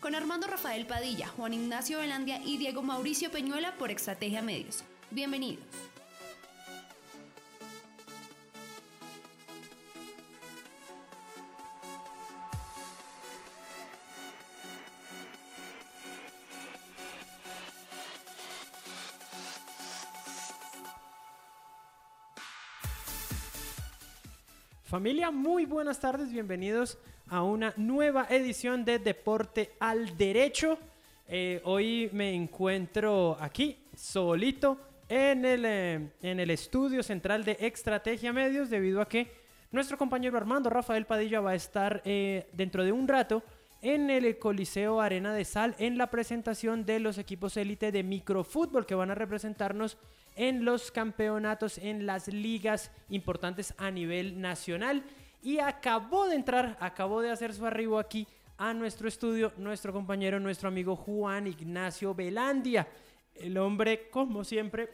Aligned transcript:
Con 0.00 0.14
Armando 0.14 0.46
Rafael 0.46 0.84
Padilla, 0.86 1.28
Juan 1.28 1.54
Ignacio 1.54 1.98
Velandia 1.98 2.40
y 2.44 2.56
Diego 2.58 2.82
Mauricio 2.82 3.30
Peñuela 3.30 3.76
por 3.76 3.90
Estrategia 3.90 4.42
Medios. 4.42 4.82
Bienvenidos. 5.10 5.64
Familia, 24.94 25.32
muy 25.32 25.66
buenas 25.66 25.98
tardes, 25.98 26.30
bienvenidos 26.30 26.98
a 27.26 27.42
una 27.42 27.74
nueva 27.76 28.28
edición 28.30 28.84
de 28.84 29.00
Deporte 29.00 29.72
al 29.80 30.16
Derecho. 30.16 30.78
Eh, 31.26 31.60
hoy 31.64 32.08
me 32.12 32.32
encuentro 32.32 33.36
aquí 33.40 33.76
solito 33.96 34.78
en 35.08 35.44
el, 35.44 35.64
eh, 35.64 36.10
en 36.22 36.38
el 36.38 36.48
estudio 36.48 37.02
central 37.02 37.44
de 37.44 37.56
Estrategia 37.58 38.32
Medios 38.32 38.70
debido 38.70 39.00
a 39.00 39.08
que 39.08 39.32
nuestro 39.72 39.98
compañero 39.98 40.36
Armando 40.36 40.70
Rafael 40.70 41.06
Padilla 41.06 41.40
va 41.40 41.50
a 41.50 41.56
estar 41.56 42.00
eh, 42.04 42.46
dentro 42.52 42.84
de 42.84 42.92
un 42.92 43.08
rato 43.08 43.42
en 43.82 44.10
el 44.10 44.38
Coliseo 44.38 45.00
Arena 45.00 45.34
de 45.34 45.44
Sal 45.44 45.74
en 45.80 45.98
la 45.98 46.08
presentación 46.08 46.86
de 46.86 47.00
los 47.00 47.18
equipos 47.18 47.56
élite 47.56 47.90
de 47.90 48.04
microfútbol 48.04 48.86
que 48.86 48.94
van 48.94 49.10
a 49.10 49.16
representarnos 49.16 49.98
en 50.36 50.64
los 50.64 50.90
campeonatos, 50.90 51.78
en 51.78 52.06
las 52.06 52.28
ligas 52.28 52.90
importantes 53.08 53.74
a 53.78 53.90
nivel 53.90 54.40
nacional. 54.40 55.04
Y 55.42 55.58
acabó 55.58 56.26
de 56.26 56.36
entrar, 56.36 56.76
acabó 56.80 57.20
de 57.20 57.30
hacer 57.30 57.52
su 57.52 57.66
arribo 57.66 57.98
aquí 57.98 58.26
a 58.56 58.72
nuestro 58.72 59.08
estudio, 59.08 59.52
nuestro 59.56 59.92
compañero, 59.92 60.40
nuestro 60.40 60.68
amigo 60.68 60.96
Juan 60.96 61.46
Ignacio 61.46 62.14
Velandia. 62.14 62.88
El 63.34 63.58
hombre, 63.58 64.08
como 64.10 64.44
siempre, 64.44 64.88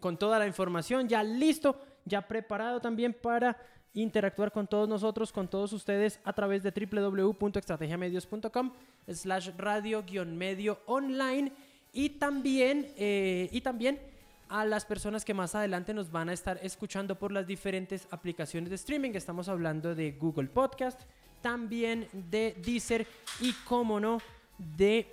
con 0.00 0.16
toda 0.16 0.38
la 0.38 0.46
información 0.46 1.08
ya 1.08 1.22
listo, 1.22 1.80
ya 2.04 2.26
preparado 2.26 2.80
también 2.80 3.12
para 3.12 3.56
interactuar 3.94 4.52
con 4.52 4.66
todos 4.66 4.88
nosotros, 4.88 5.32
con 5.32 5.48
todos 5.48 5.72
ustedes 5.72 6.20
a 6.24 6.32
través 6.32 6.62
de 6.62 6.70
www.estrategiamedios.com 6.70 8.72
slash 9.08 9.50
radio-medio 9.56 10.80
online 10.86 11.52
y 11.92 12.10
también, 12.10 12.92
eh, 12.96 13.48
y 13.50 13.60
también 13.60 13.98
a 14.48 14.64
las 14.64 14.84
personas 14.84 15.24
que 15.24 15.34
más 15.34 15.54
adelante 15.54 15.92
nos 15.94 16.10
van 16.10 16.28
a 16.28 16.32
estar 16.32 16.58
escuchando 16.62 17.18
por 17.18 17.32
las 17.32 17.46
diferentes 17.46 18.08
aplicaciones 18.10 18.70
de 18.70 18.76
streaming. 18.76 19.10
Estamos 19.14 19.48
hablando 19.48 19.94
de 19.94 20.12
Google 20.12 20.48
Podcast, 20.48 21.00
también 21.40 22.08
de 22.12 22.56
Deezer 22.64 23.06
y, 23.40 23.52
como 23.64 24.00
no, 24.00 24.20
de 24.58 25.06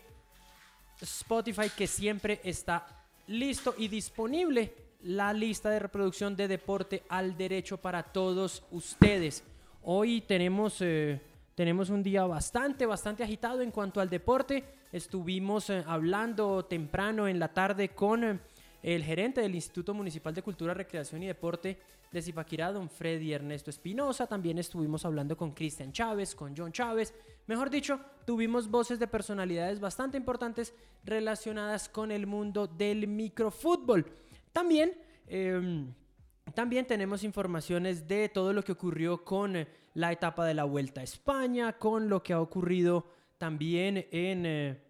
Spotify, 1.01 1.69
que 1.75 1.87
siempre 1.87 2.39
está 2.43 2.87
listo 3.27 3.75
y 3.77 3.87
disponible 3.87 4.73
la 5.03 5.33
lista 5.33 5.69
de 5.69 5.79
reproducción 5.79 6.35
de 6.35 6.47
deporte 6.47 7.03
al 7.09 7.37
derecho 7.37 7.77
para 7.77 8.03
todos 8.03 8.63
ustedes. 8.71 9.43
Hoy 9.83 10.21
tenemos, 10.21 10.77
eh, 10.79 11.21
tenemos 11.53 11.89
un 11.89 12.01
día 12.01 12.25
bastante, 12.25 12.85
bastante 12.85 13.23
agitado 13.23 13.61
en 13.61 13.71
cuanto 13.71 14.01
al 14.01 14.09
deporte. 14.09 14.63
Estuvimos 14.91 15.69
eh, 15.69 15.83
hablando 15.85 16.65
temprano 16.65 17.27
en 17.27 17.39
la 17.39 17.49
tarde 17.49 17.89
con... 17.89 18.23
Eh, 18.23 18.39
el 18.93 19.03
gerente 19.03 19.41
del 19.41 19.55
Instituto 19.55 19.95
Municipal 19.95 20.31
de 20.35 20.43
Cultura, 20.43 20.71
Recreación 20.71 21.23
y 21.23 21.25
Deporte 21.25 21.79
de 22.11 22.21
Zipaquirá, 22.21 22.71
don 22.71 22.87
Freddy 22.87 23.33
Ernesto 23.33 23.71
Espinosa. 23.71 24.27
También 24.27 24.59
estuvimos 24.59 25.03
hablando 25.05 25.35
con 25.35 25.53
Cristian 25.53 25.91
Chávez, 25.91 26.35
con 26.35 26.55
John 26.55 26.71
Chávez. 26.71 27.11
Mejor 27.47 27.71
dicho, 27.71 27.99
tuvimos 28.27 28.69
voces 28.69 28.99
de 28.99 29.07
personalidades 29.07 29.79
bastante 29.79 30.17
importantes 30.17 30.71
relacionadas 31.03 31.89
con 31.89 32.11
el 32.11 32.27
mundo 32.27 32.67
del 32.67 33.07
microfútbol. 33.07 34.05
También, 34.53 34.93
em, 35.25 35.91
también 36.53 36.85
tenemos 36.85 37.23
informaciones 37.23 38.07
de 38.07 38.29
todo 38.29 38.53
lo 38.53 38.63
que 38.63 38.73
ocurrió 38.73 39.25
con 39.25 39.67
la 39.95 40.11
etapa 40.11 40.45
de 40.45 40.53
la 40.53 40.63
Vuelta 40.63 41.01
a 41.01 41.05
España, 41.05 41.73
con 41.73 42.07
lo 42.07 42.21
que 42.21 42.33
ha 42.33 42.39
ocurrido 42.39 43.07
también 43.39 44.05
en... 44.11 44.45
Eh, 44.45 44.84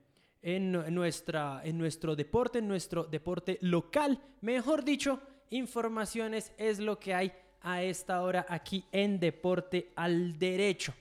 en, 0.46 0.94
nuestra, 0.94 1.62
en 1.64 1.76
nuestro 1.76 2.16
deporte, 2.16 2.60
en 2.60 2.68
nuestro 2.68 3.04
deporte 3.04 3.58
local. 3.62 4.22
Mejor 4.42 4.86
dicho, 4.86 5.20
informaciones 5.50 6.54
es 6.60 6.78
lo 6.78 7.00
que 7.00 7.16
hay 7.16 7.34
a 7.62 7.82
esta 7.82 8.22
hora 8.22 8.46
aquí 8.48 8.86
en 8.92 9.20
Deporte 9.20 9.92
al 9.96 10.38
Derecho. 10.38 10.94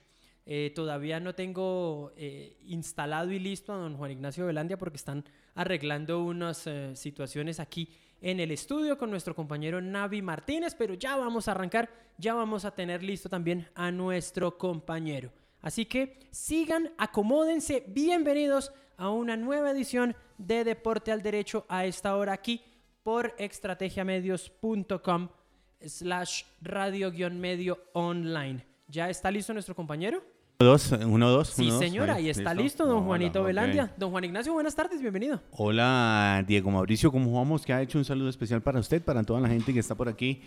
Eh, 0.46 0.72
todavía 0.74 1.20
no 1.20 1.34
tengo 1.34 2.12
eh, 2.16 2.56
instalado 2.64 3.32
y 3.32 3.38
listo 3.38 3.74
a 3.74 3.76
don 3.76 3.98
Juan 3.98 4.12
Ignacio 4.12 4.46
Velandia 4.46 4.78
porque 4.78 4.96
están 4.96 5.24
arreglando 5.54 6.24
unas 6.24 6.66
eh, 6.66 6.96
situaciones 6.96 7.60
aquí 7.60 7.90
en 8.22 8.40
el 8.40 8.50
estudio 8.50 8.96
con 8.96 9.10
nuestro 9.10 9.34
compañero 9.34 9.82
Navi 9.82 10.22
Martínez, 10.22 10.74
pero 10.74 10.94
ya 10.94 11.16
vamos 11.16 11.48
a 11.48 11.50
arrancar, 11.50 11.90
ya 12.16 12.32
vamos 12.32 12.64
a 12.64 12.74
tener 12.74 13.02
listo 13.02 13.28
también 13.28 13.68
a 13.74 13.90
nuestro 13.90 14.56
compañero. 14.56 15.30
Así 15.60 15.84
que 15.84 16.18
sigan, 16.30 16.92
acomódense, 16.98 17.84
bienvenidos 17.88 18.72
a 18.96 19.10
una 19.10 19.36
nueva 19.36 19.70
edición 19.70 20.14
de 20.38 20.64
Deporte 20.64 21.12
al 21.12 21.22
Derecho 21.22 21.64
a 21.68 21.84
esta 21.84 22.16
hora 22.16 22.32
aquí 22.32 22.60
por 23.02 23.34
estrategiamedios.com 23.38 25.28
slash 25.84 26.44
radio-medio 26.62 27.78
online. 27.92 28.64
¿Ya 28.88 29.10
está 29.10 29.30
listo 29.30 29.52
nuestro 29.52 29.74
compañero? 29.74 30.22
Dos, 30.58 30.92
uno, 30.92 31.30
dos. 31.30 31.48
Sí, 31.48 31.70
señora, 31.72 32.20
y 32.20 32.30
está 32.30 32.54
listo, 32.54 32.86
don 32.86 33.04
Juanito 33.04 33.42
Velandia. 33.42 33.92
Don 33.96 34.10
Juan 34.12 34.24
Ignacio, 34.24 34.52
buenas 34.52 34.74
tardes, 34.74 35.00
bienvenido. 35.00 35.42
Hola, 35.50 36.44
Diego 36.46 36.70
Mauricio, 36.70 37.10
¿cómo 37.10 37.32
vamos? 37.32 37.66
Que 37.66 37.72
ha 37.72 37.82
hecho 37.82 37.98
un 37.98 38.04
saludo 38.04 38.28
especial 38.28 38.62
para 38.62 38.78
usted, 38.78 39.02
para 39.02 39.24
toda 39.24 39.40
la 39.40 39.48
gente 39.48 39.74
que 39.74 39.80
está 39.80 39.94
por 39.96 40.08
aquí, 40.08 40.42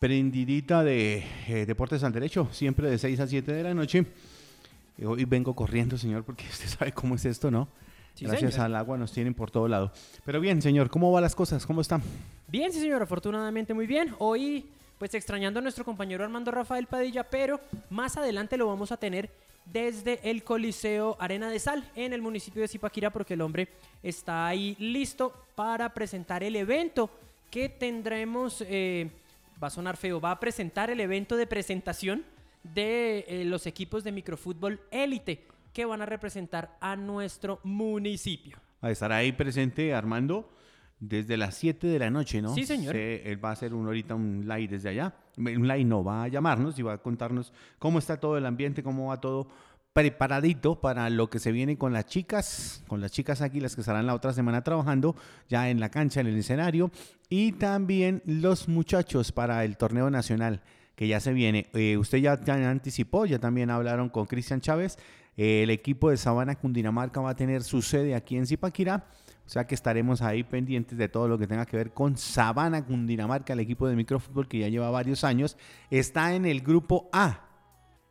prendidita 0.00 0.82
de 0.82 1.22
eh, 1.48 1.66
Deportes 1.66 2.02
al 2.02 2.12
Derecho, 2.12 2.48
siempre 2.50 2.88
de 2.88 2.98
6 2.98 3.20
a 3.20 3.26
7 3.26 3.52
de 3.52 3.62
la 3.62 3.74
noche. 3.74 4.06
Hoy 5.04 5.24
vengo 5.26 5.54
corriendo, 5.54 5.98
señor, 5.98 6.24
porque 6.24 6.44
usted 6.50 6.66
sabe 6.66 6.92
cómo 6.92 7.14
es 7.14 7.24
esto, 7.24 7.50
¿no? 7.50 7.68
Gracias 8.18 8.58
al 8.58 8.74
agua 8.74 8.96
nos 8.96 9.12
tienen 9.12 9.34
por 9.34 9.50
todo 9.50 9.68
lado. 9.68 9.92
Pero 10.24 10.40
bien, 10.40 10.62
señor, 10.62 10.88
¿cómo 10.88 11.12
van 11.12 11.22
las 11.22 11.34
cosas? 11.34 11.66
¿Cómo 11.66 11.82
están? 11.82 12.02
Bien, 12.48 12.72
sí, 12.72 12.80
señor, 12.80 13.02
afortunadamente 13.02 13.74
muy 13.74 13.86
bien. 13.86 14.14
Hoy, 14.18 14.64
pues 14.98 15.12
extrañando 15.12 15.58
a 15.58 15.62
nuestro 15.62 15.84
compañero 15.84 16.24
Armando 16.24 16.50
Rafael 16.50 16.86
Padilla, 16.86 17.24
pero 17.24 17.60
más 17.90 18.16
adelante 18.16 18.56
lo 18.56 18.66
vamos 18.68 18.90
a 18.90 18.96
tener 18.96 19.30
desde 19.66 20.30
el 20.30 20.44
Coliseo 20.44 21.16
Arena 21.20 21.50
de 21.50 21.58
Sal 21.58 21.84
en 21.94 22.14
el 22.14 22.22
municipio 22.22 22.62
de 22.62 22.68
Zipaquira 22.68 23.10
porque 23.10 23.34
el 23.34 23.42
hombre 23.42 23.68
está 24.02 24.46
ahí 24.46 24.76
listo 24.78 25.34
para 25.54 25.92
presentar 25.92 26.42
el 26.42 26.56
evento 26.56 27.10
que 27.50 27.68
tendremos, 27.68 28.64
eh, 28.66 29.10
va 29.62 29.66
a 29.66 29.70
sonar 29.70 29.96
feo, 29.96 30.20
va 30.20 30.30
a 30.30 30.40
presentar 30.40 30.88
el 30.88 31.00
evento 31.00 31.36
de 31.36 31.46
presentación 31.46 32.24
de 32.74 33.24
eh, 33.28 33.44
los 33.44 33.66
equipos 33.66 34.04
de 34.04 34.12
microfútbol 34.12 34.80
élite 34.90 35.46
que 35.72 35.84
van 35.84 36.02
a 36.02 36.06
representar 36.06 36.76
a 36.80 36.96
nuestro 36.96 37.60
municipio. 37.62 38.58
A 38.80 38.90
estar 38.90 39.12
ahí 39.12 39.32
presente 39.32 39.94
Armando 39.94 40.50
desde 40.98 41.36
las 41.36 41.54
7 41.56 41.86
de 41.86 41.98
la 41.98 42.10
noche, 42.10 42.40
¿no? 42.40 42.54
Sí, 42.54 42.64
señor. 42.64 42.96
él 42.96 43.44
va 43.44 43.50
a 43.50 43.52
hacer 43.52 43.74
un, 43.74 43.86
ahorita 43.86 44.14
un 44.14 44.46
live 44.46 44.68
desde 44.68 44.88
allá. 44.88 45.14
Un 45.36 45.68
live 45.68 45.84
no, 45.84 46.02
va 46.02 46.24
a 46.24 46.28
llamarnos 46.28 46.78
y 46.78 46.82
va 46.82 46.94
a 46.94 46.98
contarnos 46.98 47.52
cómo 47.78 47.98
está 47.98 48.18
todo 48.18 48.38
el 48.38 48.46
ambiente, 48.46 48.82
cómo 48.82 49.08
va 49.08 49.20
todo 49.20 49.48
preparadito 49.92 50.78
para 50.78 51.08
lo 51.08 51.30
que 51.30 51.38
se 51.38 51.52
viene 51.52 51.78
con 51.78 51.94
las 51.94 52.04
chicas, 52.04 52.84
con 52.86 53.00
las 53.00 53.12
chicas 53.12 53.40
aquí, 53.40 53.60
las 53.60 53.74
que 53.74 53.80
estarán 53.80 54.06
la 54.06 54.14
otra 54.14 54.34
semana 54.34 54.62
trabajando 54.62 55.16
ya 55.48 55.70
en 55.70 55.80
la 55.80 55.90
cancha, 55.90 56.20
en 56.20 56.26
el 56.26 56.36
escenario, 56.36 56.90
y 57.30 57.52
también 57.52 58.22
los 58.26 58.68
muchachos 58.68 59.32
para 59.32 59.64
el 59.64 59.78
torneo 59.78 60.10
nacional 60.10 60.62
que 60.96 61.06
ya 61.06 61.20
se 61.20 61.32
viene. 61.32 61.66
Eh, 61.74 61.96
usted 61.98 62.18
ya, 62.18 62.40
anticipó, 62.48 63.26
ya 63.26 63.38
también 63.38 63.70
hablaron 63.70 64.08
con 64.08 64.26
Cristian 64.26 64.60
Chávez. 64.60 64.98
Eh, 65.36 65.62
el 65.62 65.70
equipo 65.70 66.10
de 66.10 66.16
Sabana 66.16 66.56
Cundinamarca 66.56 67.20
va 67.20 67.30
a 67.30 67.36
tener 67.36 67.62
su 67.62 67.82
sede 67.82 68.14
aquí 68.14 68.36
en 68.36 68.46
Zipaquirá. 68.46 69.06
O 69.46 69.48
sea 69.48 69.66
que 69.66 69.76
estaremos 69.76 70.22
ahí 70.22 70.42
pendientes 70.42 70.98
de 70.98 71.08
todo 71.08 71.28
lo 71.28 71.38
que 71.38 71.46
tenga 71.46 71.66
que 71.66 71.76
ver 71.76 71.92
con 71.92 72.16
Sabana 72.16 72.84
Cundinamarca, 72.84 73.52
el 73.52 73.60
equipo 73.60 73.86
de 73.86 73.94
microfútbol 73.94 74.48
que 74.48 74.58
ya 74.58 74.68
lleva 74.68 74.90
varios 74.90 75.22
años. 75.22 75.56
Está 75.90 76.34
en 76.34 76.46
el 76.46 76.62
grupo 76.62 77.08
A 77.12 77.46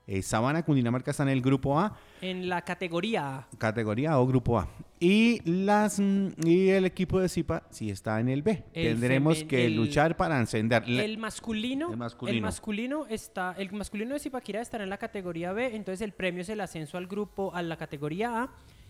eh, 0.08 0.22
Sabana, 0.22 0.64
Cundinamarca 0.64 1.12
está 1.12 1.24
en 1.24 1.30
el 1.30 1.42
grupo 1.42 1.80
A. 1.80 1.98
En 2.22 2.48
la 2.48 2.62
categoría 2.62 3.38
A. 3.38 3.48
Categoría 3.58 4.20
o 4.20 4.28
grupo 4.28 4.60
A. 4.60 4.68
Y, 5.00 5.42
las, 5.50 6.00
mm, 6.00 6.30
y 6.46 6.70
el 6.70 6.86
equipo 6.86 7.20
de 7.20 7.28
Zipa 7.28 7.64
sí 7.72 7.90
está 7.90 8.20
en 8.20 8.30
el 8.30 8.44
B. 8.44 8.64
Tendremos 8.72 9.44
que 9.44 9.68
luchar 9.70 10.16
para 10.16 10.40
encender. 10.40 10.84
El 10.88 11.18
masculino, 11.18 11.92
el 11.92 11.98
masculino. 11.98 12.36
El 12.36 12.42
masculino 12.42 13.06
está. 13.08 13.56
El 13.58 13.72
masculino 13.74 14.14
de 14.14 14.20
Zipaquira 14.20 14.62
estará 14.62 14.84
en 14.84 14.92
la 14.92 14.98
categoría 14.98 15.54
B. 15.54 15.76
Entonces 15.76 16.02
el 16.02 16.12
premio 16.12 16.42
es 16.42 16.50
el 16.50 16.62
ascenso 16.62 16.98
al 16.98 17.08
grupo, 17.08 17.54
a 17.56 17.64
la 17.64 17.76
categoría 17.76 18.44
A. 18.44 18.50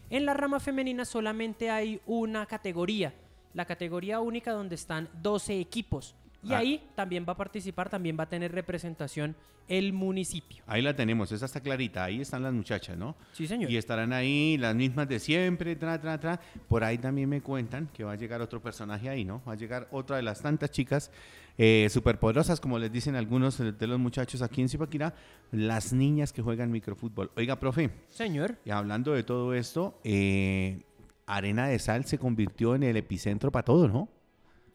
En 0.09 0.25
la 0.25 0.33
rama 0.33 0.59
femenina 0.59 1.05
solamente 1.05 1.69
hay 1.69 2.01
una 2.05 2.45
categoría. 2.45 3.13
La 3.53 3.63
categoría 3.63 4.19
única 4.19 4.51
donde 4.51 4.75
están 4.75 5.09
12 5.21 5.61
equipos 5.61 6.13
Y 6.45 6.53
Ah. 6.53 6.59
ahí 6.59 6.81
también 6.95 7.25
va 7.27 7.33
a 7.33 7.37
participar, 7.37 7.89
también 7.89 8.15
va 8.19 8.23
a 8.23 8.29
tener 8.29 8.51
representación 8.51 9.35
el 9.67 9.93
municipio. 9.93 10.63
Ahí 10.67 10.83
la 10.83 10.95
tenemos, 10.95 11.31
esa 11.31 11.45
está 11.45 11.59
clarita. 11.59 12.03
Ahí 12.03 12.21
están 12.21 12.43
las 12.43 12.53
muchachas, 12.53 12.95
¿no? 12.97 13.15
Sí, 13.31 13.47
señor. 13.47 13.71
Y 13.71 13.77
estarán 13.77 14.13
ahí 14.13 14.57
las 14.57 14.75
mismas 14.75 15.09
de 15.09 15.19
siempre, 15.19 15.75
tra, 15.75 15.99
tra, 15.99 16.19
tra. 16.19 16.39
Por 16.67 16.83
ahí 16.83 16.99
también 16.99 17.27
me 17.29 17.41
cuentan 17.41 17.87
que 17.91 18.03
va 18.03 18.11
a 18.11 18.15
llegar 18.15 18.41
otro 18.41 18.61
personaje 18.61 19.09
ahí, 19.09 19.25
¿no? 19.25 19.41
Va 19.47 19.53
a 19.53 19.55
llegar 19.55 19.87
otra 19.91 20.17
de 20.17 20.21
las 20.21 20.39
tantas 20.41 20.69
chicas 20.69 21.09
eh, 21.57 21.87
superpoderosas, 21.89 22.59
como 22.59 22.77
les 22.77 22.91
dicen 22.91 23.15
algunos 23.15 23.57
de 23.57 23.87
los 23.87 23.97
muchachos 23.97 24.41
aquí 24.43 24.61
en 24.61 24.69
Zipaquirá, 24.69 25.15
las 25.51 25.93
niñas 25.93 26.31
que 26.33 26.41
juegan 26.43 26.69
microfútbol. 26.69 27.31
Oiga, 27.35 27.59
profe, 27.59 27.89
Señor. 28.09 28.57
y 28.65 28.69
hablando 28.69 29.13
de 29.13 29.23
todo 29.23 29.53
esto, 29.55 29.99
eh, 30.03 30.83
Arena 31.25 31.67
de 31.67 31.79
Sal 31.79 32.05
se 32.05 32.19
convirtió 32.19 32.75
en 32.75 32.83
el 32.83 32.97
epicentro 32.97 33.51
para 33.51 33.63
todo, 33.63 33.87
¿no? 33.87 34.09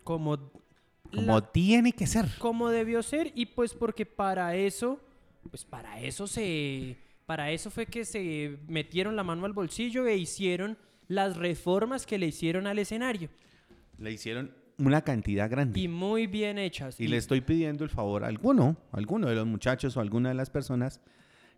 Como, 0.02 0.38
Como 1.14 1.34
la- 1.40 1.52
tiene 1.52 1.92
que 1.92 2.06
ser. 2.06 2.26
como 2.38 2.68
debió 2.70 3.02
ser 3.02 3.32
y 3.34 3.46
pues 3.46 3.74
porque 3.74 4.06
para 4.06 4.54
eso, 4.56 5.00
pues 5.50 5.64
para 5.64 6.00
eso 6.00 6.26
se, 6.26 6.96
para 7.26 7.50
eso 7.50 7.70
fue 7.70 7.86
que 7.86 8.04
se 8.04 8.58
metieron 8.68 9.16
la 9.16 9.22
mano 9.24 9.46
al 9.46 9.52
bolsillo 9.52 10.06
e 10.06 10.16
hicieron 10.16 10.76
las 11.08 11.36
reformas 11.36 12.06
que 12.06 12.18
le 12.18 12.26
hicieron 12.26 12.66
al 12.68 12.78
escenario 12.78 13.28
Le 13.98 14.12
hicieron 14.12 14.52
una 14.78 15.02
cantidad 15.02 15.50
grande. 15.50 15.78
y 15.80 15.88
muy 15.88 16.26
bien 16.26 16.56
hechas. 16.58 16.98
Y 17.00 17.08
le 17.08 17.16
estoy 17.18 17.40
pidiendo 17.42 17.84
el 17.84 17.90
favor 17.90 18.24
a 18.24 18.28
alguno, 18.28 18.76
a 18.92 18.96
alguno 18.96 19.26
de 19.28 19.34
los 19.34 19.46
muchachos 19.46 19.96
o 19.96 20.00
alguna 20.00 20.28
de 20.30 20.34
las 20.36 20.48
personas 20.50 21.00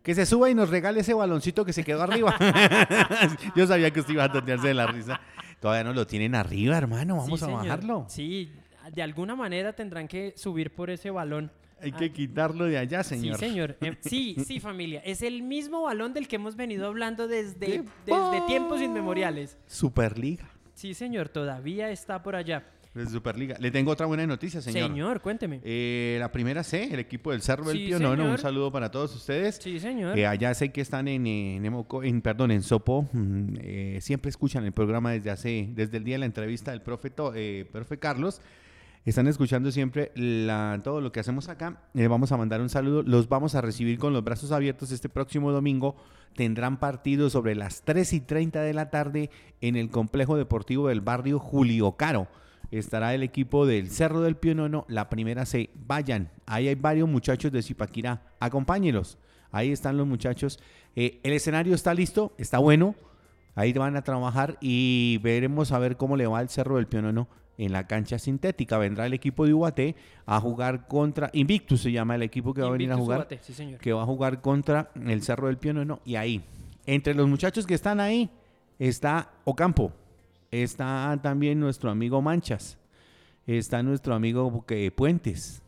que 0.01 0.13
se 0.15 0.25
suba 0.25 0.49
y 0.49 0.55
nos 0.55 0.69
regale 0.69 0.99
ese 0.99 1.13
baloncito 1.13 1.63
que 1.63 1.71
se 1.71 1.85
quedó 1.85 2.01
arriba. 2.01 2.35
Yo 3.55 3.65
sabía 3.67 3.91
que 3.91 4.01
usted 4.01 4.13
iba 4.13 4.25
a 4.25 4.31
tontearse 4.31 4.67
de 4.67 4.73
la 4.73 4.87
risa. 4.87 5.21
Todavía 5.61 5.85
no 5.85 5.93
lo 5.93 6.05
tienen 6.05 6.35
arriba, 6.35 6.77
hermano. 6.77 7.15
Vamos 7.17 7.39
Sí, 7.39 7.45
a 7.45 7.47
señor. 7.47 7.61
bajarlo. 7.63 8.05
Sí, 8.09 8.51
de 8.91 9.01
alguna 9.01 9.35
manera 9.35 9.73
tendrán 9.73 10.07
que 10.07 10.33
subir 10.35 10.71
por 10.73 10.89
ese 10.89 11.09
balón. 11.11 11.51
Hay 11.81 11.91
Ah, 11.93 11.97
que 11.97 12.11
quitarlo 12.13 12.65
de 12.65 12.77
allá, 12.77 13.03
señor. 13.03 13.37
Sí, 13.37 13.45
señor. 13.47 13.75
Eh, 13.81 13.97
sí, 14.01 14.35
sí, 14.45 14.59
familia. 14.61 15.01
Es 15.03 15.21
el 15.21 15.43
mismo 15.43 15.83
balón 15.83 16.13
del 16.13 16.27
que 16.29 16.37
hemos 16.37 16.55
venido 16.55 16.87
hablando 16.87 17.27
desde, 17.27 17.59
¡Qué 17.65 17.83
desde 18.05 18.41
tiempos 18.47 18.81
inmemoriales. 18.81 19.57
Superliga. 19.67 20.49
Sí, 20.75 20.93
señor. 20.93 21.27
Todavía 21.29 21.89
está 21.91 22.23
por 22.23 22.35
allá. 22.37 22.63
De 22.93 23.07
Superliga. 23.07 23.57
Le 23.59 23.71
tengo 23.71 23.89
otra 23.91 24.05
buena 24.05 24.25
noticia, 24.27 24.61
señor. 24.61 24.87
Señor, 24.89 25.19
cuénteme. 25.19 25.59
Eh, 25.63 26.17
la 26.19 26.31
primera 26.31 26.63
C, 26.63 26.93
el 26.93 26.99
equipo 26.99 27.31
del 27.31 27.41
Cerro 27.41 27.65
del 27.65 27.77
Sí. 27.87 27.91
Un 27.93 28.37
saludo 28.37 28.71
para 28.71 28.91
todos 28.91 29.15
ustedes. 29.15 29.55
Sí, 29.61 29.79
señor. 29.79 30.17
Eh, 30.17 30.27
allá 30.27 30.53
sé 30.53 30.71
que 30.71 30.79
están 30.81 31.07
en, 31.07 31.25
en, 31.25 31.65
Emoco- 31.65 32.05
en- 32.05 32.21
perdón, 32.21 32.51
en 32.51 32.61
Sopo. 32.61 33.09
mm, 33.11 33.55
eh, 33.61 33.97
siempre 33.99 34.29
escuchan 34.29 34.63
el 34.63 34.73
programa 34.73 35.11
desde 35.11 35.31
hace, 35.31 35.69
desde 35.71 35.97
el 35.97 36.03
día 36.03 36.13
de 36.15 36.19
la 36.19 36.25
entrevista 36.27 36.69
del 36.71 36.81
profe 36.83 37.97
Carlos. 37.99 38.41
Están 39.05 39.27
escuchando 39.27 39.69
siempre 39.69 40.13
todo 40.81 41.01
lo 41.01 41.11
que 41.11 41.19
hacemos 41.19 41.49
acá. 41.49 41.81
Les 41.93 42.07
vamos 42.07 42.31
a 42.31 42.37
mandar 42.37 42.61
un 42.61 42.69
saludo. 42.69 43.03
Los 43.03 43.27
vamos 43.27 43.53
a 43.53 43.59
recibir 43.59 43.99
con 43.99 44.13
los 44.13 44.23
brazos 44.23 44.53
abiertos 44.53 44.91
este 44.91 45.09
próximo 45.09 45.51
domingo. 45.51 45.97
Tendrán 46.37 46.79
partido 46.79 47.29
sobre 47.29 47.53
las 47.53 47.81
3 47.81 48.13
y 48.13 48.21
30 48.21 48.61
de 48.61 48.73
la 48.73 48.89
tarde 48.89 49.29
en 49.59 49.75
el 49.75 49.89
complejo 49.89 50.37
deportivo 50.37 50.87
del 50.87 51.01
barrio 51.01 51.37
Julio 51.37 51.91
Caro. 51.97 52.29
Estará 52.71 53.13
el 53.13 53.23
equipo 53.23 53.65
del 53.65 53.89
Cerro 53.89 54.21
del 54.21 54.37
Pionono, 54.37 54.85
la 54.87 55.09
primera 55.09 55.45
C. 55.45 55.69
Vayan, 55.85 56.31
ahí 56.45 56.69
hay 56.69 56.75
varios 56.75 57.09
muchachos 57.09 57.51
de 57.51 57.61
Zipaquirá. 57.61 58.21
Acompáñelos. 58.39 59.17
Ahí 59.51 59.73
están 59.73 59.97
los 59.97 60.07
muchachos. 60.07 60.59
Eh, 60.95 61.19
el 61.23 61.33
escenario 61.33 61.75
está 61.75 61.93
listo, 61.93 62.33
está 62.37 62.57
bueno. 62.57 62.95
Ahí 63.53 63.73
van 63.73 63.97
a 63.97 64.01
trabajar 64.01 64.57
y 64.61 65.19
veremos 65.21 65.73
a 65.73 65.77
ver 65.77 65.97
cómo 65.97 66.15
le 66.15 66.25
va 66.25 66.41
el 66.41 66.47
Cerro 66.47 66.77
del 66.77 66.87
Pionono 66.87 67.27
en 67.57 67.71
la 67.71 67.85
cancha 67.87 68.17
sintética. 68.19 68.77
Vendrá 68.77 69.05
el 69.05 69.13
equipo 69.13 69.45
de 69.45 69.53
Ubaté 69.53 69.95
a 70.25 70.39
jugar 70.39 70.87
contra 70.87 71.29
Invictus, 71.33 71.81
se 71.81 71.91
llama 71.91 72.15
el 72.15 72.23
equipo 72.23 72.53
que 72.53 72.61
va 72.61 72.67
a 72.67 72.71
venir 72.71 72.91
a 72.91 72.97
jugar 72.97 73.19
Ubate, 73.19 73.39
Sí, 73.41 73.53
señor. 73.53 73.79
que 73.79 73.93
va 73.93 74.03
a 74.03 74.05
jugar 74.05 74.41
contra 74.41 74.89
el 75.05 75.21
Cerro 75.21 75.47
del 75.47 75.57
Pionono. 75.57 75.99
Y 76.05 76.15
ahí, 76.15 76.43
entre 76.85 77.13
los 77.13 77.27
muchachos 77.27 77.65
que 77.67 77.73
están 77.73 77.99
ahí, 77.99 78.29
está 78.79 79.31
Ocampo, 79.45 79.91
está 80.51 81.17
también 81.21 81.59
nuestro 81.59 81.89
amigo 81.89 82.21
Manchas, 82.21 82.77
está 83.47 83.81
nuestro 83.83 84.13
amigo 84.15 84.63
Puentes. 84.95 85.61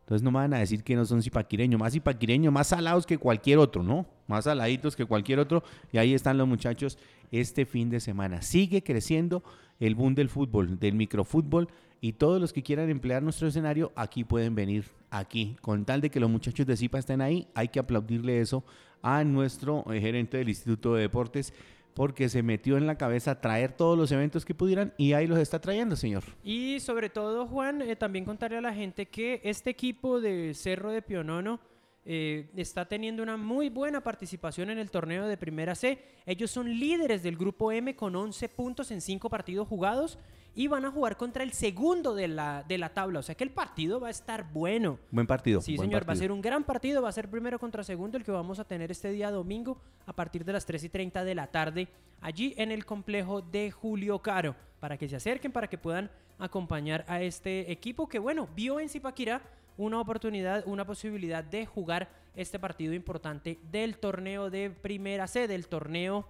Entonces 0.00 0.22
no 0.24 0.30
me 0.32 0.38
van 0.40 0.52
a 0.54 0.58
decir 0.58 0.82
que 0.82 0.96
no 0.96 1.04
son 1.04 1.22
zipaquireños, 1.22 1.80
más 1.80 1.92
zipaquireños, 1.92 2.52
más 2.52 2.66
salados 2.66 3.06
que 3.06 3.16
cualquier 3.18 3.58
otro, 3.58 3.82
¿no? 3.82 4.04
Más 4.32 4.44
saladitos 4.44 4.96
que 4.96 5.04
cualquier 5.04 5.38
otro. 5.40 5.62
Y 5.92 5.98
ahí 5.98 6.14
están 6.14 6.38
los 6.38 6.48
muchachos 6.48 6.96
este 7.30 7.66
fin 7.66 7.90
de 7.90 8.00
semana. 8.00 8.40
Sigue 8.40 8.82
creciendo 8.82 9.42
el 9.78 9.94
boom 9.94 10.14
del 10.14 10.30
fútbol, 10.30 10.80
del 10.80 10.94
microfútbol. 10.94 11.68
Y 12.00 12.14
todos 12.14 12.40
los 12.40 12.54
que 12.54 12.62
quieran 12.62 12.88
emplear 12.88 13.22
nuestro 13.22 13.46
escenario, 13.46 13.92
aquí 13.94 14.24
pueden 14.24 14.54
venir, 14.54 14.86
aquí. 15.10 15.56
Con 15.60 15.84
tal 15.84 16.00
de 16.00 16.08
que 16.08 16.18
los 16.18 16.30
muchachos 16.30 16.66
de 16.66 16.78
Zipa 16.78 16.98
estén 16.98 17.20
ahí, 17.20 17.46
hay 17.54 17.68
que 17.68 17.78
aplaudirle 17.78 18.40
eso 18.40 18.64
a 19.02 19.22
nuestro 19.22 19.84
eh, 19.92 20.00
gerente 20.00 20.38
del 20.38 20.48
Instituto 20.48 20.94
de 20.94 21.02
Deportes, 21.02 21.52
porque 21.92 22.30
se 22.30 22.42
metió 22.42 22.78
en 22.78 22.86
la 22.86 22.96
cabeza 22.96 23.38
traer 23.38 23.72
todos 23.72 23.98
los 23.98 24.10
eventos 24.12 24.46
que 24.46 24.54
pudieran 24.54 24.94
y 24.96 25.12
ahí 25.12 25.26
los 25.26 25.38
está 25.38 25.60
trayendo, 25.60 25.94
señor. 25.94 26.24
Y 26.42 26.80
sobre 26.80 27.10
todo, 27.10 27.46
Juan, 27.46 27.82
eh, 27.82 27.96
también 27.96 28.24
contarle 28.24 28.56
a 28.56 28.62
la 28.62 28.72
gente 28.72 29.06
que 29.06 29.42
este 29.44 29.68
equipo 29.68 30.22
de 30.22 30.54
Cerro 30.54 30.90
de 30.90 31.02
Pionono 31.02 31.60
eh, 32.04 32.50
está 32.56 32.86
teniendo 32.86 33.22
una 33.22 33.36
muy 33.36 33.68
buena 33.68 34.00
participación 34.02 34.70
en 34.70 34.78
el 34.78 34.90
torneo 34.90 35.26
de 35.26 35.36
Primera 35.36 35.74
C. 35.74 36.02
Ellos 36.26 36.50
son 36.50 36.68
líderes 36.68 37.22
del 37.22 37.36
grupo 37.36 37.70
M 37.70 37.94
con 37.94 38.16
11 38.16 38.48
puntos 38.48 38.90
en 38.90 39.00
5 39.00 39.30
partidos 39.30 39.68
jugados 39.68 40.18
y 40.54 40.66
van 40.66 40.84
a 40.84 40.90
jugar 40.90 41.16
contra 41.16 41.44
el 41.44 41.52
segundo 41.52 42.14
de 42.14 42.28
la, 42.28 42.64
de 42.66 42.76
la 42.76 42.92
tabla. 42.92 43.20
O 43.20 43.22
sea 43.22 43.34
que 43.34 43.44
el 43.44 43.50
partido 43.50 44.00
va 44.00 44.08
a 44.08 44.10
estar 44.10 44.52
bueno. 44.52 44.98
Buen 45.10 45.26
partido. 45.26 45.60
Sí, 45.60 45.76
buen 45.76 45.88
señor, 45.88 46.08
va 46.08 46.12
a 46.12 46.16
ser 46.16 46.32
un 46.32 46.40
gran 46.40 46.64
partido, 46.64 47.02
va 47.02 47.08
a 47.08 47.12
ser 47.12 47.30
primero 47.30 47.58
contra 47.58 47.84
segundo 47.84 48.18
el 48.18 48.24
que 48.24 48.32
vamos 48.32 48.58
a 48.58 48.64
tener 48.64 48.90
este 48.90 49.10
día 49.10 49.30
domingo 49.30 49.80
a 50.04 50.12
partir 50.12 50.44
de 50.44 50.52
las 50.52 50.66
3 50.66 50.84
y 50.84 50.88
30 50.88 51.24
de 51.24 51.34
la 51.34 51.46
tarde, 51.46 51.88
allí 52.20 52.54
en 52.56 52.70
el 52.70 52.84
complejo 52.84 53.40
de 53.40 53.70
Julio 53.70 54.18
Caro, 54.18 54.56
para 54.80 54.98
que 54.98 55.08
se 55.08 55.16
acerquen, 55.16 55.52
para 55.52 55.68
que 55.68 55.78
puedan 55.78 56.10
acompañar 56.38 57.04
a 57.08 57.22
este 57.22 57.70
equipo 57.70 58.08
que, 58.08 58.18
bueno, 58.18 58.48
vio 58.54 58.80
en 58.80 58.88
Zipaquirá 58.88 59.40
una 59.76 60.00
oportunidad, 60.00 60.62
una 60.66 60.84
posibilidad 60.86 61.42
de 61.44 61.66
jugar 61.66 62.08
este 62.34 62.58
partido 62.58 62.94
importante 62.94 63.58
del 63.70 63.98
torneo 63.98 64.50
de 64.50 64.70
primera 64.70 65.26
C, 65.26 65.46
del 65.48 65.66
torneo... 65.68 66.26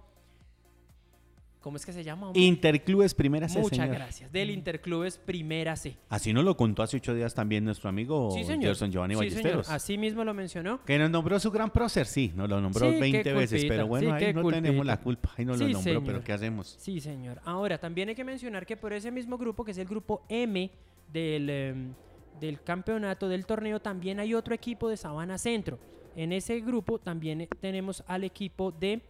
¿Cómo 1.61 1.77
es 1.77 1.85
que 1.85 1.93
se 1.93 2.03
llama? 2.03 2.27
hombre? 2.27 2.41
Interclubes 2.41 3.13
Primera 3.13 3.47
C, 3.47 3.59
Muchas 3.59 3.77
señor. 3.79 3.95
gracias. 3.95 4.29
Del 4.33 4.49
Interclubes 4.51 5.17
Primera 5.17 5.77
C. 5.77 5.95
Así 6.09 6.33
nos 6.33 6.43
lo 6.43 6.57
contó 6.57 6.83
hace 6.83 6.97
ocho 6.97 7.13
días 7.15 7.33
también 7.33 7.63
nuestro 7.63 7.87
amigo 7.87 8.31
Sí, 8.31 8.43
señor. 8.43 8.63
Gerson 8.65 8.91
Giovanni 8.91 9.13
Sí, 9.15 9.19
señor. 9.29 9.33
Ballesteros. 9.43 9.69
Así 9.69 9.97
mismo 9.97 10.25
lo 10.25 10.33
mencionó. 10.33 10.83
Que 10.83 10.99
nos 10.99 11.09
nombró 11.09 11.39
su 11.39 11.51
gran 11.51 11.71
prócer, 11.71 12.05
sí, 12.05 12.33
nos 12.35 12.49
lo 12.49 12.59
nombró 12.59 12.89
Sí, 12.89 12.95
qué 12.95 12.99
20 12.99 13.31
veces, 13.33 13.63
pero 13.65 13.87
bueno, 13.87 14.09
sí, 14.19 14.25
ahí 14.25 14.33
no 14.33 14.45
tenemos 14.49 14.85
la 14.85 14.99
culpa, 14.99 15.31
ahí 15.37 15.45
no 15.45 15.53
Sí, 15.53 15.61
lo 15.61 15.69
nombró, 15.69 15.81
señor. 15.83 16.03
pero 16.05 16.21
¿qué 16.21 16.33
hacemos? 16.33 16.75
Sí, 16.79 16.99
señor. 16.99 17.39
Ahora, 17.45 17.77
también 17.77 18.09
hay 18.09 18.15
que 18.15 18.25
mencionar 18.25 18.65
que 18.65 18.75
por 18.75 18.91
ese 18.91 19.09
mismo 19.09 19.37
grupo, 19.37 19.63
que 19.63 19.71
es 19.71 19.77
el 19.77 19.87
grupo 19.87 20.25
M 20.27 20.69
del, 21.13 21.49
em, 21.49 21.93
del 22.39 22.61
campeonato 22.61 23.27
del 23.29 23.45
torneo, 23.45 23.79
también 23.79 24.19
hay 24.19 24.33
otro 24.33 24.53
equipo 24.53 24.89
de 24.89 24.97
Sabana 24.97 25.37
Centro. 25.37 25.79
En 26.15 26.31
ese 26.31 26.59
grupo 26.59 26.99
también 26.99 27.47
tenemos 27.59 28.03
al 28.07 28.23
equipo 28.23 28.71
de 28.71 29.01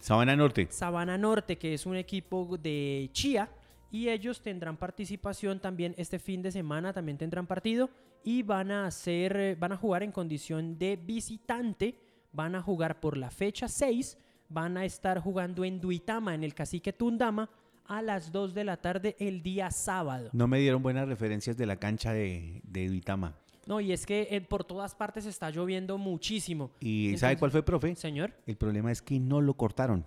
Sabana 0.00 0.36
Norte. 0.36 0.68
Sabana 0.70 1.18
Norte, 1.18 1.56
que 1.56 1.74
es 1.74 1.86
un 1.86 1.96
equipo 1.96 2.56
de 2.58 3.08
Chía, 3.12 3.48
y 3.90 4.08
ellos 4.08 4.42
tendrán 4.42 4.76
participación 4.76 5.60
también 5.60 5.94
este 5.96 6.18
fin 6.18 6.42
de 6.42 6.52
semana, 6.52 6.92
también 6.92 7.16
tendrán 7.16 7.46
partido 7.46 7.88
y 8.22 8.42
van 8.42 8.70
a 8.70 8.86
hacer, 8.86 9.36
eh, 9.36 9.54
van 9.54 9.72
a 9.72 9.76
jugar 9.76 10.02
en 10.02 10.12
condición 10.12 10.78
de 10.78 10.96
visitante, 10.96 11.98
van 12.32 12.54
a 12.54 12.62
jugar 12.62 13.00
por 13.00 13.16
la 13.16 13.30
fecha 13.30 13.68
6, 13.68 14.18
van 14.48 14.76
a 14.76 14.84
estar 14.84 15.20
jugando 15.20 15.64
en 15.64 15.80
Duitama, 15.80 16.34
en 16.34 16.44
el 16.44 16.54
Cacique 16.54 16.92
Tundama, 16.92 17.48
a 17.88 18.02
las 18.02 18.30
2 18.32 18.54
de 18.54 18.64
la 18.64 18.76
tarde 18.76 19.16
el 19.18 19.42
día 19.42 19.70
sábado. 19.70 20.30
No 20.32 20.46
me 20.46 20.58
dieron 20.60 20.82
buenas 20.82 21.08
referencias 21.08 21.56
de 21.56 21.66
la 21.66 21.76
cancha 21.76 22.12
de, 22.12 22.60
de 22.64 22.86
Duitama. 22.88 23.34
No, 23.66 23.80
y 23.80 23.92
es 23.92 24.06
que 24.06 24.28
eh, 24.30 24.40
por 24.40 24.64
todas 24.64 24.94
partes 24.94 25.26
está 25.26 25.50
lloviendo 25.50 25.98
muchísimo. 25.98 26.70
¿Y 26.80 27.06
Entonces- 27.06 27.20
sabe 27.20 27.36
cuál 27.36 27.50
fue, 27.50 27.62
profe? 27.62 27.94
Señor, 27.96 28.32
El 28.46 28.56
problema 28.56 28.92
es 28.92 29.02
que 29.02 29.18
no 29.18 29.40
lo 29.40 29.54
cortaron. 29.54 30.04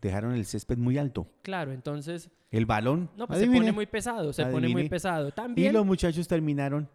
Dejaron 0.00 0.34
el 0.34 0.44
césped 0.44 0.78
muy 0.78 0.98
alto. 0.98 1.26
claro, 1.42 1.72
entonces, 1.72 2.30
El 2.50 2.66
balón. 2.66 3.10
no, 3.16 3.26
pues 3.26 3.40
se 3.40 3.46
pone 3.46 3.72
muy 3.72 3.86
pesado, 3.86 4.32
se 4.32 4.44
pone 4.46 4.68
muy 4.68 4.88
pesado. 4.88 5.28
Y 5.28 5.32
También, 5.32 5.72
los 5.72 5.86
muchachos 5.86 6.26
terminaron 6.28 6.88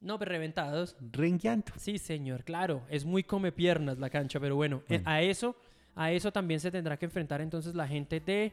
no, 0.00 0.16
pues 0.18 0.28
reventados. 0.28 0.96
rengueando. 1.12 1.72
Sí, 1.76 1.98
señor, 1.98 2.44
claro, 2.44 2.82
es 2.88 3.04
muy 3.04 3.22
come 3.22 3.52
piernas 3.52 3.98
la 3.98 4.10
cancha, 4.10 4.40
pero 4.40 4.56
bueno, 4.56 4.78
eh, 4.88 4.98
Bueno. 4.98 5.04
a 5.10 5.22
eso, 5.22 5.56
a 5.94 6.10
eso 6.12 6.32
también 6.32 6.58
se 6.60 6.70
tendrá 6.70 6.96
que 6.96 7.04
enfrentar 7.04 7.40
entonces 7.40 7.74
la 7.74 7.86
gente 7.86 8.18
de 8.20 8.52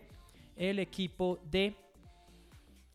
el 0.56 0.80
equipo 0.80 1.40
de 1.50 1.76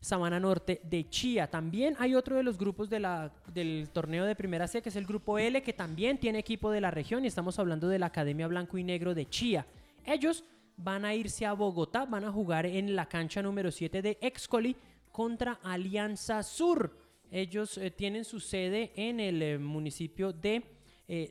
Sabana 0.01 0.39
Norte 0.39 0.81
de 0.83 1.07
Chía. 1.09 1.47
También 1.47 1.95
hay 1.99 2.15
otro 2.15 2.35
de 2.35 2.43
los 2.43 2.57
grupos 2.57 2.89
del 2.89 3.89
torneo 3.93 4.25
de 4.25 4.35
Primera 4.35 4.67
C, 4.67 4.81
que 4.81 4.89
es 4.89 4.95
el 4.95 5.05
grupo 5.05 5.37
L, 5.37 5.61
que 5.61 5.73
también 5.73 6.17
tiene 6.17 6.39
equipo 6.39 6.71
de 6.71 6.81
la 6.81 6.91
región, 6.91 7.23
y 7.23 7.27
estamos 7.27 7.59
hablando 7.59 7.87
de 7.87 7.99
la 7.99 8.07
Academia 8.07 8.47
Blanco 8.47 8.77
y 8.77 8.83
Negro 8.83 9.13
de 9.13 9.29
Chía. 9.29 9.65
Ellos 10.03 10.43
van 10.75 11.05
a 11.05 11.13
irse 11.13 11.45
a 11.45 11.53
Bogotá, 11.53 12.05
van 12.05 12.25
a 12.25 12.31
jugar 12.31 12.65
en 12.65 12.95
la 12.95 13.05
cancha 13.05 13.43
número 13.43 13.71
7 13.71 14.01
de 14.01 14.17
Excoli 14.21 14.75
contra 15.11 15.59
Alianza 15.63 16.41
Sur. 16.41 16.97
ellos 17.29 17.77
eh, 17.77 17.91
tienen 17.91 18.25
su 18.25 18.39
sede 18.39 18.91
en 18.95 19.19
el 19.19 19.41
eh, 19.41 19.57
municipio 19.59 20.33
de 20.33 20.63
eh, 21.07 21.29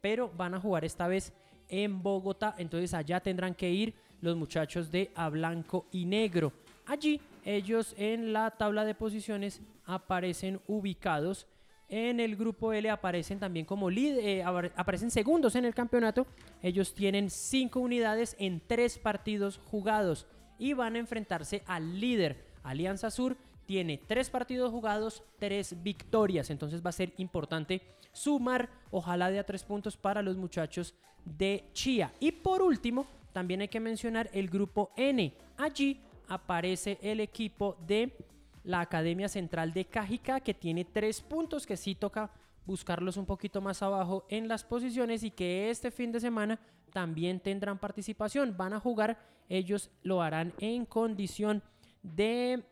pero 0.00 0.30
van 0.30 0.54
a 0.54 0.60
jugar 0.60 0.84
esta 0.84 1.06
vez 1.08 1.32
en 1.68 2.02
Bogotá. 2.02 2.54
Entonces 2.56 2.94
allá 2.94 3.20
tendrán 3.20 3.54
que 3.54 3.70
ir 3.70 3.94
los 4.20 4.36
muchachos 4.36 4.90
de 4.90 5.10
A 5.14 5.28
Blanco 5.28 5.86
y 5.92 6.04
Negro. 6.04 6.52
Allí 6.86 7.20
ellos 7.44 7.94
en 7.96 8.32
la 8.32 8.50
tabla 8.50 8.84
de 8.84 8.94
posiciones 8.94 9.60
aparecen 9.84 10.60
ubicados. 10.66 11.46
En 11.88 12.20
el 12.20 12.36
grupo 12.36 12.72
L 12.72 12.88
aparecen 12.88 13.40
también 13.40 13.66
como 13.66 13.90
líder, 13.90 14.44
aparecen 14.76 15.10
segundos 15.10 15.56
en 15.56 15.64
el 15.64 15.74
campeonato. 15.74 16.26
Ellos 16.62 16.94
tienen 16.94 17.30
cinco 17.30 17.80
unidades 17.80 18.36
en 18.38 18.62
tres 18.64 18.98
partidos 18.98 19.58
jugados 19.64 20.26
y 20.58 20.72
van 20.72 20.94
a 20.94 21.00
enfrentarse 21.00 21.62
al 21.66 21.98
líder 21.98 22.44
Alianza 22.62 23.10
Sur. 23.10 23.36
Tiene 23.66 23.98
tres 23.98 24.30
partidos 24.30 24.70
jugados, 24.70 25.22
tres 25.38 25.82
victorias. 25.82 26.50
Entonces 26.50 26.84
va 26.84 26.90
a 26.90 26.92
ser 26.92 27.12
importante 27.16 27.82
sumar, 28.12 28.68
ojalá 28.90 29.30
de 29.30 29.38
a 29.38 29.46
tres 29.46 29.64
puntos 29.64 29.96
para 29.96 30.22
los 30.22 30.36
muchachos 30.36 30.94
de 31.24 31.64
Chía. 31.72 32.12
Y 32.20 32.32
por 32.32 32.62
último, 32.62 33.06
también 33.32 33.60
hay 33.60 33.68
que 33.68 33.80
mencionar 33.80 34.30
el 34.32 34.48
grupo 34.48 34.92
N. 34.96 35.32
Allí 35.56 36.00
aparece 36.28 36.98
el 37.02 37.20
equipo 37.20 37.76
de 37.86 38.16
la 38.64 38.80
Academia 38.80 39.28
Central 39.28 39.72
de 39.72 39.86
Cajica, 39.86 40.40
que 40.40 40.54
tiene 40.54 40.84
tres 40.84 41.20
puntos, 41.20 41.66
que 41.66 41.76
sí 41.76 41.94
toca 41.94 42.30
buscarlos 42.66 43.16
un 43.16 43.26
poquito 43.26 43.60
más 43.60 43.82
abajo 43.82 44.26
en 44.28 44.46
las 44.46 44.64
posiciones 44.64 45.22
y 45.22 45.30
que 45.30 45.70
este 45.70 45.90
fin 45.90 46.12
de 46.12 46.20
semana 46.20 46.58
también 46.92 47.40
tendrán 47.40 47.78
participación. 47.78 48.56
Van 48.56 48.72
a 48.72 48.80
jugar, 48.80 49.18
ellos 49.48 49.90
lo 50.02 50.22
harán 50.22 50.52
en 50.58 50.84
condición 50.84 51.62
de... 52.02 52.62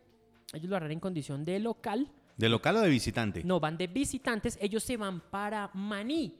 Ellos 0.53 0.69
lo 0.69 0.75
harán 0.75 0.91
en 0.91 0.99
condición 0.99 1.45
de 1.45 1.59
local 1.59 2.11
¿De 2.39 2.47
local 2.47 2.77
o 2.77 2.79
de 2.79 2.89
visitante? 2.89 3.43
No, 3.43 3.59
van 3.59 3.77
de 3.77 3.87
visitantes. 3.87 4.57
Ellos 4.61 4.81
se 4.81 4.95
van 4.95 5.19
para 5.19 5.69
Maní. 5.73 6.39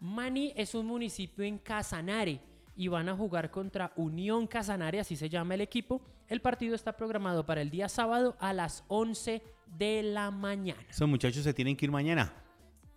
Maní 0.00 0.54
es 0.56 0.74
un 0.74 0.86
municipio 0.86 1.44
en 1.44 1.58
Casanare 1.58 2.40
y 2.76 2.88
van 2.88 3.08
a 3.08 3.16
jugar 3.16 3.50
contra 3.50 3.92
Unión 3.96 4.46
Casanare, 4.46 5.00
así 5.00 5.16
se 5.16 5.28
llama 5.28 5.54
el 5.54 5.60
equipo. 5.60 6.02
El 6.28 6.40
partido 6.40 6.74
está 6.74 6.96
programado 6.96 7.46
para 7.46 7.60
el 7.60 7.70
día 7.70 7.88
sábado 7.88 8.36
a 8.40 8.52
las 8.52 8.84
11 8.88 9.42
de 9.78 10.02
la 10.02 10.30
mañana. 10.30 10.80
¿Esos 10.88 11.08
muchachos 11.08 11.44
se 11.44 11.54
tienen 11.54 11.76
que 11.76 11.86
ir 11.86 11.90
mañana? 11.90 12.32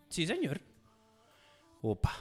Sí, 0.09 0.25
señor. 0.25 0.61
Opa. 1.81 2.13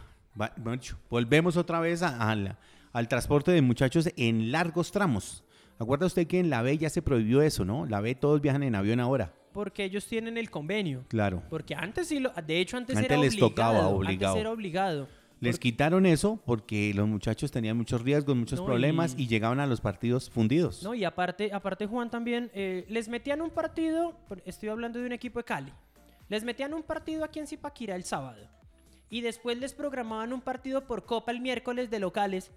volvemos 1.08 1.56
otra 1.56 1.80
vez 1.80 2.02
al 2.02 3.08
transporte 3.08 3.52
de 3.52 3.62
muchachos 3.62 4.10
en 4.16 4.52
largos 4.52 4.92
tramos. 4.92 5.44
Acuerda 5.78 6.06
usted 6.06 6.26
que 6.26 6.40
en 6.40 6.50
la 6.50 6.62
B 6.62 6.78
ya 6.78 6.90
se 6.90 7.02
prohibió 7.02 7.42
eso, 7.42 7.64
¿no? 7.64 7.86
La 7.86 8.00
B 8.00 8.14
todos 8.14 8.40
viajan 8.40 8.62
en 8.62 8.74
avión 8.74 9.00
ahora 9.00 9.32
porque 9.56 9.84
ellos 9.84 10.04
tienen 10.06 10.36
el 10.36 10.50
convenio. 10.50 11.06
Claro. 11.08 11.42
Porque 11.48 11.74
antes 11.74 12.08
sí 12.08 12.20
lo, 12.20 12.30
de 12.30 12.60
hecho 12.60 12.76
antes, 12.76 12.94
antes 12.94 13.10
era 13.10 13.18
les 13.18 13.32
obligado, 13.32 13.48
tocaba 13.48 13.88
obligado. 13.88 14.34
Antes 14.34 14.40
era 14.42 14.52
obligado. 14.52 15.08
Les 15.40 15.58
quitaron 15.58 16.06
eso 16.06 16.40
porque 16.46 16.92
los 16.94 17.06
muchachos 17.06 17.50
tenían 17.50 17.76
muchos 17.76 18.02
riesgos, 18.02 18.36
muchos 18.36 18.60
problemas 18.60 19.14
y... 19.18 19.26
llegaban 19.26 19.60
a 19.60 19.66
los 19.66 19.80
partidos 19.80 20.30
fundidos. 20.30 20.82
No, 20.82 20.94
y 20.94 21.04
aparte, 21.04 21.52
aparte 21.52 21.86
Juan 21.86 22.10
también, 22.10 22.50
eh, 22.54 22.86
les 22.88 23.08
metían 23.08 23.42
un 23.42 23.50
partido, 23.50 24.16
estoy 24.44 24.70
hablando 24.70 24.98
de 24.98 25.06
un 25.06 25.12
equipo 25.12 25.38
de 25.38 25.44
Cali, 25.44 25.72
les 26.28 26.42
metían 26.42 26.72
un 26.72 26.82
partido 26.82 27.24
aquí 27.24 27.38
en 27.38 27.46
Zipaquira 27.46 27.94
el 27.96 28.04
sábado 28.04 28.48
y 29.10 29.20
después 29.20 29.58
les 29.58 29.74
programaban 29.74 30.32
un 30.32 30.40
partido 30.40 30.86
por 30.86 31.04
Copa 31.04 31.32
el 31.32 31.40
miércoles 31.40 31.90
de 31.90 32.00
locales 32.00 32.50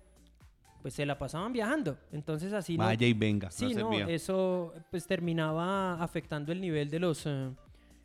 pues 0.82 0.94
se 0.94 1.06
la 1.06 1.18
pasaban 1.18 1.52
viajando. 1.54 1.98
Entonces 2.12 2.54
así 2.54 2.78
Vaya 2.78 3.06
y 3.06 3.14
venga. 3.14 3.52
Sí, 3.52 3.74
no, 3.74 3.92
eso 3.94 4.74
pues 4.92 5.06
terminaba 5.06 6.02
afectando 6.02 6.52
el 6.52 6.62
nivel 6.62 6.90
de 6.90 7.00
los 7.00 7.26
eh, 7.26 7.50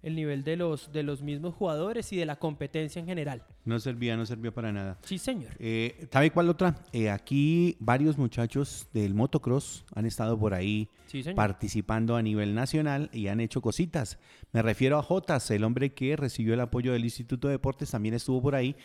el 0.04 0.14
nivel 0.14 0.44
de 0.44 0.56
los 0.56 0.92
de 0.92 1.02
los 1.02 1.22
mismos 1.22 1.54
jugadores 1.54 2.12
y 2.12 2.16
de 2.16 2.26
la 2.26 2.36
competencia 2.36 3.00
en 3.00 3.06
general. 3.06 3.42
No 3.64 3.80
servía, 3.80 4.16
no 4.16 4.26
servía 4.26 4.52
para 4.52 4.70
nada. 4.70 4.98
Sí, 5.02 5.16
señor. 5.16 5.52
Eh, 5.58 6.06
¿Sabe 6.12 6.30
cuál 6.30 6.50
otra? 6.50 6.76
Eh, 6.92 7.08
aquí 7.08 7.76
varios 7.80 8.18
muchachos 8.18 8.86
del 8.92 9.14
motocross 9.14 9.86
han 9.94 10.04
estado 10.04 10.38
por 10.38 10.52
ahí 10.52 10.90
participando 11.34 12.16
a 12.16 12.22
nivel 12.22 12.54
nacional 12.54 13.08
y 13.12 13.28
han 13.28 13.40
hecho 13.40 13.62
cositas. 13.62 14.18
Me 14.52 14.60
refiero 14.60 14.98
a 14.98 15.02
Jotas, 15.02 15.50
el 15.50 15.64
hombre 15.64 15.94
que 15.94 16.16
recibió 16.16 16.52
el 16.52 16.60
apoyo 16.60 16.92
del 16.92 17.04
Instituto 17.04 17.48
de 17.48 17.52
Deportes, 17.52 17.90
también 17.90 18.14
estuvo 18.14 18.42
por 18.42 18.54
ahí. 18.54 18.76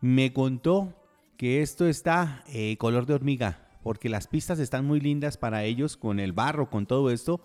Me 0.00 0.32
contó 0.32 0.94
que 1.36 1.60
esto 1.60 1.86
está 1.86 2.44
eh, 2.48 2.76
color 2.78 3.04
de 3.04 3.14
hormiga, 3.14 3.68
porque 3.82 4.08
las 4.08 4.26
pistas 4.26 4.58
están 4.58 4.86
muy 4.86 5.00
lindas 5.00 5.36
para 5.36 5.64
ellos 5.64 5.98
con 5.98 6.18
el 6.18 6.32
barro, 6.32 6.70
con 6.70 6.86
todo 6.86 7.10
esto, 7.10 7.42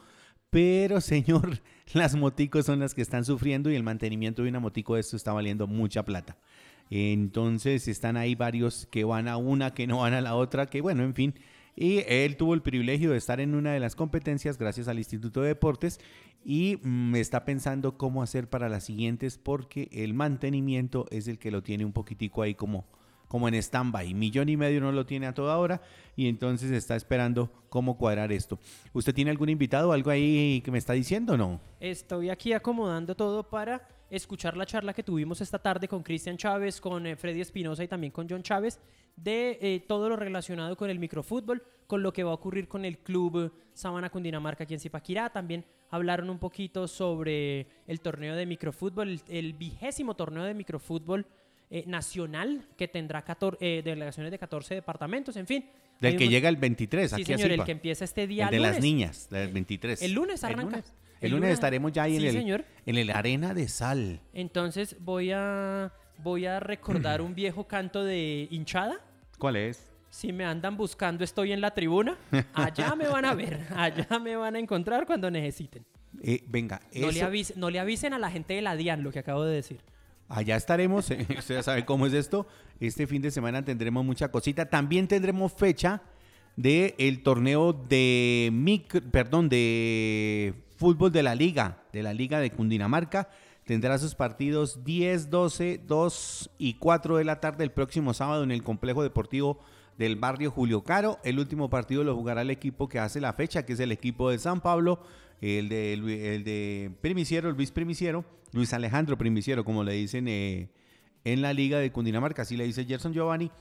pero 0.49 1.01
señor, 1.01 1.59
las 1.93 2.15
moticos 2.15 2.65
son 2.65 2.79
las 2.79 2.93
que 2.93 3.01
están 3.01 3.25
sufriendo 3.25 3.71
y 3.71 3.75
el 3.75 3.83
mantenimiento 3.83 4.43
de 4.43 4.49
una 4.49 4.59
motico 4.59 4.95
de 4.95 5.01
esto 5.01 5.15
está 5.15 5.33
valiendo 5.33 5.67
mucha 5.67 6.03
plata. 6.03 6.37
Entonces 6.89 7.87
están 7.87 8.17
ahí 8.17 8.35
varios 8.35 8.87
que 8.89 9.03
van 9.03 9.27
a 9.27 9.37
una, 9.37 9.73
que 9.73 9.87
no 9.87 9.99
van 9.99 10.13
a 10.13 10.21
la 10.21 10.35
otra, 10.35 10.67
que 10.67 10.81
bueno, 10.81 11.03
en 11.03 11.13
fin. 11.13 11.33
Y 11.75 12.03
él 12.07 12.37
tuvo 12.37 12.55
el 12.55 12.63
privilegio 12.63 13.11
de 13.11 13.17
estar 13.17 13.39
en 13.39 13.53
una 13.53 13.71
de 13.71 13.79
las 13.79 13.95
competencias 13.95 14.57
gracias 14.57 14.87
al 14.87 14.97
Instituto 14.97 15.41
de 15.41 15.49
Deportes 15.49 15.99
y 16.43 16.79
me 16.81 17.19
mm, 17.19 17.21
está 17.21 17.45
pensando 17.45 17.97
cómo 17.97 18.23
hacer 18.23 18.49
para 18.49 18.67
las 18.67 18.85
siguientes 18.85 19.37
porque 19.37 19.89
el 19.91 20.15
mantenimiento 20.15 21.05
es 21.11 21.27
el 21.27 21.37
que 21.37 21.51
lo 21.51 21.61
tiene 21.61 21.85
un 21.85 21.93
poquitico 21.93 22.41
ahí 22.41 22.55
como 22.55 22.87
como 23.27 23.47
en 23.47 23.55
stand-by. 23.55 24.13
Millón 24.13 24.49
y 24.49 24.57
medio 24.57 24.81
no 24.81 24.91
lo 24.91 25.05
tiene 25.05 25.27
a 25.27 25.33
toda 25.33 25.57
hora 25.57 25.81
y 26.15 26.27
entonces 26.27 26.71
está 26.71 26.95
esperando 26.95 27.51
cómo 27.69 27.97
cuadrar 27.97 28.31
esto. 28.31 28.59
¿Usted 28.93 29.13
tiene 29.13 29.31
algún 29.31 29.49
invitado, 29.49 29.91
algo 29.91 30.09
ahí 30.09 30.61
que 30.63 30.71
me 30.71 30.77
está 30.77 30.93
diciendo 30.93 31.33
o 31.33 31.37
no? 31.37 31.59
Estoy 31.79 32.29
aquí 32.29 32.53
acomodando 32.53 33.15
todo 33.15 33.43
para 33.43 33.87
escuchar 34.09 34.55
la 34.55 34.65
charla 34.65 34.93
que 34.93 35.03
tuvimos 35.03 35.41
esta 35.41 35.59
tarde 35.59 35.87
con 35.87 36.01
Cristian 36.01 36.37
Chávez, 36.37 36.79
con 36.79 37.05
eh, 37.05 37.15
Freddy 37.15 37.41
Espinosa 37.41 37.83
y 37.83 37.87
también 37.87 38.11
con 38.11 38.27
John 38.29 38.41
Chávez 38.41 38.79
de 39.17 39.57
eh, 39.61 39.83
todo 39.85 40.09
lo 40.09 40.15
relacionado 40.15 40.77
con 40.77 40.89
el 40.89 40.99
microfútbol, 40.99 41.63
con 41.87 42.03
lo 42.03 42.13
que 42.13 42.23
va 42.23 42.31
a 42.31 42.35
ocurrir 42.35 42.67
con 42.67 42.85
el 42.85 42.99
club 42.99 43.51
Sabana 43.73 44.09
Cundinamarca 44.09 44.63
aquí 44.63 44.75
en 44.75 44.79
Zipaquirá. 44.79 45.31
También 45.31 45.65
hablaron 45.89 46.29
un 46.29 46.39
poquito 46.39 46.87
sobre 46.87 47.67
el 47.87 47.99
torneo 47.99 48.35
de 48.35 48.45
microfútbol, 48.45 49.19
el 49.27 49.53
vigésimo 49.53 50.15
torneo 50.15 50.43
de 50.43 50.53
microfútbol 50.53 51.25
eh, 51.69 51.83
nacional 51.85 52.65
que 52.77 52.87
tendrá 52.87 53.23
14, 53.23 53.57
eh, 53.59 53.81
delegaciones 53.83 54.31
de 54.31 54.39
14 54.39 54.75
departamentos, 54.75 55.35
en 55.35 55.47
fin. 55.47 55.69
Del 55.99 56.15
que 56.15 56.29
llega 56.29 56.47
el 56.47 56.57
23, 56.57 57.11
sí, 57.11 57.23
señor, 57.23 57.51
el 57.51 57.63
que 57.63 57.71
empieza 57.71 58.05
este 58.05 58.27
día. 58.27 58.45
El 58.45 58.51
de 58.51 58.59
las 58.59 58.79
niñas, 58.79 59.29
del 59.29 59.51
23. 59.51 60.01
El 60.01 60.13
lunes 60.13 60.43
arranca. 60.43 60.83
El 61.19 61.31
lunes, 61.31 61.51
estaremos 61.51 61.91
ya 61.91 62.03
ahí 62.03 62.17
en, 62.17 62.23
el, 62.23 62.65
en 62.85 62.97
el 62.97 63.09
Arena 63.09 63.53
de 63.53 63.67
Sal. 63.67 64.21
Entonces 64.33 64.95
voy 64.99 65.31
a, 65.33 65.91
voy 66.19 66.45
a 66.45 66.59
recordar 66.59 67.21
un 67.21 67.33
viejo 67.33 67.67
canto 67.67 68.03
de 68.03 68.47
hinchada. 68.51 69.01
¿Cuál 69.39 69.55
es? 69.55 69.89
Si 70.09 70.31
me 70.31 70.45
andan 70.45 70.77
buscando, 70.77 71.23
estoy 71.23 71.51
en 71.51 71.61
la 71.61 71.71
tribuna. 71.71 72.17
Allá 72.53 72.95
me 72.95 73.07
van 73.07 73.25
a 73.25 73.33
ver. 73.33 73.67
Allá 73.75 74.19
me 74.19 74.35
van 74.35 74.55
a 74.55 74.59
encontrar 74.59 75.05
cuando 75.05 75.29
necesiten. 75.29 75.85
Eh, 76.23 76.43
venga, 76.47 76.81
no, 76.95 77.11
le 77.11 77.45
no 77.55 77.69
le 77.69 77.79
avisen 77.79 78.13
a 78.13 78.19
la 78.19 78.31
gente 78.31 78.53
de 78.53 78.61
la 78.61 78.75
DIAN 78.75 79.03
lo 79.03 79.11
que 79.11 79.19
acabo 79.19 79.43
de 79.43 79.55
decir. 79.55 79.81
Allá 80.29 80.55
estaremos, 80.55 81.09
eh, 81.11 81.25
usted 81.37 81.55
ya 81.55 81.63
sabe 81.63 81.85
cómo 81.85 82.05
es 82.05 82.13
esto. 82.13 82.47
Este 82.79 83.07
fin 83.07 83.21
de 83.21 83.31
semana 83.31 83.63
tendremos 83.63 84.05
mucha 84.05 84.29
cosita. 84.29 84.69
También 84.69 85.07
tendremos 85.07 85.53
fecha 85.53 86.01
del 86.55 86.95
el 86.97 87.23
torneo 87.23 87.73
de 87.73 88.51
perdón, 89.11 89.49
de 89.49 90.53
fútbol 90.77 91.11
de 91.11 91.23
la 91.23 91.35
liga, 91.35 91.83
de 91.93 92.03
la 92.03 92.13
liga 92.13 92.39
de 92.39 92.51
Cundinamarca. 92.51 93.29
Tendrá 93.65 93.97
sus 93.97 94.15
partidos 94.15 94.83
10, 94.85 95.29
12, 95.29 95.81
2 95.85 96.49
y 96.57 96.75
4 96.75 97.17
de 97.17 97.25
la 97.25 97.39
tarde 97.41 97.63
el 97.63 97.71
próximo 97.71 98.13
sábado 98.13 98.43
en 98.43 98.51
el 98.51 98.63
complejo 98.63 99.03
deportivo 99.03 99.59
del 99.97 100.15
barrio 100.15 100.51
Julio 100.51 100.83
Caro. 100.83 101.19
El 101.23 101.39
último 101.39 101.69
partido 101.69 102.03
lo 102.03 102.15
jugará 102.15 102.41
el 102.41 102.49
equipo 102.49 102.87
que 102.87 102.99
hace 102.99 103.21
la 103.21 103.33
fecha, 103.33 103.65
que 103.65 103.73
es 103.73 103.79
el 103.79 103.91
equipo 103.91 104.29
de 104.29 104.39
San 104.39 104.61
Pablo, 104.61 105.01
el 105.41 105.69
de, 105.69 105.93
el 105.93 106.43
de 106.43 106.91
Primiciero, 107.01 107.51
Luis 107.51 107.71
Primiciero 107.71 108.25
Luis 108.53 108.73
Alejandro 108.73 109.17
Primiciero, 109.17 109.65
como 109.65 109.83
le 109.83 109.93
dicen 109.93 110.27
eh, 110.27 110.69
en 111.23 111.41
la 111.41 111.53
Liga 111.53 111.79
de 111.79 111.91
Cundinamarca, 111.91 112.43
así 112.43 112.55
le 112.55 112.65
dice 112.65 112.85
Gerson 112.85 113.13
Giovanni, 113.13 113.51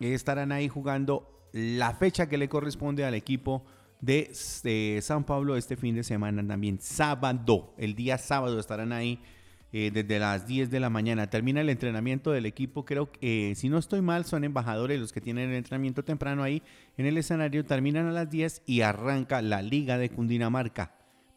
estarán 0.00 0.52
ahí 0.52 0.68
jugando 0.68 1.48
la 1.52 1.94
fecha 1.94 2.28
que 2.28 2.38
le 2.38 2.48
corresponde 2.48 3.04
al 3.04 3.14
equipo 3.14 3.64
de, 4.00 4.30
San 5.02 5.24
Pablo 5.24 5.56
este 5.56 5.76
fin 5.76 5.94
de 5.94 6.04
semana 6.04 6.46
también, 6.46 6.78
sábado, 6.80 7.74
el 7.78 7.94
día 7.94 8.18
sábado 8.18 8.58
estarán 8.60 8.92
ahí 8.92 9.20
eh, 9.72 9.90
desde 9.92 10.18
las 10.18 10.46
10 10.46 10.70
de 10.70 10.80
la 10.80 10.90
mañana. 10.90 11.28
Termina 11.28 11.60
el 11.60 11.68
entrenamiento 11.68 12.30
del 12.30 12.46
equipo, 12.46 12.84
creo 12.84 13.10
que 13.10 13.50
eh, 13.50 13.54
si 13.54 13.68
no 13.68 13.78
estoy 13.78 14.00
mal 14.00 14.24
son 14.24 14.44
embajadores 14.44 15.00
los 15.00 15.12
que 15.12 15.20
tienen 15.20 15.50
el 15.50 15.56
entrenamiento 15.56 16.04
temprano 16.04 16.42
ahí 16.42 16.62
en 16.96 17.06
el 17.06 17.18
escenario, 17.18 17.64
terminan 17.64 18.06
a 18.06 18.12
las 18.12 18.30
10 18.30 18.62
y 18.66 18.82
arranca 18.82 19.42
la 19.42 19.62
Liga 19.62 19.98
de 19.98 20.08
Cundinamarca. 20.08 20.92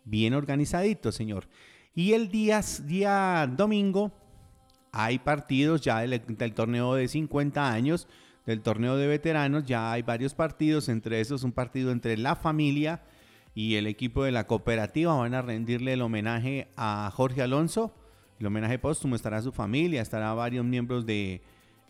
Bien 0.05 0.33
organizadito, 0.33 1.11
señor. 1.11 1.47
Y 1.95 2.13
el 2.13 2.29
día, 2.29 2.61
día 2.85 3.51
domingo 3.51 4.11
hay 4.91 5.19
partidos 5.19 5.81
ya 5.81 5.99
del, 5.99 6.53
torneo 6.53 6.95
de 6.95 7.07
50 7.07 7.71
años, 7.71 8.07
del 8.45 8.61
torneo 8.61 8.97
de 8.97 9.07
veteranos, 9.07 9.65
ya 9.65 9.91
hay 9.91 10.01
varios 10.01 10.33
partidos, 10.33 10.89
entre 10.89 11.19
esos 11.19 11.43
un 11.43 11.51
partido 11.51 11.91
entre 11.91 12.17
la 12.17 12.35
familia 12.35 13.01
y 13.53 13.75
el 13.75 13.87
equipo 13.87 14.23
de 14.23 14.31
la 14.31 14.47
cooperativa 14.47 15.13
van 15.15 15.33
a 15.33 15.41
rendirle 15.41 15.93
el 15.93 16.01
homenaje 16.01 16.69
a 16.77 17.11
Jorge 17.13 17.41
Alonso. 17.41 17.93
El 18.39 18.45
homenaje 18.45 18.79
póstumo 18.79 19.17
estará 19.17 19.41
su 19.41 19.51
familia, 19.51 20.01
estará 20.01 20.33
varios 20.33 20.63
miembros 20.63 21.05
de 21.05 21.41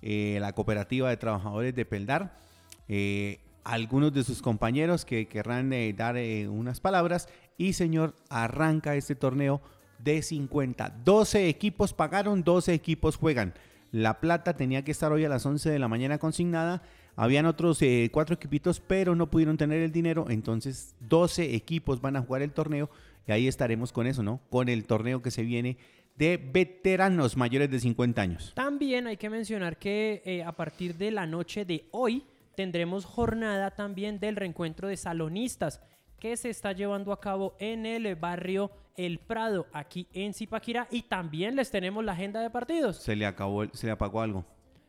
eh, 0.02 0.40
la 0.42 0.54
cooperativa 0.54 1.08
de 1.10 1.18
trabajadores 1.18 1.76
de 1.76 1.86
Peldar. 1.86 2.40
Eh, 2.88 3.40
algunos 3.64 4.12
de 4.14 4.24
sus 4.24 4.42
compañeros 4.42 5.06
que 5.06 5.28
querrán 5.28 5.72
eh, 5.74 5.94
dar 5.94 6.16
unas 6.50 6.80
palabras. 6.80 7.30
Y 7.58 7.74
señor, 7.74 8.16
arranca 8.30 8.96
este 8.96 9.14
torneo 9.14 9.62
de 10.00 10.24
50. 10.24 10.96
12 11.06 11.50
equipos 11.50 11.94
pagaron, 11.94 12.44
12 12.44 12.74
equipos 12.74 13.16
juegan. 13.16 13.54
La 13.92 14.20
Plata 14.20 14.56
tenía 14.56 14.84
que 14.84 14.92
estar 14.92 15.12
hoy 15.12 15.26
a 15.26 15.30
las 15.30 15.46
11 15.46 15.70
de 15.70 15.78
la 15.78 15.88
mañana 15.88 16.18
consignada. 16.18 16.82
Habían 17.16 17.46
otros 17.46 17.80
cuatro 18.12 18.36
equipitos, 18.36 18.80
pero 18.80 19.14
no 19.14 19.30
pudieron 19.30 19.58
tener 19.58 19.82
el 19.82 19.92
dinero. 19.92 20.26
Entonces, 20.30 20.96
12 21.02 21.54
equipos 21.54 22.02
van 22.02 22.16
a 22.16 22.22
jugar 22.22 22.42
el 22.42 22.54
torneo. 22.54 22.90
Y 23.28 23.34
ahí 23.34 23.48
estaremos 23.48 23.92
con 23.92 24.08
eso, 24.08 24.24
¿no? 24.24 24.40
Con 24.50 24.70
el 24.70 24.86
torneo 24.86 25.22
que 25.22 25.30
se 25.30 25.44
viene 25.44 25.78
de 26.20 26.38
veteranos 26.38 27.36
mayores 27.38 27.72
de 27.72 27.80
50 27.80 28.22
años. 28.22 28.52
También 28.54 29.08
hay 29.08 29.18
que 29.18 29.30
mencionar 29.30 29.78
que 29.78 30.22
eh, 30.26 30.44
a 30.44 30.52
partir 30.52 30.96
de 30.96 31.10
la 31.12 31.26
noche 31.26 31.66
de 31.66 31.86
hoy 31.92 32.24
tendremos 32.56 33.06
jornada 33.06 33.72
también 33.72 34.20
del 34.20 34.36
reencuentro 34.36 34.88
de 34.90 34.98
salonistas 34.98 35.82
que 36.20 36.36
se 36.36 36.50
está 36.50 36.74
llevando 36.74 37.14
a 37.14 37.20
cabo 37.22 37.56
en 37.60 37.86
el 37.86 38.14
barrio 38.16 38.70
El 38.98 39.20
Prado, 39.20 39.66
aquí 39.72 40.08
en 40.14 40.34
Zipaquirá. 40.34 40.88
Y 40.92 41.04
también 41.04 41.56
les 41.56 41.72
tenemos 41.72 42.04
la 42.04 42.12
agenda 42.12 42.42
de 42.42 42.50
partidos. 42.50 42.98
Se 42.98 43.16
le 43.16 43.26
acabó, 43.26 43.64
el- 43.64 43.72
se 43.74 43.88
le 43.88 43.94
apagó 43.94 44.20
algo. 44.22 44.46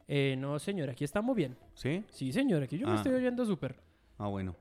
Eh, 0.09 0.35
no, 0.37 0.59
señor, 0.59 0.91
aquí 0.91 1.05
estamos 1.05 1.37
bien. 1.37 1.57
¿Sí? 1.75 2.03
Sí, 2.11 2.33
señor, 2.33 2.65
aquí 2.65 2.77
yo 2.77 2.89
me 2.89 2.95
Ah. 2.95 2.97
estoy 2.97 3.13
oyendo 3.15 3.47
súper. 3.47 3.77
Ah, 4.19 4.27
bueno. 4.27 4.57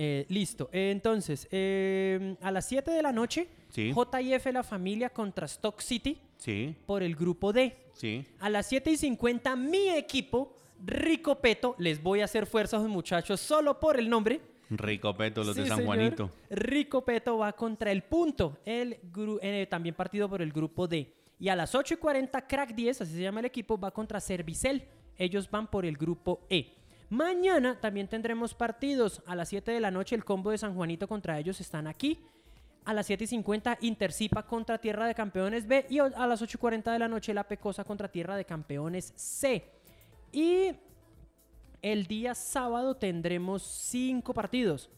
Eh, 0.00 0.26
listo. 0.28 0.70
Eh, 0.72 0.92
entonces, 0.92 1.48
eh, 1.50 2.36
a 2.40 2.52
las 2.52 2.66
7 2.68 2.92
de 2.92 3.02
la 3.02 3.10
noche, 3.12 3.48
Sí. 3.70 3.92
JF 3.92 4.52
La 4.52 4.62
Familia 4.62 5.10
contra 5.10 5.46
Stock 5.46 5.80
City 5.80 6.18
Sí, 6.36 6.76
por 6.86 7.02
el 7.02 7.16
grupo 7.16 7.52
D. 7.52 7.76
sí. 7.94 8.24
A 8.38 8.48
las 8.48 8.66
7 8.68 8.92
y 8.92 8.96
50, 8.96 9.56
mi 9.56 9.88
equipo, 9.90 10.54
Rico 10.86 11.40
Peto, 11.40 11.74
les 11.78 12.00
voy 12.00 12.20
a 12.20 12.26
hacer 12.26 12.46
fuerza 12.46 12.76
a 12.76 12.80
los 12.80 12.88
muchachos 12.88 13.40
solo 13.40 13.80
por 13.80 13.98
el 13.98 14.08
nombre. 14.08 14.40
Rico 14.70 15.16
Peto, 15.16 15.42
los 15.42 15.56
de 15.56 15.66
San 15.66 15.78
señor. 15.78 15.86
Juanito. 15.96 16.30
Rico 16.50 17.04
Peto 17.04 17.38
va 17.38 17.52
contra 17.54 17.90
el 17.90 18.04
punto, 18.04 18.58
el 18.64 18.98
gru- 19.12 19.40
eh, 19.42 19.66
también 19.68 19.96
partido 19.96 20.28
por 20.28 20.40
el 20.42 20.52
grupo 20.52 20.86
D. 20.86 21.12
Y 21.40 21.48
a 21.48 21.56
las 21.56 21.74
8 21.74 21.94
y 21.94 21.96
40, 21.96 22.46
Crack 22.46 22.74
10, 22.74 23.00
así 23.00 23.14
se 23.14 23.22
llama 23.22 23.40
el 23.40 23.46
equipo, 23.46 23.76
va 23.78 23.90
contra 23.90 24.20
Servicel. 24.20 24.84
Ellos 25.16 25.50
van 25.50 25.66
por 25.68 25.84
el 25.84 25.96
grupo 25.96 26.46
E. 26.48 26.74
Mañana 27.10 27.80
también 27.80 28.08
tendremos 28.08 28.54
partidos. 28.54 29.22
A 29.26 29.34
las 29.34 29.48
7 29.48 29.70
de 29.70 29.80
la 29.80 29.90
noche, 29.90 30.14
el 30.14 30.24
combo 30.24 30.50
de 30.50 30.58
San 30.58 30.74
Juanito 30.74 31.08
contra 31.08 31.38
ellos 31.38 31.60
están 31.60 31.86
aquí. 31.86 32.18
A 32.84 32.92
las 32.92 33.06
7 33.06 33.24
y 33.24 33.26
50, 33.26 33.78
Intercipa 33.80 34.42
contra 34.44 34.78
Tierra 34.78 35.06
de 35.06 35.14
Campeones 35.14 35.66
B. 35.66 35.86
Y 35.88 35.98
a 35.98 36.26
las 36.26 36.42
8 36.42 36.56
y 36.56 36.60
40 36.60 36.92
de 36.92 36.98
la 36.98 37.08
noche, 37.08 37.32
La 37.32 37.44
Pecosa 37.44 37.84
contra 37.84 38.08
Tierra 38.08 38.36
de 38.36 38.44
Campeones 38.44 39.12
C. 39.16 39.64
Y 40.32 40.72
el 41.80 42.06
día 42.06 42.34
sábado 42.34 42.96
tendremos 42.96 43.62
cinco 43.62 44.34
partidos. 44.34 44.90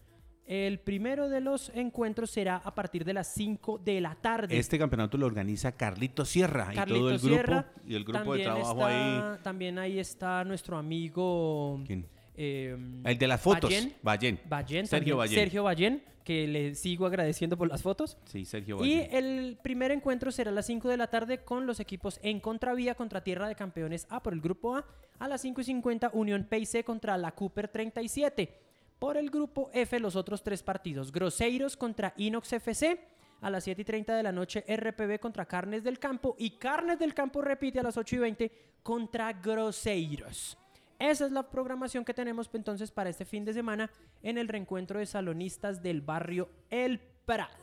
El 0.51 0.81
primero 0.81 1.29
de 1.29 1.41
los 1.41 1.71
encuentros 1.77 2.29
será 2.33 2.57
a 2.57 2.75
partir 2.75 3.05
de 3.05 3.13
las 3.15 3.33
5 3.35 3.79
de 3.79 4.01
la 4.01 4.17
tarde. 4.17 4.59
Este 4.59 4.81
campeonato 4.81 5.17
lo 5.17 5.27
organiza 5.27 5.71
Carlito 5.77 6.25
Sierra 6.25 6.71
y 6.73 6.77
todo 6.89 7.09
el 7.11 7.19
grupo 7.19 7.29
Sierra, 7.29 7.67
y 7.87 7.95
el 7.95 8.03
grupo 8.05 8.35
de 8.35 8.43
trabajo 8.43 8.73
está- 8.73 9.33
ahí. 9.35 9.39
También 9.45 9.79
ahí 9.79 10.01
está 10.01 10.43
nuestro 10.43 10.77
amigo. 10.77 11.81
¿Quién? 11.87 12.05
eh, 12.37 12.77
El 13.05 13.17
de 13.17 13.29
las 13.29 13.41
fotos. 13.41 13.71
Ballén. 14.03 14.41
Ballén. 14.49 14.87
Sergio 14.89 15.17
Ballén. 15.19 15.39
Sergio 15.39 15.63
Ballén, 15.63 16.03
que 16.25 16.49
le 16.49 16.75
sigo 16.75 17.07
agradeciendo 17.07 17.57
por 17.57 17.69
las 17.69 17.83
fotos. 17.83 18.19
Sí, 18.25 18.45
Sergio 18.45 18.85
Y 18.85 18.97
Ballén. 18.99 19.09
el 19.15 19.59
primer 19.63 19.93
encuentro 19.93 20.33
será 20.33 20.51
a 20.51 20.55
las 20.55 20.67
5 20.67 20.89
de 20.89 20.97
la 20.97 21.07
tarde 21.07 21.45
con 21.45 21.65
los 21.65 21.79
equipos 21.79 22.19
en 22.25 22.41
Contravía 22.41 22.97
contra 22.97 23.23
Tierra 23.23 23.47
de 23.47 23.55
Campeones 23.55 24.09
A 24.11 24.21
por 24.21 24.33
el 24.33 24.41
grupo 24.41 24.75
A. 24.75 24.85
A 25.21 25.29
las 25.29 25.43
5 25.43 25.61
y 25.61 25.65
50 25.65 26.11
Unión 26.13 26.43
PIC 26.51 26.83
contra 26.85 27.17
la 27.19 27.31
Cooper 27.33 27.69
37. 27.69 28.59
Por 29.01 29.17
el 29.17 29.31
grupo 29.31 29.71
F 29.73 29.99
los 29.99 30.15
otros 30.15 30.43
tres 30.43 30.63
partidos. 30.63 31.11
Groseiros 31.11 31.75
contra 31.75 32.13
Inox 32.19 32.53
FC. 32.53 33.01
A 33.41 33.49
las 33.49 33.65
7 33.65 33.81
y 33.81 33.85
30 33.87 34.15
de 34.15 34.23
la 34.23 34.31
noche 34.31 34.63
RPB 34.69 35.19
contra 35.19 35.47
Carnes 35.47 35.83
del 35.83 35.99
Campo. 35.99 36.37
Y 36.39 36.59
Carnes 36.59 36.99
del 36.99 37.15
Campo 37.15 37.41
repite 37.41 37.81
a 37.81 37.83
las 37.83 37.97
8 37.97 38.17
y 38.17 38.19
20 38.19 38.53
contra 38.83 39.33
Groseiros. 39.33 40.59
Esa 40.99 41.25
es 41.25 41.33
la 41.33 41.49
programación 41.49 42.05
que 42.05 42.13
tenemos 42.13 42.51
entonces 42.53 42.91
para 42.91 43.09
este 43.09 43.25
fin 43.25 43.47
de 43.47 43.55
semana 43.55 43.91
en 44.23 44.37
el 44.37 44.49
reencuentro 44.49 44.99
de 44.99 45.07
salonistas 45.07 45.83
del 45.83 46.03
barrio 46.03 46.51
El 46.69 47.01
Prado. 47.25 47.57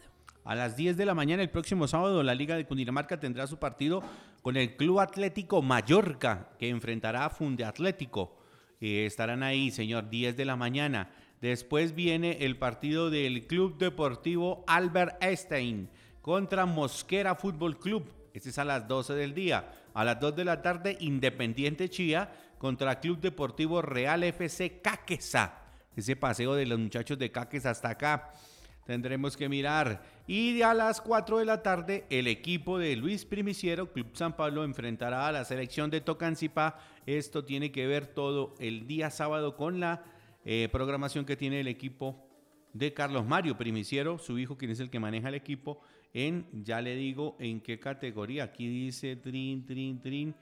A 0.43 0.56
las 0.56 0.76
10 0.76 0.97
de 0.97 1.06
la 1.06 1.13
mañana 1.13 1.43
el 1.43 1.52
próximo 1.52 1.88
sábado 1.88 2.23
la 2.23 2.34
Liga 2.34 2.56
de 2.56 2.65
Cundinamarca 2.65 3.19
tendrá 3.19 3.45
su 3.45 3.60
partido 3.60 4.02
con 4.41 4.58
el 4.58 4.76
Club 4.76 5.02
Atlético 5.02 5.62
Mallorca 5.62 6.50
que 6.58 6.69
enfrentará 6.69 7.26
a 7.26 7.30
Funde 7.30 7.63
Atlético. 7.63 8.36
Eh, 8.82 9.06
estarán 9.06 9.43
ahí, 9.43 9.69
señor, 9.69 10.10
10 10.10 10.36
de 10.36 10.45
la 10.45 10.56
mañana. 10.56 11.12
Después 11.41 11.93
viene 11.93 12.45
el 12.45 12.58
partido 12.58 13.10
del 13.10 13.45
Club 13.45 13.78
Deportivo 13.78 14.63
Albert 14.67 15.23
Einstein 15.23 15.89
contra 16.21 16.65
Mosquera 16.65 17.36
Fútbol 17.36 17.78
Club. 17.78 18.12
Este 18.34 18.50
es 18.50 18.58
a 18.58 18.65
las 18.65 18.88
12 18.88 19.13
del 19.13 19.34
día. 19.34 19.71
A 19.93 20.04
las 20.04 20.19
2 20.19 20.36
de 20.36 20.45
la 20.45 20.62
tarde, 20.62 20.97
Independiente 21.00 21.89
Chía 21.89 22.32
contra 22.58 23.00
Club 23.00 23.19
Deportivo 23.19 23.82
Real 23.84 24.23
FC 24.23 24.82
Caquesa. 24.82 25.62
Ese 25.95 26.15
paseo 26.15 26.56
de 26.56 26.65
los 26.65 26.80
muchachos 26.80 27.19
de 27.19 27.32
Caquesa 27.32 27.69
hasta 27.69 27.89
acá. 27.89 28.32
Tendremos 28.86 29.38
que 29.38 29.50
mirar. 29.50 30.02
Y 30.28 30.62
a 30.62 30.73
las 30.73 31.02
4 31.02 31.39
de 31.39 31.45
la 31.45 31.62
tarde, 31.62 32.06
el 32.10 32.26
equipo 32.28 32.80
de 32.80 32.95
Luis 32.95 33.26
Primiciero, 33.26 33.91
Club 33.91 34.08
San 34.13 34.36
Pablo, 34.36 34.63
enfrentará 34.63 35.28
a 35.28 35.32
la 35.32 35.45
selección 35.45 35.91
de 35.91 36.02
Tocancipá. 36.02 36.80
Esto 37.06 37.43
tiene 37.43 37.71
que 37.71 37.86
ver 37.86 38.08
todo 38.08 38.56
el 38.60 38.88
día 38.88 39.12
sábado 39.12 39.56
con 39.56 39.80
la 39.80 40.04
eh, 40.49 40.69
programación 40.71 41.25
que 41.25 41.36
tiene 41.36 41.60
el 41.60 41.67
equipo 41.67 42.25
de 42.71 42.93
Carlos 42.93 43.25
Mario 43.25 43.57
Primiciero, 43.57 44.17
su 44.17 44.39
hijo, 44.39 44.57
quien 44.57 44.71
es 44.71 44.79
el 44.79 44.89
que 44.89 44.97
maneja 44.97 45.27
el 45.27 45.36
equipo, 45.36 45.81
en, 46.13 46.47
ya 46.63 46.79
le 46.79 46.95
digo, 46.95 47.36
en 47.38 47.60
qué 47.60 47.81
categoría. 47.81 48.45
Aquí 48.45 48.65
dice 48.69 49.17
trin, 49.17 49.65
trin, 49.65 49.99
trin. 49.99 50.36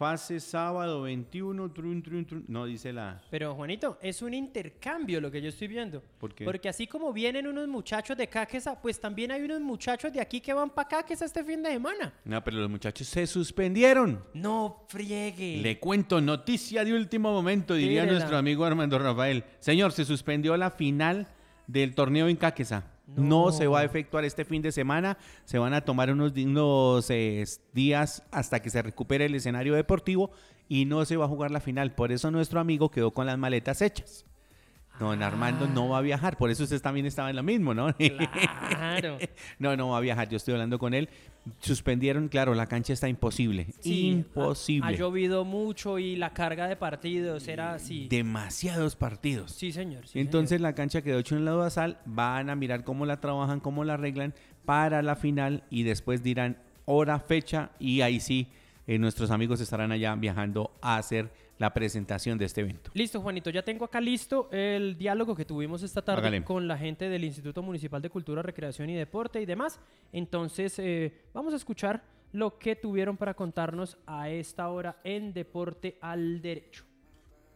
Fase 0.00 0.40
sábado 0.40 1.02
21, 1.02 1.72
trun, 1.72 2.02
trun, 2.02 2.24
trun. 2.24 2.44
No 2.48 2.64
dice 2.64 2.90
la. 2.90 3.20
Pero 3.28 3.54
Juanito, 3.54 3.98
es 4.00 4.22
un 4.22 4.32
intercambio 4.32 5.20
lo 5.20 5.30
que 5.30 5.42
yo 5.42 5.50
estoy 5.50 5.68
viendo. 5.68 6.02
¿Por 6.18 6.34
qué? 6.34 6.46
Porque 6.46 6.70
así 6.70 6.86
como 6.86 7.12
vienen 7.12 7.46
unos 7.46 7.68
muchachos 7.68 8.16
de 8.16 8.26
Caquesa, 8.26 8.80
pues 8.80 8.98
también 8.98 9.30
hay 9.30 9.42
unos 9.42 9.60
muchachos 9.60 10.10
de 10.10 10.22
aquí 10.22 10.40
que 10.40 10.54
van 10.54 10.70
para 10.70 10.88
Caquesa 10.88 11.26
este 11.26 11.44
fin 11.44 11.62
de 11.62 11.72
semana. 11.72 12.14
No, 12.24 12.42
pero 12.42 12.56
los 12.56 12.70
muchachos 12.70 13.08
se 13.08 13.26
suspendieron. 13.26 14.24
No 14.32 14.86
friegue. 14.88 15.58
Le 15.58 15.78
cuento, 15.78 16.18
noticia 16.22 16.82
de 16.82 16.94
último 16.94 17.30
momento, 17.30 17.74
diría 17.74 18.06
nuestro 18.06 18.38
amigo 18.38 18.64
Armando 18.64 18.98
Rafael. 18.98 19.44
Señor, 19.58 19.92
se 19.92 20.06
suspendió 20.06 20.56
la 20.56 20.70
final 20.70 21.28
del 21.66 21.94
torneo 21.94 22.26
en 22.28 22.36
Caquesa. 22.36 22.86
No. 23.16 23.46
No. 23.46 23.52
se 23.52 23.66
va 23.66 23.80
a 23.80 23.84
efectuar 23.84 24.24
este 24.24 24.44
fin 24.44 24.62
de 24.62 24.72
semana. 24.72 25.18
Se 25.44 25.58
van 25.58 25.74
a 25.74 25.82
tomar 25.82 26.12
unos, 26.12 26.32
unos, 26.32 27.10
eh, 27.10 27.44
días 27.72 28.22
hasta 28.30 28.60
que 28.60 28.70
se 28.70 28.82
recupere 28.82 29.26
el 29.26 29.34
escenario 29.34 29.74
deportivo 29.74 30.30
y 30.68 30.84
no 30.84 31.04
se 31.04 31.16
va 31.16 31.24
a 31.24 31.28
jugar 31.28 31.50
la 31.50 31.60
final. 31.60 31.94
Por 31.94 32.12
eso 32.12 32.30
nuestro 32.30 32.60
amigo 32.60 32.90
quedó 32.90 33.12
con 33.12 33.26
las 33.26 33.38
maletas 33.38 33.82
hechas. 33.82 34.24
Don 35.06 35.22
Armando 35.22 35.66
no 35.66 35.88
va 35.88 35.98
a 35.98 36.00
viajar, 36.02 36.36
por 36.36 36.50
eso 36.50 36.64
usted 36.64 36.80
también 36.80 37.06
estaba 37.06 37.30
en 37.30 37.36
lo 37.36 37.42
mismo, 37.42 37.72
¿no? 37.74 37.94
Claro. 37.96 39.18
no, 39.58 39.76
no 39.76 39.88
va 39.88 39.98
a 39.98 40.00
viajar, 40.00 40.28
yo 40.28 40.36
estoy 40.36 40.52
hablando 40.52 40.78
con 40.78 40.94
él. 40.94 41.08
Suspendieron, 41.58 42.28
claro, 42.28 42.54
la 42.54 42.66
cancha 42.66 42.92
está 42.92 43.08
imposible. 43.08 43.68
Sí, 43.80 44.08
imposible. 44.08 44.86
Ha, 44.86 44.90
ha 44.90 44.92
llovido 44.92 45.44
mucho 45.44 45.98
y 45.98 46.16
la 46.16 46.34
carga 46.34 46.68
de 46.68 46.76
partidos 46.76 47.48
era 47.48 47.72
así. 47.72 48.08
Demasiados 48.08 48.94
partidos. 48.94 49.52
Sí, 49.52 49.72
señor. 49.72 50.06
sí, 50.06 50.20
Entonces 50.20 50.60
la 50.60 50.74
cancha 50.74 51.00
quedó 51.02 51.18
hecho 51.18 51.36
en 51.36 51.46
la 51.46 51.52
Dudasal, 51.52 51.98
van 52.04 52.50
a 52.50 52.54
mirar 52.54 52.84
cómo 52.84 53.06
la 53.06 53.20
trabajan, 53.20 53.60
cómo 53.60 53.84
la 53.84 53.94
arreglan 53.94 54.34
para 54.66 55.00
la 55.00 55.16
final 55.16 55.64
y 55.70 55.84
después 55.84 56.22
dirán 56.22 56.58
hora, 56.84 57.18
fecha 57.20 57.70
y 57.78 58.02
ahí 58.02 58.20
sí 58.20 58.48
eh, 58.86 58.98
nuestros 58.98 59.30
amigos 59.30 59.60
estarán 59.60 59.92
allá 59.92 60.14
viajando 60.16 60.72
a 60.82 60.96
hacer 60.96 61.32
la 61.60 61.74
presentación 61.74 62.38
de 62.38 62.46
este 62.46 62.62
evento. 62.62 62.90
Listo, 62.94 63.20
Juanito, 63.20 63.50
ya 63.50 63.62
tengo 63.62 63.84
acá 63.84 64.00
listo 64.00 64.48
el 64.50 64.96
diálogo 64.96 65.36
que 65.36 65.44
tuvimos 65.44 65.82
esta 65.82 66.00
tarde 66.00 66.22
Hágale. 66.22 66.42
con 66.42 66.66
la 66.66 66.78
gente 66.78 67.10
del 67.10 67.22
Instituto 67.22 67.62
Municipal 67.62 68.00
de 68.00 68.08
Cultura, 68.08 68.40
Recreación 68.40 68.88
y 68.88 68.96
Deporte 68.96 69.42
y 69.42 69.44
demás. 69.44 69.78
Entonces, 70.10 70.78
eh, 70.78 71.12
vamos 71.34 71.52
a 71.52 71.56
escuchar 71.56 72.02
lo 72.32 72.58
que 72.58 72.76
tuvieron 72.76 73.18
para 73.18 73.34
contarnos 73.34 73.98
a 74.06 74.30
esta 74.30 74.70
hora 74.70 75.00
en 75.04 75.34
Deporte 75.34 75.98
al 76.00 76.40
Derecho. 76.40 76.84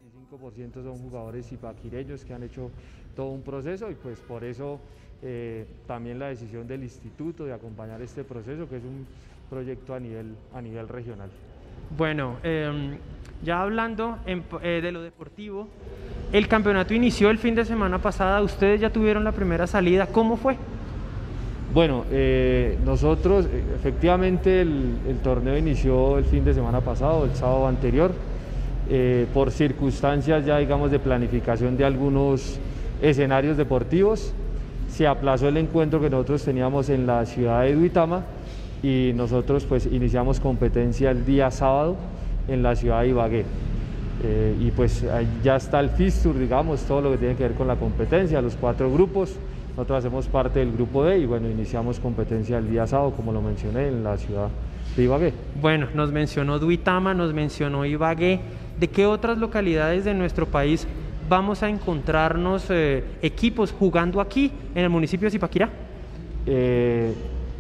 El 0.05 0.39
5% 0.39 0.83
son 0.83 0.99
jugadores 0.99 1.51
ipaquireños 1.51 2.27
que 2.27 2.35
han 2.35 2.43
hecho 2.43 2.71
todo 3.17 3.29
un 3.29 3.41
proceso 3.41 3.91
y 3.91 3.95
pues 3.95 4.21
por 4.21 4.45
eso 4.45 4.81
eh, 5.23 5.67
también 5.87 6.19
la 6.19 6.29
decisión 6.29 6.67
del 6.69 6.83
instituto 6.83 7.47
de 7.47 7.55
acompañar 7.55 8.03
este 8.03 8.23
proceso 8.23 8.69
que 8.69 8.77
es 8.77 8.85
un 8.85 9.07
proyecto 9.49 9.95
a 9.95 10.01
nivel, 10.01 10.37
a 10.53 10.61
nivel 10.61 10.89
regional. 10.89 11.31
Bueno, 11.97 12.37
em, 12.43 12.97
ya 13.45 13.63
hablando 13.63 14.19
eh, 14.27 14.81
de 14.83 14.93
lo 14.93 15.03
deportivo, 15.03 15.69
el 16.33 16.49
campeonato 16.49 16.95
inició 16.95 17.31
el 17.31 17.39
fin 17.39 17.55
de 17.55 17.65
semana 17.65 17.99
pasada, 17.99 18.43
ustedes 18.43 18.81
ya 18.81 18.91
tuvieron 18.91 19.23
la 19.23 19.33
primera 19.33 19.67
salida, 19.67 20.07
¿cómo 20.07 20.37
fue? 20.37 20.57
Bueno, 21.73 22.05
eh, 22.11 22.79
nosotros 22.85 23.47
efectivamente 23.75 24.61
el, 24.61 25.19
torneo 25.23 25.57
inició 25.57 26.19
el 26.19 26.25
fin 26.25 26.45
de 26.45 26.55
semana 26.55 26.81
pasado, 26.81 27.25
el 27.25 27.35
sábado 27.35 27.67
anterior, 27.67 28.13
eh, 28.89 29.27
por 29.33 29.51
circunstancias 29.51 30.45
ya 30.45 30.59
digamos 30.59 30.91
de 30.91 30.99
planificación 30.99 31.77
de 31.77 31.85
algunos 31.85 32.59
escenarios 33.03 33.57
deportivos, 33.57 34.33
se 34.89 35.07
aplazó 35.07 35.49
el 35.49 35.57
encuentro 35.57 36.01
que 36.01 36.11
nosotros 36.11 36.45
teníamos 36.45 36.89
en 36.89 37.07
la 37.07 37.27
ciudad 37.27 37.63
de 37.63 37.75
Duitama 37.75 38.25
y 38.85 39.15
nosotros 39.15 39.65
pues 39.65 39.87
iniciamos 39.87 40.41
competencia 40.41 41.11
el 41.11 41.25
día 41.25 41.51
sábado 41.51 41.97
en 42.49 42.63
la 42.63 42.77
ciudad 42.77 43.01
de 43.01 43.09
Ibagué. 43.09 43.45
Eh, 44.23 44.55
y 44.61 44.71
pues 44.73 45.05
ya 45.43 45.57
está 45.57 45.81
el 45.81 45.89
FISTUR, 45.89 46.39
digamos, 46.39 46.83
todo 46.83 47.01
lo 47.01 47.11
que 47.11 47.17
tiene 47.17 47.35
que 47.35 47.45
ver 47.45 47.55
con 47.55 47.67
la 47.67 47.77
competencia, 47.77 48.43
los 48.43 48.57
cuatro 48.57 48.93
grupos. 48.93 49.37
Nosotros 49.71 49.99
hacemos 50.01 50.27
parte 50.27 50.59
del 50.59 50.73
grupo 50.73 51.03
D 51.03 51.19
y 51.19 51.27
bueno, 51.27 51.49
iniciamos 51.49 51.99
competencia 51.99 52.59
el 52.59 52.71
día 52.71 52.87
sábado, 52.87 53.13
como 53.13 53.33
lo 53.33 53.41
mencioné, 53.41 53.89
en 53.89 54.05
la 54.05 54.19
ciudad 54.19 54.49
de 54.95 55.03
Ibagué. 55.03 55.33
Bueno, 55.63 55.89
nos 55.95 56.13
mencionó 56.13 56.59
Duitama, 56.59 57.15
nos 57.15 57.33
mencionó 57.33 57.87
Ibagué. 57.87 58.41
¿De 58.79 58.89
qué 58.89 59.07
otras 59.07 59.39
localidades 59.39 60.05
de 60.05 60.13
nuestro 60.13 60.45
país 60.45 60.87
vamos 61.27 61.63
a 61.63 61.71
encontrarnos 61.71 62.67
eh, 62.69 63.03
equipos 63.23 63.73
jugando 63.73 64.21
aquí 64.21 64.53
en 64.75 64.85
el 64.85 64.91
municipio 64.91 65.27
de 65.27 65.31
Zipaquirá? 65.31 65.71
Eh, 66.47 67.15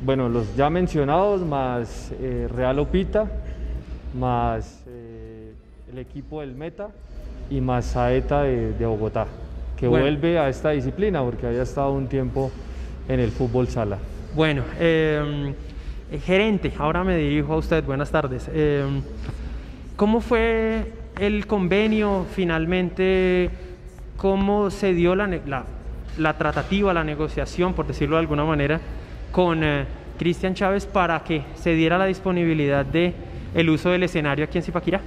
bueno, 0.05 0.29
los 0.29 0.55
ya 0.57 0.71
mencionados, 0.71 1.43
más 1.43 2.12
Real 2.51 2.79
Opita, 2.79 3.31
más 4.14 4.85
el 5.95 5.99
equipo 5.99 6.40
del 6.40 6.55
Meta 6.55 6.88
y 7.49 7.61
más 7.61 7.85
Saeta 7.87 8.43
de, 8.43 8.87
Bogotá, 8.87 9.27
que 9.77 9.87
vuelve 9.87 10.38
a 10.38 10.49
esta 10.49 10.71
disciplina 10.71 11.23
porque 11.23 11.47
había 11.47 11.62
estado 11.62 11.93
un 11.93 12.09
tiempo 12.09 12.51
en 13.09 13.21
el 13.21 13.31
fútbol 13.31 13.69
sala. 13.69 13.99
Bueno, 14.35 14.64
em, 14.81 15.55
eh, 16.11 16.19
gerente, 16.19 16.73
ahora 16.79 17.05
me 17.05 17.17
dirijo 17.17 17.53
a 17.53 17.57
usted, 17.59 17.85
buenas 17.85 18.11
tardes. 18.11 18.51
Em, 18.53 19.03
¿Cómo 19.95 20.21
fue 20.21 20.93
el 21.21 21.47
convenio 21.47 22.27
finalmente? 22.35 23.51
¿Cómo 24.17 24.71
se 24.71 24.93
dio 24.95 25.14
la, 25.14 25.29
la, 26.19 26.37
tratativa, 26.37 26.93
la 26.93 27.05
negociación, 27.05 27.75
por 27.75 27.87
decirlo 27.87 28.17
de 28.17 28.21
alguna 28.21 28.45
manera, 28.45 28.81
con 29.35 29.64
eh, 29.64 29.85
Cristian 30.16 30.55
Chávez 30.55 30.87
para 30.87 31.25
que 31.25 31.42
se 31.61 31.75
diera 31.75 31.99
la 31.99 32.07
disponibilidad 32.07 32.87
de 32.87 33.12
el 33.53 33.68
uso 33.68 33.90
del 33.90 34.05
escenario 34.05 34.44
aquí 34.44 34.59
en 34.59 34.64
Zipaquirá? 34.64 35.01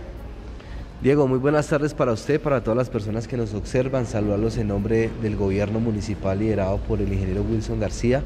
Diego, 1.02 1.28
muy 1.30 1.40
buenas 1.40 1.68
tardes 1.68 1.94
para 1.94 2.12
usted, 2.12 2.42
para 2.42 2.62
todas 2.62 2.76
las 2.76 2.90
personas 2.90 3.26
que 3.26 3.38
nos 3.38 3.54
observan. 3.54 4.06
Saludarlos 4.06 4.58
en 4.58 4.68
nombre 4.68 5.10
del 5.22 5.38
gobierno 5.38 5.80
municipal 5.80 6.40
liderado 6.40 6.78
por 6.80 7.00
el 7.00 7.14
ingeniero 7.14 7.42
Wilson 7.42 7.80
García. 7.80 8.22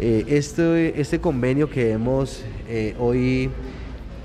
Eh, 0.00 0.24
este, 0.26 1.00
este, 1.00 1.20
convenio 1.20 1.70
que 1.70 1.92
hemos 1.92 2.42
eh, 2.68 2.96
hoy 2.98 3.48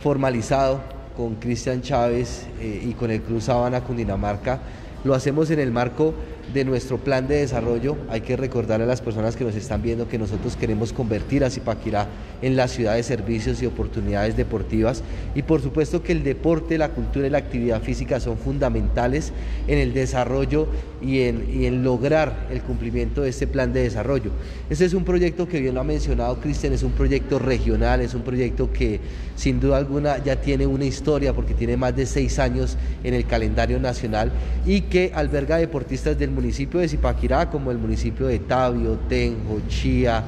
formalizado 0.02 0.82
con 1.15 1.36
Cristian 1.36 1.84
Chávez 1.84 2.47
y 2.60 2.91
con 2.93 3.12
el 3.12 3.21
Cruz 3.21 3.43
Sabana 3.43 3.82
Cundinamarca 3.82 4.60
lo 5.04 5.13
hacemos 5.13 5.52
en 5.52 5.60
el 5.60 5.71
marco 5.71 6.13
de 6.51 6.65
nuestro 6.65 6.97
plan 6.97 7.27
de 7.27 7.38
desarrollo. 7.38 7.95
Hay 8.10 8.21
que 8.21 8.36
recordarle 8.36 8.86
a 8.86 8.88
las 8.88 9.01
personas 9.01 9.36
que 9.36 9.43
nos 9.43 9.56
están 9.56 9.82
viendo 9.82 10.08
que 10.08 10.17
nosotros 10.17 10.56
queremos 10.56 10.93
convertir 10.93 11.43
a 11.43 11.49
Zipaquirá 11.49 12.08
en 12.41 12.56
la 12.56 12.67
ciudad 12.67 12.95
de 12.95 13.03
servicios 13.03 13.62
y 13.62 13.65
oportunidades 13.65 14.36
deportivas. 14.36 15.03
Y 15.36 15.43
por 15.43 15.62
supuesto 15.62 16.03
que 16.03 16.12
el 16.12 16.23
deporte, 16.23 16.77
la 16.77 16.89
cultura 16.89 17.27
y 17.27 17.29
la 17.29 17.38
actividad 17.38 17.82
física 17.82 18.19
son 18.19 18.38
fundamentales 18.38 19.32
en 19.67 19.77
el 19.77 19.93
desarrollo 19.93 20.67
y 21.01 21.21
en, 21.21 21.84
lograr 21.84 22.47
el 22.49 22.62
cumplimiento 22.62 23.21
de 23.21 23.29
este 23.29 23.47
plan 23.47 23.73
de 23.73 23.84
desarrollo. 23.84 24.32
Este 24.69 24.86
es 24.86 24.93
un 24.93 25.03
proyecto 25.03 25.47
que 25.47 25.60
bien 25.60 25.75
lo 25.75 25.82
ha 25.82 25.86
mencionado 25.86 26.39
Cristian, 26.39 26.73
es 26.73 26.84
un 26.84 26.91
proyecto 26.91 27.39
regional, 27.39 28.01
es 28.01 28.13
un 28.13 28.21
proyecto 28.21 28.71
que 28.71 28.99
sin 29.36 29.60
duda 29.60 29.78
alguna 29.78 30.17
ya 30.24 30.36
tiene 30.36 30.65
una 30.67 30.86
historia 30.86 31.34
porque 31.34 31.54
tiene 31.54 31.78
más 31.78 31.96
de 31.96 32.06
seis 32.06 32.39
años 32.39 32.78
en 33.04 33.13
el 33.13 33.26
calendario 33.26 33.80
nacional 33.80 34.32
y 34.65 34.82
que 34.82 35.12
alberga 35.13 35.58
deportistas 35.58 36.17
del 36.17 36.32
municipio 36.32 36.80
de 36.80 36.88
Zipaquirá, 36.88 37.50
como 37.50 37.72
el 37.72 37.78
municipio 37.78 38.28
de 38.28 38.39
Tabio, 38.39 39.00
Tenjo, 39.10 39.62
Chía, 39.67 40.24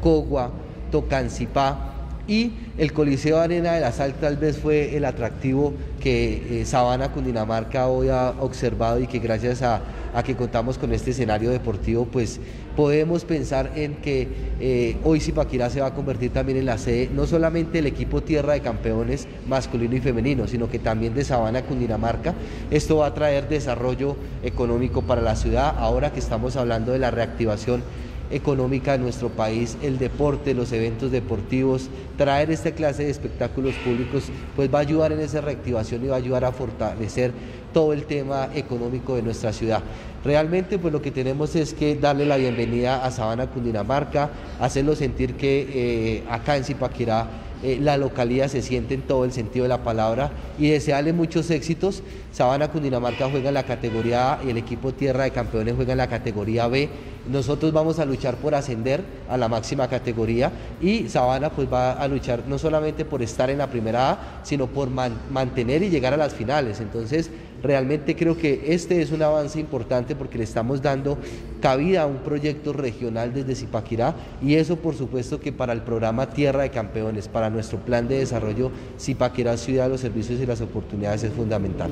Cogua, 0.00 0.50
Tocancipá, 0.90 1.89
y 2.30 2.52
el 2.78 2.92
Coliseo 2.92 3.40
Arena 3.40 3.72
de 3.72 3.80
la 3.80 3.90
Sal 3.90 4.14
tal 4.14 4.36
vez 4.36 4.56
fue 4.56 4.96
el 4.96 5.04
atractivo 5.04 5.74
que 5.98 6.60
eh, 6.60 6.64
Sabana 6.64 7.10
Cundinamarca 7.10 7.88
hoy 7.88 8.08
ha 8.08 8.30
observado 8.38 9.00
y 9.00 9.08
que 9.08 9.18
gracias 9.18 9.62
a, 9.62 9.82
que 10.24 10.36
contamos 10.36 10.78
con 10.78 10.92
este 10.92 11.10
escenario 11.10 11.50
deportivo 11.50 12.04
pues 12.04 12.38
podemos 12.76 13.24
pensar 13.24 13.72
en 13.74 13.96
que 13.96 14.28
eh, 14.60 14.96
hoy 15.02 15.18
Zipaquirá 15.18 15.70
se 15.70 15.80
va 15.80 15.88
a 15.88 15.94
convertir 15.94 16.32
también 16.32 16.58
en 16.58 16.66
la 16.66 16.78
sede 16.78 17.10
no 17.12 17.26
solamente 17.26 17.72
del 17.78 17.86
equipo 17.86 18.22
tierra 18.22 18.52
de 18.52 18.60
campeones 18.60 19.26
masculino 19.48 19.96
y 19.96 20.00
femenino 20.00 20.46
sino 20.46 20.70
que 20.70 20.78
también 20.78 21.14
de 21.14 21.24
Sabana 21.24 21.62
Cundinamarca. 21.62 22.34
Esto 22.70 22.98
va 22.98 23.06
a 23.06 23.14
traer 23.14 23.48
desarrollo 23.48 24.14
económico 24.44 25.02
para 25.02 25.20
la 25.20 25.34
ciudad 25.34 25.74
ahora 25.78 26.12
que 26.12 26.20
estamos 26.20 26.54
hablando 26.54 26.92
de 26.92 27.00
la 27.00 27.10
reactivación 27.10 27.82
económica 28.30 28.92
de 28.92 28.98
nuestro 28.98 29.28
país, 29.28 29.76
el 29.82 29.98
deporte, 29.98 30.54
los 30.54 30.72
eventos 30.72 31.10
deportivos, 31.10 31.88
traer 32.16 32.50
esta 32.50 32.72
clase 32.72 33.04
de 33.04 33.10
espectáculos 33.10 33.74
públicos, 33.76 34.24
pues 34.56 34.72
va 34.72 34.78
a 34.78 34.82
ayudar 34.82 35.12
en 35.12 35.20
esa 35.20 35.40
reactivación 35.40 36.04
y 36.04 36.08
va 36.08 36.14
a 36.14 36.18
ayudar 36.18 36.44
a 36.44 36.52
fortalecer 36.52 37.32
todo 37.72 37.92
el 37.92 38.04
tema 38.04 38.48
económico 38.54 39.16
de 39.16 39.22
nuestra 39.22 39.52
ciudad. 39.52 39.82
Realmente 40.24 40.78
pues 40.78 40.92
lo 40.92 41.00
que 41.00 41.10
tenemos 41.10 41.56
es 41.56 41.72
que 41.72 41.96
darle 41.96 42.26
la 42.26 42.36
bienvenida 42.36 43.04
a 43.04 43.10
Sabana 43.10 43.46
Cundinamarca, 43.46 44.30
hacerlo 44.60 44.94
sentir 44.94 45.34
que 45.34 45.68
eh, 45.72 46.24
acá 46.28 46.56
en 46.56 46.64
Zipaquirá 46.64 47.26
eh, 47.62 47.78
la 47.80 47.98
localidad 47.98 48.48
se 48.48 48.62
siente 48.62 48.94
en 48.94 49.02
todo 49.02 49.24
el 49.24 49.32
sentido 49.32 49.64
de 49.64 49.68
la 49.68 49.84
palabra 49.84 50.30
y 50.58 50.68
desearle 50.68 51.12
muchos 51.12 51.50
éxitos. 51.50 52.02
Sabana 52.32 52.68
Cundinamarca 52.68 53.28
juega 53.28 53.48
en 53.48 53.54
la 53.54 53.64
categoría 53.64 54.34
A 54.34 54.44
y 54.44 54.50
el 54.50 54.56
equipo 54.56 54.92
Tierra 54.92 55.24
de 55.24 55.30
Campeones 55.30 55.74
juega 55.76 55.92
en 55.92 55.98
la 55.98 56.08
categoría 56.08 56.68
B. 56.68 56.88
Nosotros 57.28 57.72
vamos 57.72 57.98
a 57.98 58.04
luchar 58.04 58.36
por 58.36 58.54
ascender 58.54 59.02
a 59.28 59.36
la 59.36 59.48
máxima 59.48 59.88
categoría 59.88 60.50
y 60.80 61.08
Sabana 61.08 61.50
pues 61.50 61.70
va 61.70 61.92
a 61.92 62.08
luchar 62.08 62.44
no 62.48 62.58
solamente 62.58 63.04
por 63.04 63.22
estar 63.22 63.50
en 63.50 63.58
la 63.58 63.68
primera 63.68 64.10
A, 64.10 64.40
sino 64.42 64.66
por 64.66 64.88
mantener 64.88 65.82
y 65.82 65.90
llegar 65.90 66.14
a 66.14 66.16
las 66.16 66.34
finales. 66.34 66.80
Entonces, 66.80 67.30
realmente 67.62 68.16
creo 68.16 68.36
que 68.36 68.62
este 68.68 69.02
es 69.02 69.12
un 69.12 69.22
avance 69.22 69.60
importante 69.60 70.16
porque 70.16 70.38
le 70.38 70.44
estamos 70.44 70.80
dando 70.80 71.18
cabida 71.60 72.02
a 72.02 72.06
un 72.06 72.18
proyecto 72.18 72.72
regional 72.72 73.34
desde 73.34 73.54
Zipaquirá 73.54 74.14
y 74.42 74.54
eso 74.54 74.76
por 74.76 74.94
supuesto 74.94 75.40
que 75.40 75.52
para 75.52 75.72
el 75.74 75.82
programa 75.82 76.30
Tierra 76.30 76.62
de 76.62 76.70
Campeones, 76.70 77.28
para 77.28 77.50
nuestro 77.50 77.78
plan 77.78 78.08
de 78.08 78.18
desarrollo 78.18 78.70
Zipaquirá 78.98 79.56
Ciudad 79.56 79.84
de 79.84 79.90
los 79.90 80.00
Servicios 80.00 80.40
y 80.40 80.46
las 80.46 80.60
Oportunidades 80.60 81.24
es 81.24 81.32
fundamental. 81.32 81.90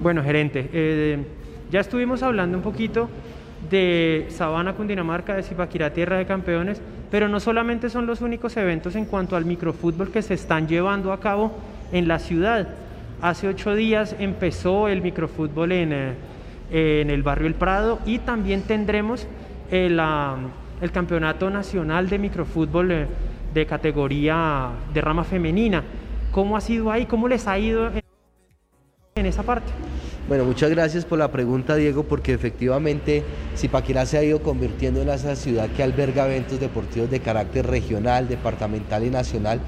Bueno, 0.00 0.22
gerente, 0.22 0.70
eh, 0.72 1.24
ya 1.70 1.80
estuvimos 1.80 2.22
hablando 2.22 2.56
un 2.56 2.62
poquito 2.62 3.08
de 3.70 4.26
Sabana, 4.30 4.74
Cundinamarca, 4.74 5.34
de 5.34 5.42
Zipaquirá, 5.42 5.92
Tierra 5.92 6.18
de 6.18 6.26
Campeones, 6.26 6.80
pero 7.10 7.28
no 7.28 7.40
solamente 7.40 7.90
son 7.90 8.06
los 8.06 8.20
únicos 8.20 8.56
eventos 8.56 8.94
en 8.96 9.04
cuanto 9.04 9.36
al 9.36 9.44
microfútbol 9.44 10.10
que 10.10 10.22
se 10.22 10.34
están 10.34 10.68
llevando 10.68 11.12
a 11.12 11.20
cabo 11.20 11.52
en 11.92 12.08
la 12.08 12.18
ciudad. 12.18 12.68
Hace 13.20 13.48
ocho 13.48 13.74
días 13.74 14.14
empezó 14.18 14.88
el 14.88 15.02
microfútbol 15.02 15.72
en, 15.72 15.92
eh, 15.92 16.14
en 16.70 17.10
el 17.10 17.22
barrio 17.22 17.46
El 17.46 17.54
Prado 17.54 17.98
y 18.06 18.18
también 18.18 18.62
tendremos 18.62 19.26
el, 19.70 20.00
el 20.80 20.92
Campeonato 20.92 21.50
Nacional 21.50 22.08
de 22.08 22.18
Microfútbol 22.18 22.92
eh, 22.92 23.06
de 23.52 23.66
categoría 23.66 24.70
de 24.92 25.00
rama 25.00 25.24
femenina. 25.24 25.82
¿Cómo 26.30 26.56
ha 26.56 26.60
sido 26.60 26.90
ahí? 26.90 27.06
¿Cómo 27.06 27.26
les 27.26 27.48
ha 27.48 27.58
ido 27.58 27.90
en 29.14 29.26
esa 29.26 29.42
parte? 29.42 29.72
Bueno, 30.28 30.44
muchas 30.44 30.68
gracias 30.68 31.06
por 31.06 31.18
la 31.18 31.32
pregunta, 31.32 31.74
Diego, 31.74 32.02
porque 32.02 32.34
efectivamente 32.34 33.24
Zipaquirá 33.56 34.04
se 34.04 34.18
ha 34.18 34.22
ido 34.22 34.42
convirtiendo 34.42 35.00
en 35.00 35.08
esa 35.08 35.34
ciudad 35.36 35.70
que 35.70 35.82
alberga 35.82 36.26
eventos 36.26 36.60
deportivos 36.60 37.08
de 37.08 37.20
carácter 37.20 37.66
regional, 37.66 38.28
departamental 38.28 39.04
y 39.04 39.08
nacional. 39.08 39.58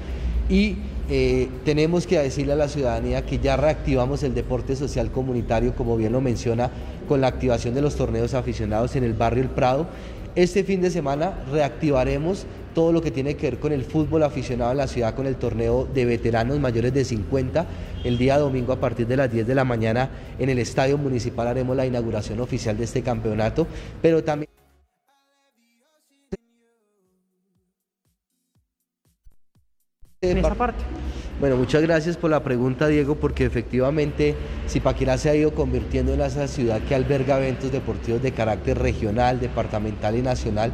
Y 0.49 0.75
eh, 1.09 1.49
tenemos 1.65 2.05
que 2.05 2.19
decirle 2.19 2.53
a 2.53 2.57
la 2.57 2.67
ciudadanía 2.67 3.25
que 3.25 3.39
ya 3.39 3.57
reactivamos 3.57 4.21
el 4.21 4.35
deporte 4.35 4.75
social 4.75 5.09
comunitario, 5.09 5.75
como 5.75 5.97
bien 5.97 6.11
lo 6.11 6.21
menciona, 6.21 6.69
con 7.07 7.21
la 7.21 7.27
activación 7.27 7.73
de 7.73 7.81
los 7.81 7.95
torneos 7.95 8.35
aficionados 8.35 8.95
en 8.95 9.03
el 9.03 9.13
barrio 9.13 9.41
El 9.41 9.49
Prado. 9.49 9.87
Este 10.35 10.63
fin 10.63 10.79
de 10.81 10.89
semana 10.89 11.33
reactivaremos 11.51 12.45
todo 12.73 12.93
lo 12.93 13.01
que 13.01 13.11
tiene 13.11 13.35
que 13.35 13.51
ver 13.51 13.59
con 13.59 13.73
el 13.73 13.83
fútbol 13.83 14.23
aficionado 14.23 14.71
en 14.71 14.77
la 14.77 14.87
ciudad 14.87 15.13
con 15.13 15.27
el 15.27 15.35
torneo 15.35 15.85
de 15.93 16.05
veteranos 16.05 16.57
mayores 16.57 16.93
de 16.93 17.03
50. 17.03 17.65
El 18.05 18.17
día 18.17 18.37
domingo 18.37 18.71
a 18.71 18.79
partir 18.79 19.07
de 19.07 19.17
las 19.17 19.29
10 19.29 19.45
de 19.45 19.55
la 19.55 19.65
mañana 19.65 20.09
en 20.39 20.49
el 20.49 20.57
Estadio 20.59 20.97
Municipal 20.97 21.47
haremos 21.47 21.75
la 21.75 21.85
inauguración 21.85 22.39
oficial 22.39 22.77
de 22.77 22.85
este 22.85 23.01
campeonato, 23.01 23.67
pero 24.01 24.23
también... 24.23 24.49
En 30.21 30.37
esa 30.37 30.55
parte. 30.55 30.83
Bueno, 31.41 31.57
muchas 31.57 31.81
gracias 31.81 32.17
por 32.17 32.29
la 32.29 32.43
pregunta, 32.43 32.87
Diego, 32.87 33.15
porque 33.15 33.45
efectivamente 33.45 34.35
Zipaquirá 34.69 35.17
se 35.17 35.27
ha 35.27 35.35
ido 35.35 35.55
convirtiendo 35.55 36.13
en 36.13 36.21
esa 36.21 36.47
ciudad 36.47 36.79
que 36.81 36.93
alberga 36.93 37.39
eventos 37.39 37.71
deportivos 37.71 38.21
de 38.21 38.31
carácter 38.31 38.77
regional, 38.77 39.39
departamental 39.39 40.15
y 40.15 40.21
nacional. 40.21 40.71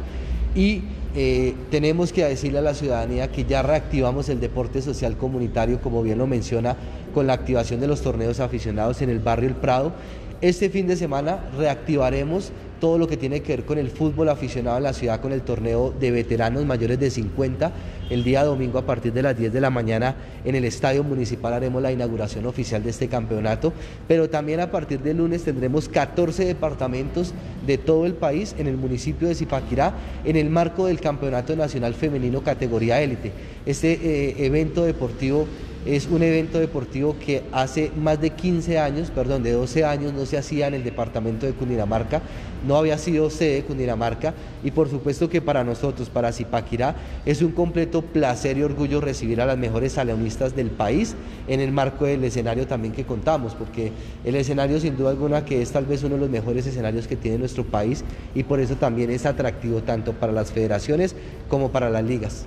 Y 0.54 0.82
eh, 1.16 1.54
tenemos 1.70 2.12
que 2.12 2.22
decirle 2.22 2.58
a 2.58 2.60
la 2.60 2.74
ciudadanía 2.74 3.32
que 3.32 3.46
ya 3.46 3.62
reactivamos 3.62 4.28
el 4.28 4.40
deporte 4.40 4.82
social 4.82 5.16
comunitario, 5.16 5.80
como 5.80 6.02
bien 6.02 6.18
lo 6.18 6.26
menciona, 6.26 6.76
con 7.14 7.26
la 7.26 7.32
activación 7.32 7.80
de 7.80 7.86
los 7.86 8.02
torneos 8.02 8.38
aficionados 8.38 9.00
en 9.00 9.08
el 9.08 9.20
barrio 9.20 9.48
El 9.48 9.54
Prado. 9.54 9.94
Este 10.42 10.68
fin 10.68 10.86
de 10.86 10.96
semana 10.96 11.48
reactivaremos 11.56 12.52
todo 12.80 12.98
lo 12.98 13.06
que 13.06 13.16
tiene 13.16 13.40
que 13.40 13.56
ver 13.56 13.64
con 13.64 13.78
el 13.78 13.90
fútbol 13.90 14.28
aficionado 14.28 14.76
en 14.76 14.84
la 14.84 14.92
ciudad, 14.92 15.20
con 15.20 15.32
el 15.32 15.42
torneo 15.42 15.94
de 15.98 16.10
veteranos 16.10 16.64
mayores 16.64 16.98
de 16.98 17.10
50. 17.10 17.72
El 18.10 18.24
día 18.24 18.44
domingo 18.44 18.78
a 18.78 18.86
partir 18.86 19.12
de 19.12 19.22
las 19.22 19.36
10 19.36 19.52
de 19.52 19.60
la 19.60 19.70
mañana 19.70 20.16
en 20.44 20.54
el 20.54 20.64
Estadio 20.64 21.04
Municipal 21.04 21.52
haremos 21.52 21.82
la 21.82 21.92
inauguración 21.92 22.46
oficial 22.46 22.82
de 22.82 22.90
este 22.90 23.08
campeonato, 23.08 23.72
pero 24.06 24.30
también 24.30 24.60
a 24.60 24.70
partir 24.70 25.00
del 25.00 25.18
lunes 25.18 25.44
tendremos 25.44 25.88
14 25.88 26.44
departamentos 26.44 27.34
de 27.66 27.76
todo 27.78 28.06
el 28.06 28.14
país 28.14 28.54
en 28.58 28.66
el 28.66 28.76
municipio 28.76 29.28
de 29.28 29.34
Zipaquirá 29.34 29.94
en 30.24 30.36
el 30.36 30.48
marco 30.48 30.86
del 30.86 31.00
Campeonato 31.00 31.54
Nacional 31.54 31.94
Femenino 31.94 32.42
categoría 32.42 33.00
élite. 33.02 33.32
Este 33.66 33.92
eh, 33.92 34.46
evento 34.46 34.84
deportivo 34.84 35.46
es 35.88 36.06
un 36.06 36.22
evento 36.22 36.58
deportivo 36.58 37.16
que 37.18 37.44
hace 37.50 37.90
más 37.96 38.20
de 38.20 38.28
15 38.28 38.78
años, 38.78 39.10
perdón, 39.10 39.42
de 39.42 39.52
12 39.52 39.86
años 39.86 40.12
no 40.12 40.26
se 40.26 40.36
hacía 40.36 40.66
en 40.66 40.74
el 40.74 40.84
departamento 40.84 41.46
de 41.46 41.54
Cundinamarca, 41.54 42.20
no 42.66 42.76
había 42.76 42.98
sido 42.98 43.30
sede 43.30 43.54
de 43.54 43.64
Cundinamarca 43.64 44.34
y 44.62 44.70
por 44.70 44.90
supuesto 44.90 45.30
que 45.30 45.40
para 45.40 45.64
nosotros, 45.64 46.10
para 46.10 46.30
Zipaquirá, 46.30 46.94
es 47.24 47.40
un 47.40 47.52
completo 47.52 48.02
placer 48.02 48.58
y 48.58 48.64
orgullo 48.64 49.00
recibir 49.00 49.40
a 49.40 49.46
las 49.46 49.56
mejores 49.56 49.92
salonistas 49.92 50.54
del 50.54 50.70
país 50.70 51.16
en 51.46 51.60
el 51.60 51.72
marco 51.72 52.04
del 52.04 52.22
escenario 52.22 52.66
también 52.66 52.92
que 52.92 53.04
contamos, 53.04 53.54
porque 53.54 53.90
el 54.24 54.34
escenario 54.34 54.78
sin 54.80 54.94
duda 54.94 55.08
alguna 55.08 55.46
que 55.46 55.62
es 55.62 55.72
tal 55.72 55.86
vez 55.86 56.04
uno 56.04 56.16
de 56.16 56.20
los 56.20 56.30
mejores 56.30 56.66
escenarios 56.66 57.08
que 57.08 57.16
tiene 57.16 57.38
nuestro 57.38 57.64
país 57.64 58.04
y 58.34 58.42
por 58.42 58.60
eso 58.60 58.74
también 58.74 59.10
es 59.10 59.24
atractivo 59.24 59.80
tanto 59.80 60.12
para 60.12 60.32
las 60.32 60.52
federaciones 60.52 61.16
como 61.48 61.70
para 61.70 61.88
las 61.88 62.04
ligas. 62.04 62.46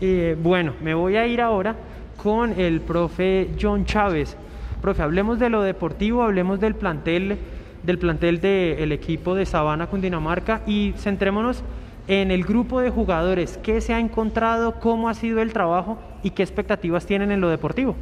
Eh, 0.00 0.36
bueno, 0.42 0.74
me 0.82 0.92
voy 0.94 1.16
a 1.16 1.24
ir 1.24 1.40
ahora 1.40 1.76
con 2.22 2.58
el 2.58 2.80
profe 2.80 3.50
John 3.60 3.84
Chávez. 3.84 4.36
Profe, 4.80 5.02
hablemos 5.02 5.38
de 5.38 5.50
lo 5.50 5.62
deportivo, 5.62 6.22
hablemos 6.22 6.60
del 6.60 6.74
plantel, 6.74 7.38
del 7.82 7.98
plantel 7.98 8.40
del 8.40 8.92
equipo 8.92 9.34
de 9.34 9.46
Sabana 9.46 9.86
Cundinamarca 9.86 10.62
y 10.66 10.92
centrémonos 10.96 11.62
en 12.06 12.30
el 12.30 12.44
grupo 12.44 12.80
de 12.80 12.90
jugadores, 12.90 13.58
qué 13.62 13.80
se 13.80 13.94
ha 13.94 13.98
encontrado, 13.98 14.74
cómo 14.80 15.08
ha 15.08 15.14
sido 15.14 15.40
el 15.40 15.52
trabajo 15.52 15.98
y 16.22 16.30
qué 16.30 16.42
expectativas 16.42 17.06
tienen 17.06 17.30
en 17.30 17.40
lo 17.40 17.48
deportivo. 17.48 17.96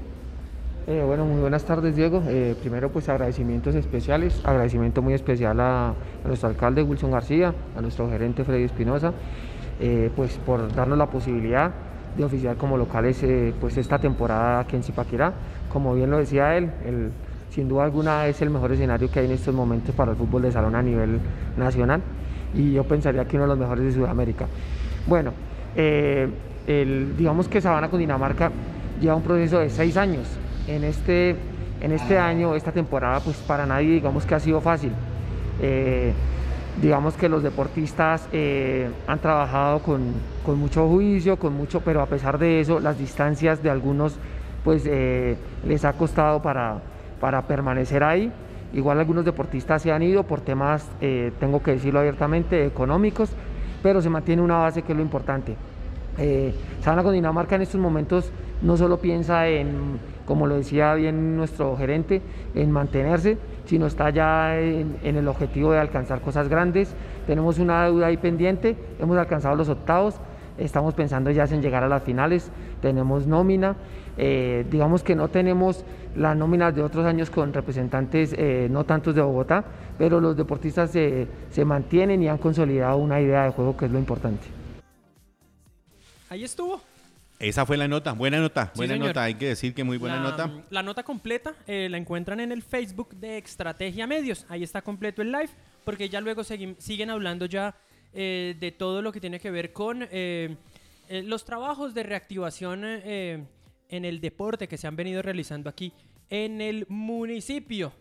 Eh, 0.88 1.04
bueno, 1.06 1.24
muy 1.24 1.40
buenas 1.40 1.64
tardes 1.64 1.94
Diego. 1.94 2.22
Eh, 2.26 2.56
primero 2.60 2.90
pues 2.90 3.08
agradecimientos 3.08 3.76
especiales, 3.76 4.40
agradecimiento 4.44 5.00
muy 5.00 5.14
especial 5.14 5.60
a, 5.60 5.94
nuestro 6.24 6.48
alcalde 6.48 6.82
Wilson 6.82 7.12
García, 7.12 7.54
a 7.76 7.80
nuestro 7.80 8.10
gerente 8.10 8.42
Freddy 8.42 8.64
Espinosa, 8.64 9.12
eh, 9.80 10.10
pues 10.16 10.38
por 10.38 10.74
darnos 10.74 10.98
la 10.98 11.06
posibilidad 11.06 11.70
de 12.16 12.24
oficiar 12.24 12.56
como 12.56 12.76
locales 12.76 13.22
eh, 13.22 13.54
pues 13.60 13.76
esta 13.76 13.98
temporada 13.98 14.60
aquí 14.60 14.76
en 14.76 14.82
Zipaquirá. 14.82 15.32
Como 15.72 15.94
bien 15.94 16.10
lo 16.10 16.18
decía 16.18 16.56
él, 16.56 16.70
sin 17.50 17.68
duda 17.68 17.84
alguna 17.84 18.26
es 18.26 18.40
el 18.42 18.50
mejor 18.50 18.72
escenario 18.72 19.10
que 19.10 19.20
hay 19.20 19.26
en 19.26 19.32
estos 19.32 19.54
momentos 19.54 19.94
para 19.94 20.12
el 20.12 20.16
fútbol 20.16 20.42
de 20.42 20.52
salón 20.52 20.74
a 20.74 20.82
nivel 20.82 21.18
nacional 21.56 22.02
y 22.54 22.72
yo 22.72 22.84
pensaría 22.84 23.24
que 23.24 23.36
uno 23.36 23.44
de 23.44 23.48
los 23.48 23.58
mejores 23.58 23.84
de 23.84 23.92
Sudamérica. 23.92 24.46
Bueno, 25.06 25.32
eh, 25.74 26.28
digamos 27.16 27.48
que 27.48 27.60
Sabana 27.60 27.88
con 27.88 27.98
Dinamarca 27.98 28.50
lleva 29.00 29.16
un 29.16 29.22
proceso 29.22 29.58
de 29.58 29.70
seis 29.70 29.96
años. 29.96 30.26
En 30.68 30.84
este, 30.84 31.34
en 31.80 31.92
este 31.92 32.18
año, 32.18 32.54
esta 32.54 32.72
temporada, 32.72 33.20
pues 33.20 33.36
para 33.38 33.66
nadie 33.66 33.90
digamos 33.90 34.24
que 34.24 34.34
ha 34.34 34.40
sido 34.40 34.60
fácil. 34.60 34.92
Eh, 35.60 36.12
digamos 36.80 37.14
que 37.14 37.28
los 37.28 37.42
deportistas 37.42 38.28
eh, 38.32 38.88
han 39.06 39.18
trabajado 39.18 39.80
con, 39.80 40.14
mucho 40.58 40.88
juicio, 40.88 41.36
con 41.38 41.52
mucho, 41.54 41.80
pero 41.80 42.00
a 42.00 42.06
pesar 42.06 42.38
de 42.38 42.60
eso, 42.60 42.80
las 42.80 42.98
distancias 42.98 43.62
de 43.62 43.70
algunos 43.70 44.16
pues 44.64 44.84
eh, 44.86 45.36
les 45.66 45.84
ha 45.84 45.92
costado 45.94 46.40
para, 46.40 46.80
para 47.20 47.42
permanecer 47.42 48.04
ahí. 48.04 48.32
Igual 48.72 49.00
algunos 49.00 49.24
deportistas 49.24 49.82
se 49.82 49.92
han 49.92 50.02
ido 50.02 50.22
por 50.22 50.40
temas, 50.40 50.88
eh, 51.00 51.32
tengo 51.40 51.62
que 51.62 51.72
decirlo 51.72 51.98
abiertamente, 51.98 52.64
económicos, 52.64 53.30
pero 53.82 54.00
se 54.00 54.08
mantiene 54.08 54.40
una 54.40 54.58
base 54.58 54.82
que 54.82 54.92
es 54.92 54.96
lo 54.96 55.02
importante. 55.02 55.56
Sabana 56.82 57.02
con 57.02 57.14
Dinamarca 57.14 57.56
en 57.56 57.62
estos 57.62 57.80
momentos 57.80 58.30
no 58.60 58.76
solo 58.76 58.98
piensa 58.98 59.48
en, 59.48 59.98
como 60.26 60.46
lo 60.46 60.56
decía 60.56 60.94
bien 60.94 61.36
nuestro 61.36 61.76
gerente, 61.76 62.22
en 62.54 62.70
mantenerse, 62.70 63.38
sino 63.64 63.86
está 63.86 64.10
ya 64.10 64.58
en, 64.58 64.98
el 65.02 65.28
objetivo 65.28 65.72
de 65.72 65.78
alcanzar 65.78 66.20
cosas 66.20 66.48
grandes. 66.48 66.94
Tenemos 67.26 67.58
una 67.58 67.84
deuda 67.84 68.06
ahí 68.06 68.16
pendiente, 68.16 68.76
hemos 68.98 69.16
alcanzado 69.16 69.54
los 69.56 69.68
octavos, 69.68 70.16
estamos 70.58 70.94
pensando 70.94 71.30
ya 71.30 71.44
en 71.44 71.62
llegar 71.62 71.84
a 71.84 71.88
las 71.88 72.02
finales, 72.02 72.50
tenemos 72.80 73.26
nómina, 73.26 73.76
eh, 74.18 74.66
digamos 74.70 75.02
que 75.02 75.14
no 75.14 75.28
tenemos 75.28 75.84
las 76.16 76.36
nóminas 76.36 76.74
de 76.74 76.82
otros 76.82 77.06
años 77.06 77.30
con 77.30 77.52
representantes 77.52 78.34
eh, 78.36 78.68
no 78.70 78.84
tantos 78.84 79.14
de 79.14 79.22
Bogotá, 79.22 79.64
pero 79.96 80.20
los 80.20 80.36
deportistas 80.36 80.90
se 80.90 81.64
mantienen 81.64 82.22
y 82.22 82.28
han 82.28 82.38
consolidado 82.38 82.98
una 82.98 83.20
idea 83.20 83.44
de 83.44 83.50
juego 83.50 83.76
que 83.76 83.86
es 83.86 83.90
lo 83.90 83.98
importante. 83.98 84.46
Ahí 86.28 86.44
estuvo. 86.44 86.80
Esa 87.42 87.66
fue 87.66 87.76
la 87.76 87.88
nota, 87.88 88.12
buena 88.12 88.38
nota, 88.38 88.72
buena 88.76 88.94
nota, 88.94 89.24
hay 89.24 89.34
que 89.34 89.48
decir 89.48 89.74
que 89.74 89.82
muy 89.82 89.98
buena 89.98 90.20
nota. 90.20 90.48
La 90.70 90.80
nota 90.80 91.02
completa 91.02 91.56
eh, 91.66 91.88
la 91.90 91.98
encuentran 91.98 92.38
en 92.38 92.52
el 92.52 92.62
Facebook 92.62 93.16
de 93.16 93.38
Estrategia 93.38 94.06
Medios, 94.06 94.46
ahí 94.48 94.62
está 94.62 94.80
completo 94.80 95.22
el 95.22 95.32
live, 95.32 95.50
porque 95.84 96.08
ya 96.08 96.20
luego 96.20 96.44
siguen 96.44 97.10
hablando 97.10 97.46
ya 97.46 97.74
eh, 98.12 98.54
de 98.60 98.70
todo 98.70 99.02
lo 99.02 99.10
que 99.10 99.20
tiene 99.20 99.40
que 99.40 99.50
ver 99.50 99.72
con 99.72 100.06
eh, 100.12 100.56
los 101.08 101.44
trabajos 101.44 101.94
de 101.94 102.04
reactivación 102.04 102.84
en 102.84 103.48
el 103.88 104.20
deporte 104.20 104.68
que 104.68 104.78
se 104.78 104.86
han 104.86 104.94
venido 104.94 105.20
realizando 105.20 105.68
aquí 105.68 105.92
en 106.30 106.60
el 106.60 106.86
municipio. 106.88 107.92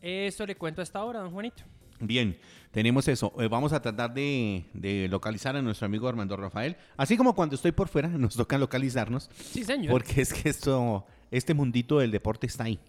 Eso 0.00 0.44
le 0.44 0.56
cuento 0.56 0.82
hasta 0.82 0.98
ahora, 0.98 1.20
don 1.20 1.30
Juanito. 1.30 1.62
Bien, 2.02 2.36
tenemos 2.72 3.06
eso. 3.06 3.32
Eh, 3.38 3.46
vamos 3.48 3.72
a 3.72 3.80
tratar 3.80 4.12
de, 4.12 5.06
localizar 5.08 5.56
a 5.56 5.62
nuestro 5.62 5.86
amigo 5.86 6.08
Armando 6.08 6.36
Rafael. 6.36 6.76
Así 6.96 7.16
como 7.16 7.34
cuando 7.34 7.54
estoy 7.54 7.70
por 7.70 7.88
fuera, 7.88 8.08
nos 8.18 8.34
toca 8.34 8.58
localizarnos. 8.58 9.30
Sí, 9.34 9.64
señor. 9.64 9.92
Porque 9.92 10.20
es 10.20 10.32
que 10.32 10.48
esto, 10.48 11.06
este 11.30 11.54
mundito 11.54 12.00
del 12.00 12.10
deporte 12.10 12.46
está 12.48 12.64
ahí. 12.64 12.80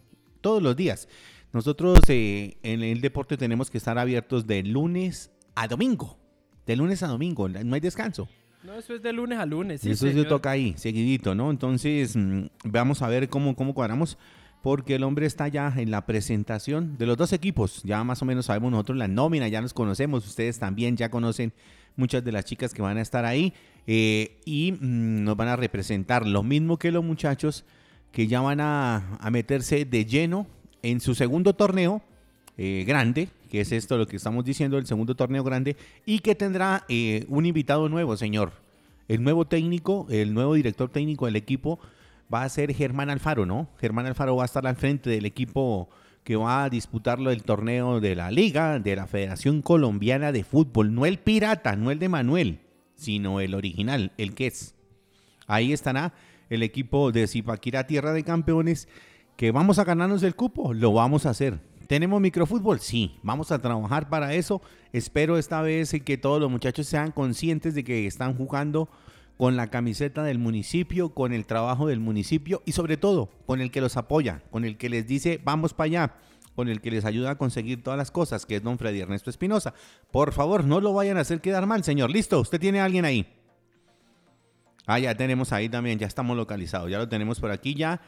Todos 0.42 0.64
los 0.64 0.76
días. 0.76 1.08
Nosotros 1.54 2.00
eh, 2.08 2.58
en 2.64 2.82
el 2.82 3.02
deporte 3.02 3.38
tenemos 3.38 3.70
que 3.70 3.78
estar 3.78 4.00
abiertos 4.00 4.48
de 4.48 4.64
lunes 4.64 5.32
a 5.54 5.68
domingo. 5.68 6.18
De 6.66 6.76
lunes 6.76 7.04
a 7.04 7.08
domingo, 7.08 7.48
no 7.48 7.76
hay 7.76 7.82
descanso. 7.82 8.28
No, 8.64 8.74
eso 8.76 8.96
es 8.96 9.04
de 9.04 9.14
lunes 9.14 9.38
a 9.38 9.46
lunes. 9.46 9.82
Sí, 9.82 9.92
eso 9.92 10.10
se 10.10 10.24
toca 10.24 10.52
ahí, 10.52 10.74
seguidito, 10.78 11.36
¿no? 11.36 11.52
Entonces, 11.52 12.16
mm, 12.16 12.46
vamos 12.64 13.02
a 13.02 13.10
ver 13.10 13.28
cómo, 13.28 13.56
cómo 13.56 13.74
cuadramos 13.74 14.18
porque 14.64 14.96
el 14.96 15.04
hombre 15.04 15.26
está 15.26 15.50
ya 15.50 15.74
en 15.76 15.92
la 15.92 16.06
presentación 16.06 16.98
de 16.98 17.06
los 17.06 17.18
dos 17.18 17.34
equipos. 17.34 17.84
Ya 17.84 18.02
más 18.06 18.22
o 18.22 18.26
menos 18.26 18.46
sabemos 18.46 18.72
nosotros 18.72 18.98
la 18.98 19.10
nómina, 19.10 19.50
ya 19.50 19.62
nos 19.62 19.74
conocemos, 19.74 20.26
ustedes 20.26 20.58
también 20.58 20.96
ya 20.96 21.10
conocen 21.10 21.52
muchas 21.98 22.24
de 22.24 22.32
las 22.32 22.46
chicas 22.46 22.74
que 22.74 22.82
van 22.82 22.98
a 22.98 23.02
estar 23.02 23.26
ahí 23.26 23.54
eh, 23.88 24.40
y 24.46 24.72
mm, 24.72 25.26
nos 25.26 25.36
van 25.36 25.50
a 25.50 25.58
representar 25.58 26.26
lo 26.26 26.44
mismo 26.44 26.80
que 26.80 26.94
los 26.94 27.04
muchachos 27.04 27.66
que 28.14 28.28
ya 28.28 28.40
van 28.40 28.62
a, 28.62 29.20
meterse 29.34 29.84
de 29.84 30.06
lleno 30.06 30.48
en 30.82 31.02
su 31.02 31.14
segundo 31.14 31.54
torneo 31.54 32.02
eh, 32.58 32.86
grande, 32.88 33.28
que 33.52 33.60
es 33.60 33.74
esto 33.74 33.98
lo 33.98 34.08
que 34.08 34.16
estamos 34.16 34.46
diciendo, 34.46 34.78
el 34.78 34.86
segundo 34.86 35.14
torneo 35.14 35.44
grande, 35.44 35.76
y 36.06 36.20
que 36.20 36.36
tendrá 36.36 36.86
eh, 36.88 37.26
un 37.28 37.46
invitado 37.46 37.90
nuevo, 37.90 38.16
señor. 38.16 38.54
El 39.10 39.24
nuevo 39.24 39.44
técnico, 39.46 40.08
el 40.10 40.34
nuevo 40.34 40.54
director 40.54 40.90
técnico 40.90 41.26
del 41.26 41.36
equipo 41.36 41.80
va 42.32 42.44
a 42.44 42.50
ser 42.50 42.74
Germán 42.74 43.10
Alfaro, 43.10 43.46
¿no? 43.46 43.70
Germán 43.80 44.06
Alfaro 44.06 44.36
va 44.36 44.44
a 44.44 44.46
estar 44.46 44.68
al 44.68 44.76
frente 44.76 45.10
del 45.10 45.26
equipo 45.26 45.90
que 46.24 46.36
va 46.36 46.64
a 46.64 46.70
disputarlo 46.70 47.32
el 47.32 47.44
torneo 47.44 48.00
de 48.00 48.16
la 48.16 48.32
Liga, 48.32 48.80
de 48.80 48.96
la 48.96 49.08
Federación 49.08 49.62
Colombiana 49.62 50.32
de 50.32 50.44
Fútbol. 50.44 50.94
No 50.94 51.06
el 51.06 51.20
pirata, 51.20 51.76
no 51.76 51.92
el 51.92 52.00
de 52.00 52.10
Manuel, 52.10 52.60
sino 52.96 53.40
el 53.40 53.54
original, 53.54 54.12
el 54.18 54.34
que 54.34 54.48
es. 54.48 54.76
Ahí 55.48 55.74
estará 55.74 56.14
el 56.50 56.64
equipo 56.64 57.12
de 57.12 57.28
Zipaquirá 57.28 57.88
Tierra 57.88 58.14
de 58.14 58.24
Campeones, 58.24 58.88
que 59.36 59.52
vamos 59.52 59.80
a 59.80 59.84
ganarnos 59.84 60.24
el 60.24 60.36
cupo, 60.36 60.74
lo 60.74 60.94
vamos 60.94 61.26
a 61.26 61.32
hacer. 61.32 61.60
¿Tenemos 61.88 62.22
microfútbol? 62.22 62.80
Sí, 62.80 63.20
vamos 63.24 63.52
a 63.52 63.60
trabajar 63.60 64.08
para 64.08 64.34
eso. 64.34 64.62
Espero 64.94 65.38
esta 65.38 65.62
vez 65.62 65.94
que 66.06 66.18
todos 66.18 66.40
los 66.40 66.50
muchachos 66.50 66.88
sean 66.88 67.12
conscientes 67.12 67.76
de 67.76 67.84
que 67.84 68.08
están 68.08 68.36
jugando 68.36 68.88
con 69.38 69.56
la 69.56 69.70
camiseta 69.70 70.24
del 70.24 70.40
municipio, 70.40 71.10
con 71.10 71.34
el 71.34 71.46
trabajo 71.46 71.88
del 71.88 72.00
municipio 72.00 72.62
y 72.66 72.74
sobre 72.74 72.98
todo 72.98 73.30
con 73.46 73.62
el 73.62 73.72
que 73.72 73.82
los 73.82 73.98
apoya, 73.98 74.44
con 74.52 74.66
el 74.66 74.78
que 74.78 74.90
les 74.90 75.08
dice 75.08 75.40
vamos 75.44 75.74
para 75.74 75.86
allá, 75.86 76.16
con 76.56 76.70
el 76.70 76.82
que 76.82 76.92
les 76.92 77.06
ayuda 77.06 77.32
a 77.32 77.38
conseguir 77.38 77.84
todas 77.84 77.98
las 77.98 78.12
cosas, 78.12 78.46
que 78.46 78.58
es 78.58 78.64
don 78.64 78.78
Freddy 78.78 79.02
Ernesto 79.02 79.30
Espinosa. 79.30 79.74
Por 80.12 80.34
favor, 80.34 80.64
no 80.64 80.80
lo 80.82 80.94
vayan 80.94 81.18
a 81.18 81.22
hacer 81.22 81.42
quedar 81.42 81.66
mal, 81.66 81.84
señor. 81.84 82.12
Listo, 82.12 82.40
usted 82.40 82.60
tiene 82.60 82.80
a 82.80 82.86
alguien 82.86 83.06
ahí. 83.06 83.28
Ah, 84.86 85.00
ya 85.00 85.16
tenemos 85.16 85.52
ahí 85.54 85.70
también, 85.70 85.98
ya 85.98 86.08
estamos 86.08 86.36
localizados, 86.36 86.92
ya 86.92 86.98
lo 86.98 87.08
tenemos 87.08 87.40
por 87.40 87.52
aquí 87.52 87.74
ya. 87.74 88.02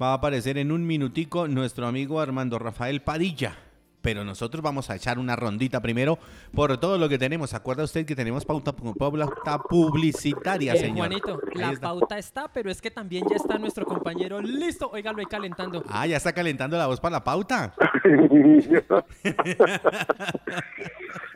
Va 0.00 0.10
a 0.10 0.14
aparecer 0.14 0.58
en 0.58 0.72
un 0.72 0.86
minutico 0.86 1.46
nuestro 1.46 1.86
amigo 1.86 2.20
Armando 2.20 2.58
Rafael 2.58 3.02
Padilla. 3.02 3.56
Pero 4.02 4.24
nosotros 4.24 4.62
vamos 4.62 4.90
a 4.90 4.96
echar 4.96 5.18
una 5.18 5.36
rondita 5.36 5.80
primero 5.80 6.18
por 6.54 6.76
todo 6.78 6.98
lo 6.98 7.08
que 7.08 7.18
tenemos. 7.18 7.54
¿Acuerda 7.54 7.84
usted 7.84 8.04
que 8.04 8.16
tenemos 8.16 8.44
pauta, 8.44 8.72
pauta 8.72 9.58
publicitaria, 9.58 10.74
Eh, 10.74 10.78
señor? 10.78 10.98
Juanito, 11.06 11.40
Ahí 11.54 11.60
la 11.60 11.72
está. 11.72 11.88
pauta 11.88 12.18
está, 12.18 12.48
pero 12.52 12.70
es 12.70 12.82
que 12.82 12.90
también 12.90 13.24
ya 13.30 13.36
está 13.36 13.58
nuestro 13.58 13.86
compañero 13.86 14.40
listo. 14.42 14.90
Óigalo 14.92 15.18
ahí 15.20 15.26
calentando. 15.26 15.84
Ah, 15.88 16.06
ya 16.06 16.16
está 16.16 16.32
calentando 16.32 16.76
la 16.76 16.86
voz 16.88 17.00
para 17.00 17.12
la 17.14 17.24
pauta. 17.24 17.74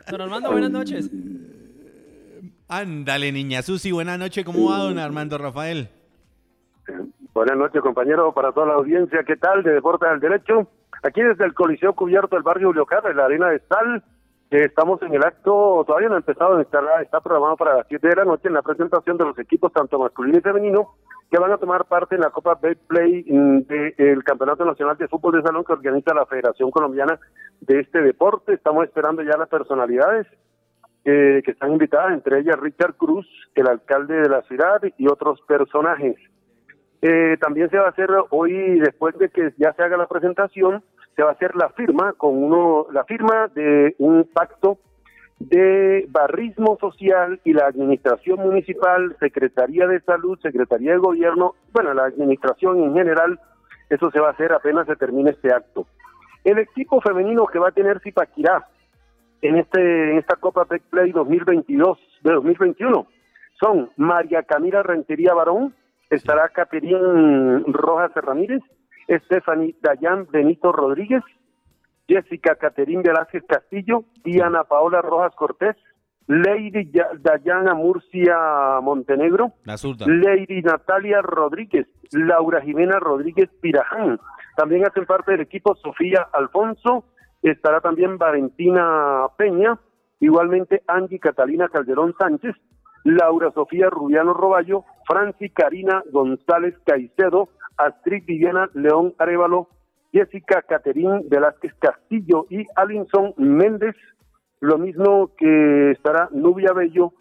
Don 0.09 0.21
Armando, 0.21 0.51
buenas 0.51 0.71
noches. 0.71 1.09
Ándale, 2.67 3.31
niña 3.31 3.61
Susi, 3.61 3.91
buena 3.91 4.17
noche. 4.17 4.43
¿Cómo 4.43 4.69
va, 4.69 4.77
don 4.79 4.99
Armando 4.99 5.37
Rafael? 5.37 5.89
Buenas 7.33 7.57
noches, 7.57 7.81
compañero, 7.81 8.33
para 8.33 8.51
toda 8.51 8.67
la 8.67 8.73
audiencia. 8.73 9.23
¿Qué 9.25 9.37
tal? 9.37 9.63
De 9.63 9.71
Deportes 9.73 10.09
al 10.09 10.19
Derecho. 10.19 10.67
Aquí 11.03 11.21
desde 11.21 11.45
el 11.45 11.53
Coliseo 11.53 11.93
Cubierto 11.93 12.35
del 12.35 12.43
barrio 12.43 12.69
Julio 12.69 12.85
Carres, 12.85 13.15
la 13.15 13.25
Arena 13.25 13.49
de 13.49 13.59
Sal. 13.67 14.03
estamos 14.49 15.01
en 15.01 15.13
el 15.13 15.23
acto, 15.23 15.83
todavía 15.85 16.09
no 16.09 16.15
ha 16.15 16.19
empezado, 16.19 16.59
está, 16.59 16.79
está 17.01 17.21
programado 17.21 17.57
para 17.57 17.77
las 17.77 17.87
7 17.87 18.07
de 18.07 18.15
la 18.15 18.25
noche 18.25 18.47
en 18.47 18.53
la 18.53 18.61
presentación 18.61 19.17
de 19.17 19.25
los 19.25 19.37
equipos, 19.39 19.73
tanto 19.73 19.99
masculino 19.99 20.37
y 20.37 20.41
femenino, 20.41 20.95
que 21.29 21.37
van 21.37 21.51
a 21.51 21.57
tomar 21.57 21.85
parte 21.85 22.15
en 22.15 22.21
la 22.21 22.29
Copa 22.29 22.57
Betplay 22.61 23.23
del 23.23 24.23
Campeonato 24.23 24.63
Nacional 24.63 24.97
de 24.97 25.07
Fútbol 25.07 25.35
de 25.35 25.41
Salón 25.41 25.65
que 25.65 25.73
organiza 25.73 26.13
la 26.13 26.25
Federación 26.25 26.71
Colombiana 26.71 27.19
de 27.61 27.81
este 27.81 28.01
deporte. 28.01 28.53
Estamos 28.53 28.85
esperando 28.85 29.21
ya 29.23 29.37
las 29.37 29.49
personalidades 29.49 30.25
eh, 31.03 31.41
que 31.43 31.51
están 31.51 31.71
invitadas, 31.71 32.13
entre 32.13 32.39
ellas 32.39 32.59
Richard 32.59 32.95
Cruz, 32.95 33.27
el 33.55 33.67
alcalde 33.67 34.15
de 34.15 34.29
la 34.29 34.41
ciudad 34.43 34.81
y 34.97 35.07
otros 35.07 35.41
personajes. 35.47 36.15
Eh, 37.09 37.37
también 37.39 37.69
se 37.69 37.77
va 37.77 37.85
a 37.85 37.89
hacer 37.91 38.09
hoy, 38.31 38.79
después 38.79 39.17
de 39.17 39.29
que 39.29 39.53
ya 39.57 39.71
se 39.71 39.81
haga 39.81 39.95
la 39.95 40.07
presentación, 40.07 40.83
se 41.15 41.23
va 41.23 41.29
a 41.29 41.33
hacer 41.33 41.55
la 41.55 41.69
firma 41.69 42.11
con 42.17 42.43
uno, 42.43 42.87
la 42.91 43.05
firma 43.05 43.47
de 43.55 43.95
un 43.99 44.25
pacto 44.25 44.77
de 45.39 46.05
barrismo 46.09 46.77
social 46.81 47.39
y 47.45 47.53
la 47.53 47.67
administración 47.67 48.39
municipal, 48.39 49.15
Secretaría 49.21 49.87
de 49.87 50.01
Salud, 50.01 50.37
Secretaría 50.41 50.91
de 50.91 50.97
Gobierno, 50.97 51.55
bueno, 51.71 51.93
la 51.93 52.07
administración 52.07 52.83
en 52.83 52.93
general, 52.93 53.39
eso 53.89 54.11
se 54.11 54.19
va 54.19 54.27
a 54.27 54.31
hacer 54.31 54.51
apenas 54.51 54.85
se 54.85 54.97
termine 54.97 55.29
este 55.29 55.53
acto. 55.53 55.87
El 56.43 56.59
equipo 56.59 56.99
femenino 56.99 57.45
que 57.45 57.59
va 57.59 57.69
a 57.69 57.71
tener 57.71 58.01
Zipaquirá 58.01 58.67
en 59.41 59.55
este 59.55 60.11
en 60.11 60.17
esta 60.17 60.35
Copa 60.35 60.65
Tech 60.65 60.81
Play 60.89 61.13
2022 61.13 61.99
de 62.23 62.33
2021 62.33 63.07
son 63.61 63.91
María 63.95 64.43
Camila 64.43 64.83
Rentería 64.83 65.33
Barón, 65.33 65.73
estará 66.09 66.49
Caterín 66.49 67.63
Rojas 67.73 68.11
Ramírez, 68.15 68.61
Stephanie 69.25 69.75
Dayan 69.81 70.27
Benito 70.31 70.71
Rodríguez, 70.71 71.23
Jessica 72.07 72.55
Caterín 72.55 73.01
Velázquez 73.03 73.43
Castillo, 73.47 74.03
Diana 74.23 74.63
Paola 74.63 75.01
Rojas 75.01 75.33
Cortés, 75.35 75.75
Lady 76.27 76.89
Ya- 76.91 77.09
Dayana 77.19 77.73
Murcia 77.73 78.35
Montenegro, 78.81 79.53
La. 79.65 79.77
Lady 80.07 80.61
Natalia 80.61 81.21
Rodríguez, 81.21 81.87
Laura 82.11 82.61
Jimena 82.61 82.99
Rodríguez 82.99 83.49
Piraján. 83.61 84.19
También 84.57 84.85
hacen 84.85 85.05
parte 85.05 85.31
del 85.33 85.41
equipo 85.41 85.75
Sofía 85.75 86.27
Alfonso, 86.33 87.05
estará 87.41 87.79
también 87.79 88.17
Valentina 88.17 89.27
Peña, 89.37 89.77
igualmente 90.19 90.81
Angie 90.87 91.19
Catalina 91.19 91.69
Calderón 91.69 92.13
Sánchez, 92.19 92.55
Laura 93.03 93.51
Sofía 93.51 93.89
Rubiano 93.89 94.33
Roballo, 94.33 94.83
Franci 95.07 95.49
Karina 95.49 96.03
González 96.11 96.75
Caicedo, 96.85 97.49
Astrid 97.77 98.25
Viviana 98.25 98.69
León 98.73 99.13
Arevalo, 99.17 99.69
Jessica 100.11 100.61
Caterín 100.61 101.27
Velázquez 101.29 101.73
Castillo 101.79 102.45
y 102.49 102.65
Alinson 102.75 103.33
Méndez, 103.37 103.95
lo 104.59 104.77
mismo 104.77 105.31
que 105.37 105.91
estará 105.91 106.29
Nubia 106.31 106.73
Bello, 106.73 107.13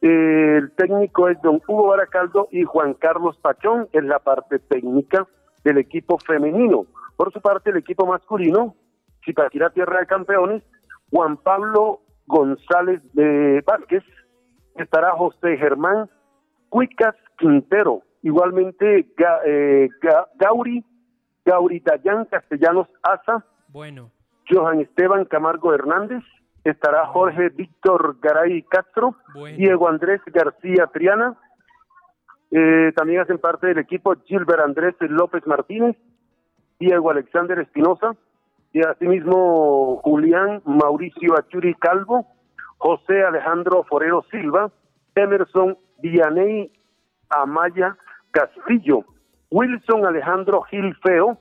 eh, 0.00 0.58
el 0.58 0.70
técnico 0.72 1.28
es 1.28 1.40
don 1.42 1.60
Hugo 1.66 1.88
Baracaldo 1.88 2.48
y 2.50 2.62
Juan 2.64 2.94
Carlos 2.94 3.38
Pachón 3.38 3.88
en 3.92 4.08
la 4.08 4.18
parte 4.18 4.58
técnica 4.58 5.26
del 5.64 5.78
equipo 5.78 6.18
femenino. 6.18 6.86
Por 7.16 7.32
su 7.32 7.40
parte, 7.40 7.70
el 7.70 7.78
equipo 7.78 8.06
masculino, 8.06 8.74
Zipaquirá 9.24 9.70
Tierra 9.70 10.00
de 10.00 10.06
Campeones, 10.06 10.62
Juan 11.10 11.36
Pablo 11.38 12.00
González 12.26 13.00
de 13.14 13.62
Vázquez, 13.66 14.04
estará 14.76 15.12
José 15.12 15.56
Germán 15.56 16.08
Cuicas 16.78 17.14
Quintero, 17.38 18.02
igualmente 18.22 19.06
Ga- 19.16 19.42
eh, 19.46 19.88
Ga- 20.02 20.26
Gauri, 20.34 20.84
Gauri 21.44 21.78
Dayan 21.78 22.24
Castellanos 22.24 22.88
Asa, 23.00 23.44
Bueno, 23.68 24.10
Johan 24.50 24.80
Esteban 24.80 25.24
Camargo 25.26 25.72
Hernández, 25.72 26.24
estará 26.64 27.06
Jorge 27.06 27.50
Víctor 27.50 28.16
Garay 28.20 28.62
Castro, 28.62 29.14
Bueno. 29.34 29.56
Diego 29.56 29.86
Andrés 29.88 30.20
García 30.26 30.88
Triana, 30.92 31.36
eh, 32.50 32.92
también 32.96 33.20
hacen 33.20 33.38
parte 33.38 33.68
del 33.68 33.78
equipo 33.78 34.12
Gilbert 34.24 34.62
Andrés 34.64 34.96
López 34.98 35.46
Martínez, 35.46 35.96
Diego 36.80 37.08
Alexander 37.12 37.60
Espinosa, 37.60 38.16
y 38.72 38.80
asimismo 38.84 40.00
Julián 40.02 40.60
Mauricio 40.64 41.38
Achuri 41.38 41.74
Calvo, 41.74 42.26
José 42.78 43.22
Alejandro 43.22 43.84
Forero 43.84 44.24
Silva, 44.28 44.72
Emerson 45.14 45.78
Vianey 46.04 46.70
Amaya 47.30 47.96
Castillo, 48.30 49.04
Wilson 49.50 50.04
Alejandro 50.04 50.60
Gil 50.62 50.94
Feo, 51.02 51.38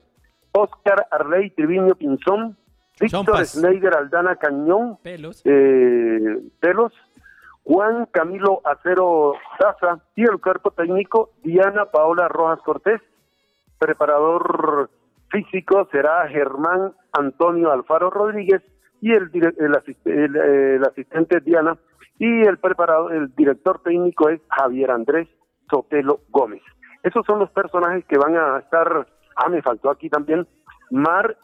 Oscar 0.54 1.06
Arley 1.12 1.50
Triviño 1.50 1.96
Pinzón, 1.96 2.56
Víctor. 3.00 3.46
Schneider 3.46 3.94
Aldana 3.96 4.38
Cañón, 4.38 4.98
pelos. 5.04 5.42
eh, 5.44 6.38
Pelos, 6.62 6.94
Juan 7.64 8.06
Camilo 8.12 8.62
Acero 8.64 9.34
Daza 9.60 10.00
y 10.16 10.24
el 10.24 10.40
cuerpo 10.40 10.72
técnico 10.72 11.32
Diana 11.44 11.86
Paola 11.86 12.28
Rojas 12.30 12.60
Cortés. 12.64 13.02
Preparador 13.80 14.90
físico 15.30 15.88
será 15.92 16.26
Germán 16.30 16.94
Antonio 17.12 17.72
Alfaro 17.72 18.10
Rodríguez 18.10 18.62
y 19.02 19.12
el, 19.12 19.30
eh, 19.34 20.76
el 20.76 20.84
asistente 20.86 21.42
Diana 21.42 21.78
y 22.20 22.42
el 22.42 22.58
preparador, 22.58 23.14
el 23.14 23.34
director 23.36 23.82
técnico 23.84 24.30
es 24.30 24.42
Javier 24.50 24.92
Andrés 24.92 25.28
Sotelo 25.70 26.22
Gómez. 26.30 26.62
Esos 27.04 27.26
son 27.26 27.40
los 27.40 27.50
personajes 27.52 28.06
que 28.06 28.18
van 28.18 28.36
a 28.36 28.60
estar. 28.60 29.08
Ah, 29.36 29.50
me 29.50 29.62
faltó 29.62 29.90
aquí 29.90 30.10
también 30.10 30.48
Mar 30.92 31.38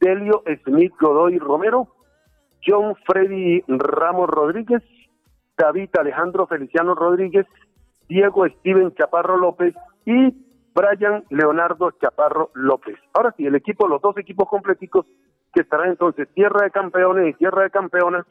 Delio 0.00 0.42
Smith 0.64 0.92
Godoy 1.00 1.38
Romero, 1.38 1.88
John 2.64 2.94
Freddy 3.06 3.62
Ramos 3.68 4.28
Rodríguez, 4.28 4.82
David 5.56 5.90
Alejandro 5.98 6.46
Feliciano 6.46 6.94
Rodríguez, 6.94 7.46
Diego 8.08 8.46
Steven 8.48 8.94
Chaparro 8.94 9.36
López 9.36 9.74
y 10.04 10.34
Brian 10.74 11.24
Leonardo 11.30 11.90
Chaparro 12.00 12.50
López. 12.54 12.96
Ahora 13.12 13.34
sí, 13.36 13.46
el 13.46 13.54
equipo, 13.54 13.86
los 13.86 14.00
dos 14.00 14.16
equipos 14.16 14.48
completicos 14.48 15.06
que 15.52 15.62
estarán 15.62 15.90
entonces 15.90 16.28
Tierra 16.34 16.64
de 16.64 16.70
Campeones 16.70 17.34
y 17.34 17.38
Tierra 17.38 17.64
de 17.64 17.70
Campeonas 17.70 18.26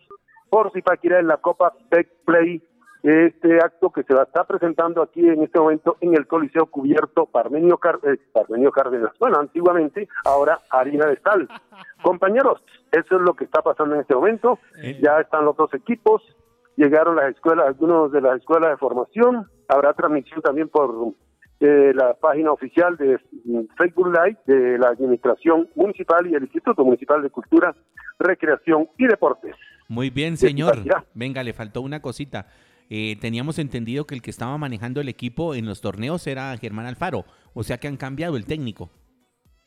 por 0.52 0.72
Zipaquirá 0.74 1.20
en 1.20 1.28
la 1.28 1.38
Copa 1.38 1.74
Tech 1.90 2.10
Play, 2.26 2.62
este 3.04 3.56
acto 3.60 3.90
que 3.90 4.04
se 4.04 4.14
va 4.14 4.22
a 4.22 4.26
estar 4.26 4.46
presentando 4.46 5.02
aquí 5.02 5.28
en 5.28 5.42
este 5.42 5.60
momento 5.60 5.96
en 6.02 6.14
el 6.14 6.28
Coliseo 6.28 6.66
Cubierto 6.68 7.26
Parmenio, 7.26 7.78
Car- 7.78 8.00
eh, 8.04 8.18
Parmenio 8.34 8.70
Cárdenas. 8.72 9.12
Bueno, 9.18 9.40
antiguamente, 9.40 10.08
ahora 10.26 10.60
Harina 10.70 11.08
de 11.08 11.18
Sal. 11.22 11.48
Compañeros, 12.04 12.62
eso 12.92 13.16
es 13.16 13.22
lo 13.22 13.34
que 13.34 13.46
está 13.46 13.62
pasando 13.62 13.96
en 13.96 14.02
este 14.02 14.14
momento. 14.14 14.60
Ya 15.02 15.20
están 15.22 15.46
los 15.46 15.56
dos 15.56 15.74
equipos, 15.74 16.22
llegaron 16.76 17.16
las 17.16 17.30
escuelas, 17.34 17.66
algunos 17.68 18.12
de 18.12 18.22
las 18.22 18.38
escuelas 18.38 18.72
de 18.72 18.78
formación. 18.78 19.48
Habrá 19.70 19.94
transmisión 19.94 20.42
también 20.42 20.68
por 20.68 21.14
eh, 21.62 21.94
la 21.96 22.14
página 22.16 22.52
oficial 22.52 22.98
de 22.98 23.18
mm, 23.46 23.62
Facebook 23.78 24.08
Live 24.10 24.38
de 24.46 24.78
la 24.78 24.90
Administración 24.90 25.70
Municipal 25.76 26.28
y 26.28 26.36
el 26.36 26.44
Instituto 26.44 26.84
Municipal 26.84 27.22
de 27.22 27.30
Cultura, 27.30 27.74
Recreación 28.20 28.90
y 28.98 29.08
Deportes. 29.08 29.56
Muy 29.92 30.10
bien, 30.10 30.38
señor. 30.38 30.78
Venga, 31.14 31.44
le 31.44 31.52
faltó 31.52 31.82
una 31.82 32.02
cosita. 32.02 32.48
Eh, 32.90 33.18
teníamos 33.20 33.60
entendido 33.60 34.06
que 34.06 34.16
el 34.16 34.22
que 34.22 34.30
estaba 34.30 34.58
manejando 34.58 35.02
el 35.02 35.10
equipo 35.10 35.54
en 35.54 35.66
los 35.66 35.82
torneos 35.82 36.26
era 36.28 36.56
Germán 36.56 36.86
Alfaro. 36.86 37.26
O 37.54 37.62
sea 37.64 37.78
que 37.78 37.90
han 37.90 37.98
cambiado 37.98 38.38
el 38.38 38.46
técnico. 38.46 38.90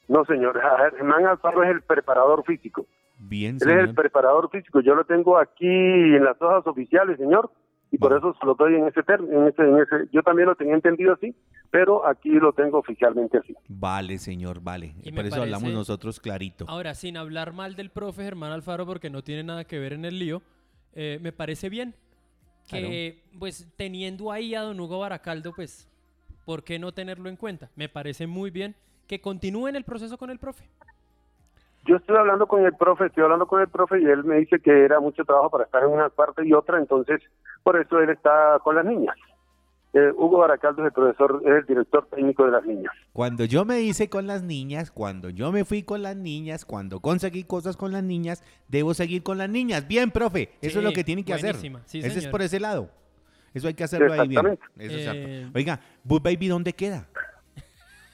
No, 0.08 0.24
señor, 0.24 0.58
Germán 0.96 1.26
Alfaro 1.26 1.62
es 1.62 1.72
el 1.72 1.82
preparador 1.82 2.42
físico. 2.46 2.86
Bien, 3.18 3.58
Él 3.60 3.70
es 3.70 3.88
el 3.88 3.94
preparador 3.94 4.48
físico. 4.48 4.80
Yo 4.80 4.94
lo 4.94 5.04
tengo 5.04 5.36
aquí 5.36 5.66
en 5.66 6.24
las 6.24 6.40
hojas 6.40 6.66
oficiales, 6.66 7.18
señor, 7.18 7.50
y 7.94 7.98
por 7.98 8.16
eso 8.16 8.34
se 8.38 8.44
lo 8.46 8.54
doy 8.54 8.74
en 8.74 8.86
ese, 8.88 9.02
ter- 9.02 9.20
en 9.20 9.46
ese, 9.48 9.62
en 9.62 9.78
ese. 9.78 10.08
Yo 10.12 10.22
también 10.22 10.48
lo 10.48 10.54
tenía 10.54 10.74
entendido 10.74 11.14
así, 11.14 11.34
pero 11.70 12.06
aquí 12.06 12.30
lo 12.30 12.52
tengo 12.52 12.78
oficialmente 12.78 13.38
así. 13.38 13.54
Vale, 13.68 14.18
señor, 14.18 14.60
vale. 14.60 14.94
Y 15.02 15.12
Por 15.12 15.26
eso 15.26 15.36
hablamos 15.42 15.62
parece- 15.62 15.78
nosotros 15.78 16.20
clarito. 16.20 16.64
Ahora, 16.68 16.94
sin 16.94 17.16
hablar 17.16 17.52
mal 17.52 17.76
del 17.76 17.90
profe 17.90 18.22
Germán 18.24 18.52
Alfaro, 18.52 18.84
porque 18.86 19.10
no 19.10 19.22
tiene 19.22 19.44
nada 19.44 19.64
que 19.64 19.78
ver 19.78 19.92
en 19.92 20.04
el 20.04 20.18
lío, 20.18 20.42
eh, 20.94 21.18
me 21.22 21.32
parece 21.32 21.68
bien 21.68 21.94
que, 22.68 23.22
pues, 23.38 23.68
teniendo 23.76 24.32
ahí 24.32 24.54
a 24.54 24.62
don 24.62 24.80
Hugo 24.80 24.98
Baracaldo, 25.00 25.52
pues, 25.54 25.88
¿por 26.44 26.64
qué 26.64 26.78
no 26.78 26.92
tenerlo 26.92 27.28
en 27.28 27.36
cuenta? 27.36 27.70
Me 27.76 27.88
parece 27.88 28.26
muy 28.26 28.50
bien 28.50 28.74
que 29.06 29.20
continúen 29.20 29.76
el 29.76 29.84
proceso 29.84 30.16
con 30.16 30.30
el 30.30 30.38
profe. 30.38 30.64
Yo 31.86 31.96
estoy 31.96 32.16
hablando 32.16 32.46
con 32.46 32.64
el 32.64 32.74
profe, 32.74 33.06
estoy 33.06 33.24
hablando 33.24 33.46
con 33.46 33.60
el 33.60 33.68
profe 33.68 34.00
y 34.00 34.04
él 34.04 34.24
me 34.24 34.36
dice 34.36 34.58
que 34.60 34.84
era 34.84 35.00
mucho 35.00 35.24
trabajo 35.24 35.50
para 35.50 35.64
estar 35.64 35.82
en 35.82 35.90
una 35.90 36.08
parte 36.08 36.46
y 36.46 36.52
otra, 36.52 36.78
entonces 36.78 37.20
por 37.62 37.78
eso 37.80 37.98
él 38.00 38.10
está 38.10 38.58
con 38.62 38.76
las 38.76 38.84
niñas. 38.84 39.16
Eh, 39.92 40.10
Hugo 40.16 40.38
Baracaldo 40.38 40.82
es 40.82 40.86
el 40.86 40.92
profesor, 40.92 41.40
es 41.44 41.50
el 41.52 41.66
director 41.66 42.06
técnico 42.08 42.44
de 42.44 42.50
las 42.50 42.64
niñas. 42.64 42.92
Cuando 43.12 43.44
yo 43.44 43.64
me 43.64 43.80
hice 43.80 44.08
con 44.08 44.26
las 44.26 44.42
niñas, 44.42 44.90
cuando 44.90 45.30
yo 45.30 45.52
me 45.52 45.64
fui 45.64 45.84
con 45.84 46.02
las 46.02 46.16
niñas, 46.16 46.64
cuando 46.64 46.98
conseguí 47.00 47.44
cosas 47.44 47.76
con 47.76 47.92
las 47.92 48.02
niñas, 48.02 48.42
debo 48.66 48.92
seguir 48.94 49.22
con 49.22 49.38
las 49.38 49.48
niñas. 49.48 49.86
Bien, 49.86 50.10
profe, 50.10 50.50
eso 50.62 50.78
es 50.78 50.84
lo 50.84 50.90
Sí, 50.90 50.96
que 50.96 51.04
tiene 51.04 51.24
que 51.24 51.32
hacer. 51.34 51.52
buenísima. 51.52 51.80
Sí, 51.86 52.00
Ese 52.00 52.18
es 52.18 52.26
por 52.26 52.42
ese 52.42 52.58
lado. 52.58 52.88
Eso 53.52 53.68
hay 53.68 53.74
que 53.74 53.84
hacerlo 53.84 54.12
ahí 54.12 54.26
bien. 54.26 54.44
Exactamente. 54.46 54.84
Eso 54.84 54.96
es 54.96 55.06
Eh, 55.16 55.36
cierto. 55.38 55.58
Oiga, 55.58 55.80
Boo 56.02 56.18
Baby, 56.18 56.48
¿dónde 56.48 56.72
queda? 56.72 57.06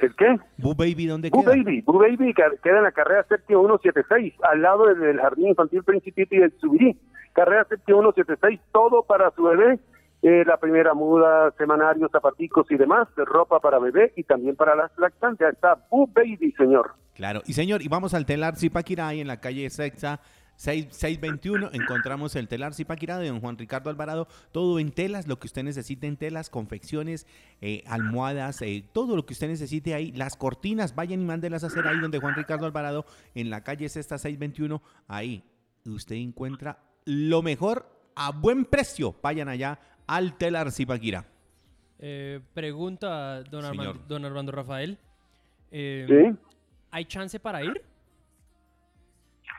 ¿El 0.01 0.15
qué? 0.17 0.37
Boo 0.59 0.75
Baby, 0.75 1.07
¿dónde 1.07 1.31
Boo 1.31 1.43
queda? 1.43 1.57
Baby, 1.57 1.83
Boo 1.83 1.99
Baby 1.99 2.35
queda 2.35 2.79
en 2.79 2.85
la 2.85 2.93
carrera 2.93 3.25
séptima 3.29 3.61
176, 3.61 4.35
al 4.43 4.63
lado 4.63 4.87
del, 4.87 5.19
Jardín 5.21 5.49
Infantil 5.49 5.85
Principito 5.85 6.35
y 6.35 6.39
del 6.39 6.53
Subirí. 6.59 6.99
Carrera 7.33 7.65
séptima 7.69 8.01
176, 8.01 8.61
todo 8.73 9.03
para 9.05 9.31
su 9.33 9.43
bebé. 9.43 9.79
eh, 10.23 10.45
la 10.47 10.59
primera 10.59 10.93
muda, 10.93 11.51
semanarios, 11.57 12.11
zapaticos 12.11 12.71
y 12.71 12.77
demás, 12.77 13.09
de 13.17 13.25
ropa 13.25 13.61
para 13.61 13.79
bebé 13.79 14.13
y 14.17 14.25
también 14.25 14.57
para 14.57 14.75
las 14.75 14.91
lactantes. 14.99 15.49
Está 15.49 15.77
Boo 15.91 16.07
Baby, 16.07 16.53
señor. 16.57 16.93
Claro. 17.15 17.43
Y 17.47 17.53
señor, 17.53 17.83
y 17.83 17.89
vamos 17.89 18.15
al 18.15 18.27
telar 18.27 18.57
Zipaquirá, 18.57 19.13
en 19.13 19.27
la 19.27 19.41
calle 19.41 19.69
Sexa 19.71 20.21
6- 20.61 20.91
621. 20.91 21.71
Encontramos 21.73 22.37
el 22.37 22.47
telar 22.47 22.75
Zipaquirá 22.75 23.19
de 23.19 23.29
don 23.29 23.41
Juan 23.41 23.57
Ricardo 23.57 23.89
Alvarado. 23.89 24.29
Todo 24.53 24.79
en 24.79 24.93
telas, 24.93 25.27
lo 25.27 25.39
que 25.39 25.47
usted 25.47 25.63
necesite 25.63 26.07
en 26.07 26.17
telas, 26.19 26.51
confecciones, 26.51 27.27
eh, 27.63 27.83
almohadas, 27.87 28.61
eh, 28.61 28.85
todo 28.93 29.17
lo 29.17 29.25
que 29.25 29.33
usted 29.33 29.49
necesite 29.49 29.95
ahí. 29.95 30.13
Las 30.13 30.37
cortinas, 30.37 30.95
vayan 30.95 31.23
y 31.23 31.25
mándelas 31.25 31.65
a 31.65 31.69
hacer 31.69 31.87
ahí 31.89 31.99
donde 32.01 32.19
Juan 32.19 32.35
Ricardo 32.35 32.67
Alvarado, 32.67 33.07
en 33.35 33.49
la 33.49 33.65
calle 33.65 33.89
Sexta 33.89 34.19
621. 34.19 34.83
Ahí 35.09 35.43
usted 35.87 36.17
encuentra 36.17 36.79
lo 37.07 37.41
mejor 37.43 37.89
a 38.15 38.31
buen 38.33 38.67
precio. 38.67 39.17
Vayan 39.23 39.49
allá 39.49 39.79
al 40.07 40.37
telar 40.37 40.71
Zipaquirá. 40.73 41.25
Eh, 41.99 42.41
pregunta, 42.55 43.43
don 43.45 43.65
Armando, 43.65 44.05
don 44.09 44.25
Armando 44.27 44.53
Rafael. 44.53 44.99
eh, 45.71 46.07
Sí. 46.09 46.39
¿Hay 46.91 47.05
chance 47.05 47.39
para 47.39 47.63
ir? 47.63 47.81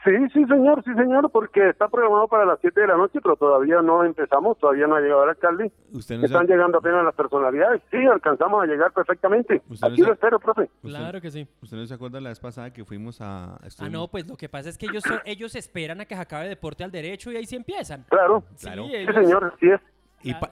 Sí, 0.04 0.12
sí, 0.34 0.44
señor, 0.46 0.84
sí, 0.84 0.92
señor, 0.96 1.30
porque 1.32 1.70
está 1.70 1.88
programado 1.88 2.28
para 2.28 2.44
las 2.44 2.58
7 2.60 2.82
de 2.82 2.88
la 2.88 2.98
noche, 2.98 3.20
pero 3.22 3.36
todavía 3.36 3.82
no 3.84 4.04
empezamos, 4.04 4.58
todavía 4.58 4.88
no 4.88 4.96
ha 4.96 5.00
llegado 5.00 5.24
el 5.26 5.30
alcalde. 5.30 5.72
Usted 5.94 6.18
no 6.18 6.26
Están 6.26 6.48
llegando 6.48 6.80
apenas 6.80 7.06
las 7.06 7.14
personalidades. 7.14 7.84
Sí, 7.92 7.98
alcanzamos 7.98 8.64
a 8.64 8.66
llegar 8.66 8.92
perfectamente. 8.94 9.62
Usted 9.70 9.88
Aquí 9.88 10.02
lo 10.02 10.14
espero, 10.14 10.40
profe. 10.40 10.70
usted- 10.82 10.98
Claro 10.98 11.22
que 11.22 11.30
sí. 11.30 11.48
¿Usted 11.62 11.78
no 11.78 11.86
se 11.86 11.94
acuerda 11.94 12.20
la 12.20 12.30
vez 12.30 12.40
pasada 12.40 12.74
que 12.74 12.84
fuimos 12.84 13.22
a... 13.22 13.56
Ah, 13.56 13.60
estuvimos- 13.68 13.92
no, 13.94 14.08
pues 14.08 14.28
lo 14.28 14.36
que 14.38 14.50
pasa 14.50 14.70
es 14.70 14.78
que 14.80 14.88
ellos, 14.88 15.04
son- 15.04 15.20
ellos 15.26 15.56
esperan 15.56 16.02
a 16.02 16.06
que 16.06 16.16
se 16.16 16.22
acabe 16.22 16.50
deporte 16.50 16.84
al 16.84 16.90
derecho 16.92 17.32
y 17.32 17.36
ahí 17.38 17.46
sí 17.46 17.56
empiezan. 17.56 18.04
Claro. 18.10 18.44
Claro. 18.60 18.84
Sí, 18.86 18.90
Sí, 18.90 18.96
ellos- 18.96 19.16
señor, 19.16 19.54
sí 19.60 19.70
es. 19.70 19.82
Y, 20.24 20.34
pa- 20.34 20.50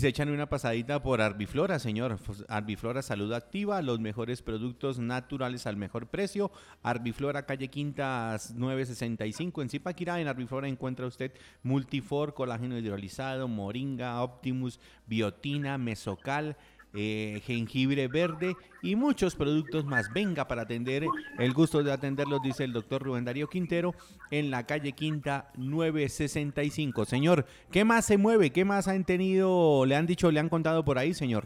se 0.00 0.08
echan 0.08 0.28
una 0.28 0.48
pasadita 0.48 1.02
por 1.02 1.20
Arbiflora, 1.20 1.78
señor. 1.78 2.18
Pues, 2.24 2.44
Arbiflora 2.48 3.02
Salud 3.02 3.32
Activa, 3.32 3.80
los 3.82 4.00
mejores 4.00 4.42
productos 4.42 4.98
naturales 4.98 5.66
al 5.66 5.76
mejor 5.76 6.08
precio. 6.08 6.50
Arbiflora 6.82 7.46
calle 7.46 7.68
Quinta 7.68 8.36
965 8.54 9.62
en 9.62 9.68
Zipaquirá. 9.70 10.20
En 10.20 10.28
Arbiflora 10.28 10.68
encuentra 10.68 11.06
usted 11.06 11.32
Multifor, 11.62 12.34
colágeno 12.34 12.76
hidrolizado, 12.78 13.48
moringa, 13.48 14.22
Optimus, 14.22 14.80
biotina, 15.06 15.78
mesocal. 15.78 16.56
Eh, 16.94 17.40
jengibre 17.44 18.08
verde 18.08 18.56
y 18.82 18.96
muchos 18.96 19.36
productos 19.36 19.84
más. 19.84 20.12
Venga 20.12 20.46
para 20.46 20.62
atender, 20.62 21.04
el 21.38 21.52
gusto 21.52 21.82
de 21.82 21.92
atenderlos, 21.92 22.42
dice 22.42 22.64
el 22.64 22.72
doctor 22.72 23.02
Rubén 23.02 23.24
Darío 23.24 23.48
Quintero, 23.48 23.94
en 24.30 24.50
la 24.50 24.64
calle 24.64 24.92
Quinta 24.92 25.50
965. 25.56 27.04
Señor, 27.04 27.44
¿qué 27.70 27.84
más 27.84 28.06
se 28.06 28.18
mueve? 28.18 28.50
¿Qué 28.50 28.64
más 28.64 28.88
han 28.88 29.04
tenido, 29.04 29.84
le 29.86 29.96
han 29.96 30.06
dicho, 30.06 30.30
le 30.30 30.40
han 30.40 30.48
contado 30.48 30.84
por 30.84 30.98
ahí, 30.98 31.14
señor? 31.14 31.44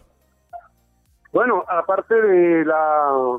Bueno, 1.32 1.64
aparte 1.66 2.14
de 2.14 2.64
la 2.64 3.38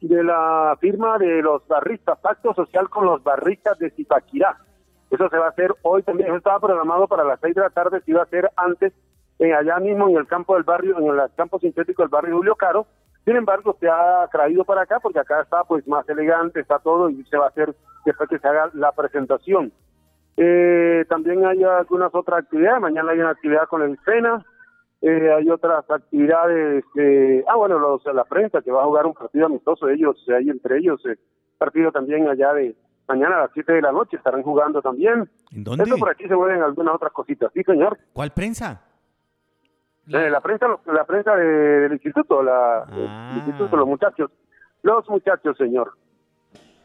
de 0.00 0.22
la 0.22 0.76
firma 0.80 1.18
de 1.18 1.42
los 1.42 1.66
barristas, 1.66 2.18
pacto 2.18 2.54
social 2.54 2.88
con 2.90 3.06
los 3.06 3.22
barristas 3.22 3.78
de 3.78 3.90
Zipaquirá. 3.90 4.58
Eso 5.10 5.28
se 5.28 5.38
va 5.38 5.46
a 5.46 5.50
hacer 5.50 5.74
hoy 5.82 6.02
también. 6.02 6.28
Eso 6.28 6.38
estaba 6.38 6.60
programado 6.60 7.06
para 7.06 7.24
las 7.24 7.40
seis 7.40 7.54
de 7.54 7.62
la 7.62 7.70
tarde, 7.70 8.00
se 8.04 8.10
iba 8.10 8.20
a 8.20 8.24
hacer 8.24 8.50
antes, 8.56 8.92
en 9.38 9.52
allá 9.54 9.78
mismo 9.78 10.08
en 10.08 10.16
el 10.16 10.26
campo 10.26 10.54
del 10.54 10.64
barrio, 10.64 10.98
en 10.98 11.06
el 11.06 11.20
campo 11.36 11.58
sintético 11.58 12.02
del 12.02 12.10
barrio 12.10 12.36
Julio 12.36 12.54
Caro. 12.54 12.86
Sin 13.24 13.36
embargo, 13.36 13.76
se 13.80 13.88
ha 13.88 14.28
traído 14.30 14.64
para 14.64 14.82
acá 14.82 15.00
porque 15.00 15.18
acá 15.18 15.42
está 15.42 15.64
pues 15.64 15.86
más 15.88 16.08
elegante, 16.08 16.60
está 16.60 16.78
todo 16.78 17.10
y 17.10 17.24
se 17.24 17.36
va 17.36 17.46
a 17.46 17.48
hacer 17.48 17.74
después 18.04 18.28
que 18.28 18.38
se 18.38 18.46
haga 18.46 18.70
la 18.74 18.92
presentación. 18.92 19.72
Eh, 20.36 21.04
también 21.08 21.44
hay 21.44 21.64
algunas 21.64 22.14
otras 22.14 22.44
actividades. 22.44 22.80
Mañana 22.80 23.12
hay 23.12 23.18
una 23.18 23.30
actividad 23.30 23.66
con 23.68 23.82
el 23.82 23.98
SENA. 24.04 24.44
Eh, 25.02 25.32
hay 25.32 25.50
otras 25.50 25.88
actividades. 25.90 26.84
eh, 26.96 27.44
ah, 27.48 27.56
bueno, 27.56 27.78
los, 27.78 28.04
la 28.06 28.24
prensa 28.24 28.62
que 28.62 28.70
va 28.70 28.82
a 28.82 28.86
jugar 28.86 29.06
un 29.06 29.14
partido 29.14 29.46
amistoso. 29.46 29.88
Ellos, 29.88 30.16
hay 30.28 30.48
entre 30.48 30.78
ellos, 30.78 31.00
eh, 31.06 31.16
partido 31.58 31.90
también 31.90 32.28
allá 32.28 32.52
de 32.52 32.76
mañana 33.08 33.36
a 33.36 33.40
las 33.42 33.50
7 33.54 33.72
de 33.72 33.82
la 33.82 33.92
noche 33.92 34.16
estarán 34.16 34.42
jugando 34.42 34.80
también. 34.82 35.28
¿En 35.52 35.64
dónde? 35.64 35.84
Eso 35.84 35.96
por 35.96 36.10
aquí 36.10 36.26
se 36.26 36.34
mueven 36.34 36.62
algunas 36.62 36.94
otras 36.94 37.12
cositas. 37.12 37.50
Sí, 37.52 37.62
señor. 37.62 37.98
¿Cuál 38.12 38.30
prensa? 38.30 38.82
Eh, 40.08 40.30
la 40.30 40.40
prensa, 40.40 40.66
la 40.86 41.04
prensa 41.04 41.34
de- 41.34 41.44
del 41.80 41.92
instituto, 41.92 42.42
la, 42.42 42.84
Ah. 42.88 43.30
el 43.32 43.38
instituto, 43.38 43.76
los 43.76 43.86
muchachos. 43.86 44.30
Los 44.82 45.08
muchachos, 45.08 45.56
señor. 45.58 45.96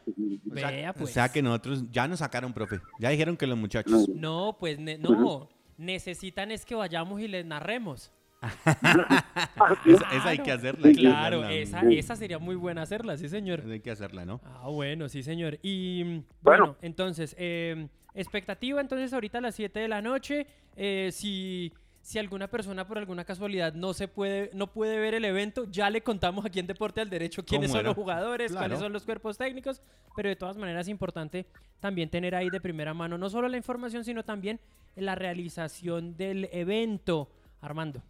O 0.06 0.54
sea, 0.56 0.70
Vea, 0.70 0.90
o 0.90 0.94
pues. 0.94 1.10
sea 1.12 1.28
que 1.30 1.40
nosotros 1.42 1.88
ya 1.92 2.08
nos 2.08 2.18
sacaron, 2.18 2.52
profe. 2.52 2.80
Ya 2.98 3.10
dijeron 3.10 3.36
que 3.36 3.46
los 3.46 3.56
muchachos. 3.56 4.08
No, 4.08 4.56
pues 4.58 4.78
ne- 4.80 4.98
no. 4.98 5.48
Necesitan 5.78 6.50
es 6.50 6.64
que 6.66 6.74
vayamos 6.74 7.20
y 7.20 7.28
les 7.28 7.46
narremos. 7.46 8.12
Ah. 8.40 8.50
Esa, 9.86 10.16
esa 10.16 10.28
hay 10.30 10.38
que 10.38 10.50
hacerla. 10.50 10.88
hay 10.88 10.94
que 10.96 11.00
Claro, 11.02 11.42
hacerla. 11.42 11.52
esa, 11.54 11.80
esa 11.90 12.16
sería 12.16 12.38
muy 12.40 12.56
buena 12.56 12.82
hacerla, 12.82 13.16
sí, 13.16 13.28
señor. 13.28 13.62
Hay 13.70 13.78
que 13.80 13.92
hacerla, 13.92 14.24
¿no? 14.24 14.40
Ah, 14.44 14.68
bueno, 14.68 15.08
sí, 15.08 15.22
señor. 15.22 15.58
Y 15.62 16.02
Bueno. 16.02 16.24
bueno, 16.42 16.76
entonces, 16.82 17.36
eh, 17.38 17.86
expectativa 18.14 18.80
entonces 18.80 19.12
ahorita 19.12 19.38
a 19.38 19.42
las 19.42 19.54
7 19.54 19.78
de 19.80 19.88
la 19.88 20.02
noche. 20.02 20.46
eh, 20.74 21.10
si, 21.12 21.72
si 22.02 22.18
alguna 22.18 22.48
persona 22.48 22.86
por 22.86 22.98
alguna 22.98 23.24
casualidad 23.24 23.72
no 23.74 23.94
se 23.94 24.08
puede, 24.08 24.50
no 24.54 24.66
puede 24.66 24.98
ver 24.98 25.14
el 25.14 25.24
evento, 25.24 25.64
ya 25.70 25.88
le 25.88 26.02
contamos 26.02 26.44
aquí 26.44 26.58
en 26.58 26.66
Deporte 26.66 27.00
al 27.00 27.08
Derecho 27.08 27.44
quiénes 27.44 27.68
¿Cómo 27.70 27.78
son 27.78 27.80
era? 27.80 27.88
los 27.90 27.96
jugadores, 27.96 28.50
Claro. 28.50 28.64
cuáles 28.64 28.78
son 28.80 28.92
los 28.92 29.04
cuerpos 29.04 29.38
técnicos, 29.38 29.80
pero 30.16 30.28
de 30.28 30.36
todas 30.36 30.56
maneras 30.56 30.82
es 30.82 30.88
importante 30.88 31.46
también 31.80 32.10
tener 32.10 32.34
ahí 32.34 32.50
de 32.50 32.60
primera 32.60 32.92
mano 32.92 33.16
no 33.18 33.30
solo 33.30 33.48
la 33.48 33.56
información, 33.56 34.04
sino 34.04 34.24
también 34.24 34.60
la 34.96 35.14
realización 35.14 36.16
del 36.16 36.48
evento. 36.52 37.28
Armando. 37.60 38.02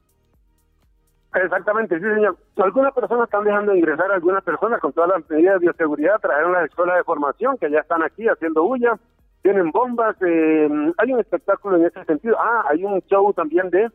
Exactamente, 1.34 1.98
sí, 1.98 2.04
señor. 2.04 2.36
Algunas 2.56 2.92
personas 2.94 3.24
están 3.24 3.44
dejando 3.44 3.72
de 3.72 3.78
ingresar, 3.78 4.10
algunas 4.10 4.42
personas 4.44 4.80
con 4.80 4.92
todas 4.92 5.10
las 5.10 5.30
medidas 5.30 5.54
de 5.60 5.66
bioseguridad 5.66 6.18
trajeron 6.20 6.52
las 6.52 6.64
escuelas 6.66 6.96
de 6.96 7.04
formación 7.04 7.56
que 7.58 7.70
ya 7.70 7.80
están 7.80 8.02
aquí 8.02 8.28
haciendo 8.28 8.62
bulla, 8.62 8.98
tienen 9.42 9.70
bombas, 9.70 10.16
eh, 10.22 10.68
hay 10.98 11.12
un 11.12 11.20
espectáculo 11.20 11.76
en 11.76 11.86
ese 11.86 12.04
sentido. 12.04 12.36
Ah, 12.38 12.64
hay 12.68 12.84
un 12.84 13.00
show 13.02 13.32
también 13.32 13.70
de, 13.70 13.90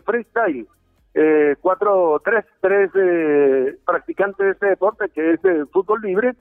freestyle. 0.00 0.66
Eh, 1.14 1.56
cuatro, 1.60 2.20
tres, 2.24 2.44
tres 2.60 2.90
eh, 2.94 3.76
practicantes 3.84 4.44
de 4.44 4.52
este 4.52 4.66
deporte 4.66 5.08
que 5.10 5.32
es 5.32 5.42
de 5.42 5.66
fútbol 5.66 6.00
libre. 6.02 6.34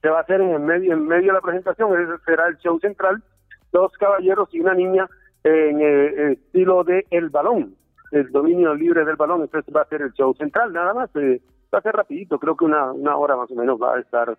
Se 0.00 0.08
va 0.08 0.18
a 0.18 0.22
hacer 0.22 0.40
en 0.40 0.50
el 0.50 0.60
medio, 0.60 0.96
de 0.96 1.32
la 1.32 1.40
presentación, 1.40 1.92
ese 2.00 2.22
será 2.24 2.48
el 2.48 2.56
show 2.58 2.78
central. 2.80 3.22
Dos 3.70 3.92
caballeros 3.92 4.48
y 4.52 4.60
una 4.60 4.74
niña 4.74 5.06
en 5.44 5.80
eh, 5.80 6.32
estilo 6.32 6.84
de 6.84 7.06
el 7.10 7.30
balón 7.30 7.76
el 8.12 8.30
dominio 8.30 8.74
libre 8.74 9.04
del 9.04 9.16
balón, 9.16 9.40
entonces 9.40 9.74
va 9.74 9.82
a 9.82 9.88
ser 9.88 10.02
el 10.02 10.12
show 10.12 10.34
central, 10.34 10.72
nada 10.72 10.92
más, 10.92 11.10
eh, 11.16 11.40
va 11.74 11.78
a 11.78 11.82
ser 11.82 11.94
rapidito, 11.94 12.38
creo 12.38 12.56
que 12.56 12.66
una, 12.66 12.92
una 12.92 13.16
hora 13.16 13.36
más 13.36 13.50
o 13.50 13.54
menos 13.54 13.80
va 13.80 13.96
a 13.96 14.00
estar, 14.00 14.38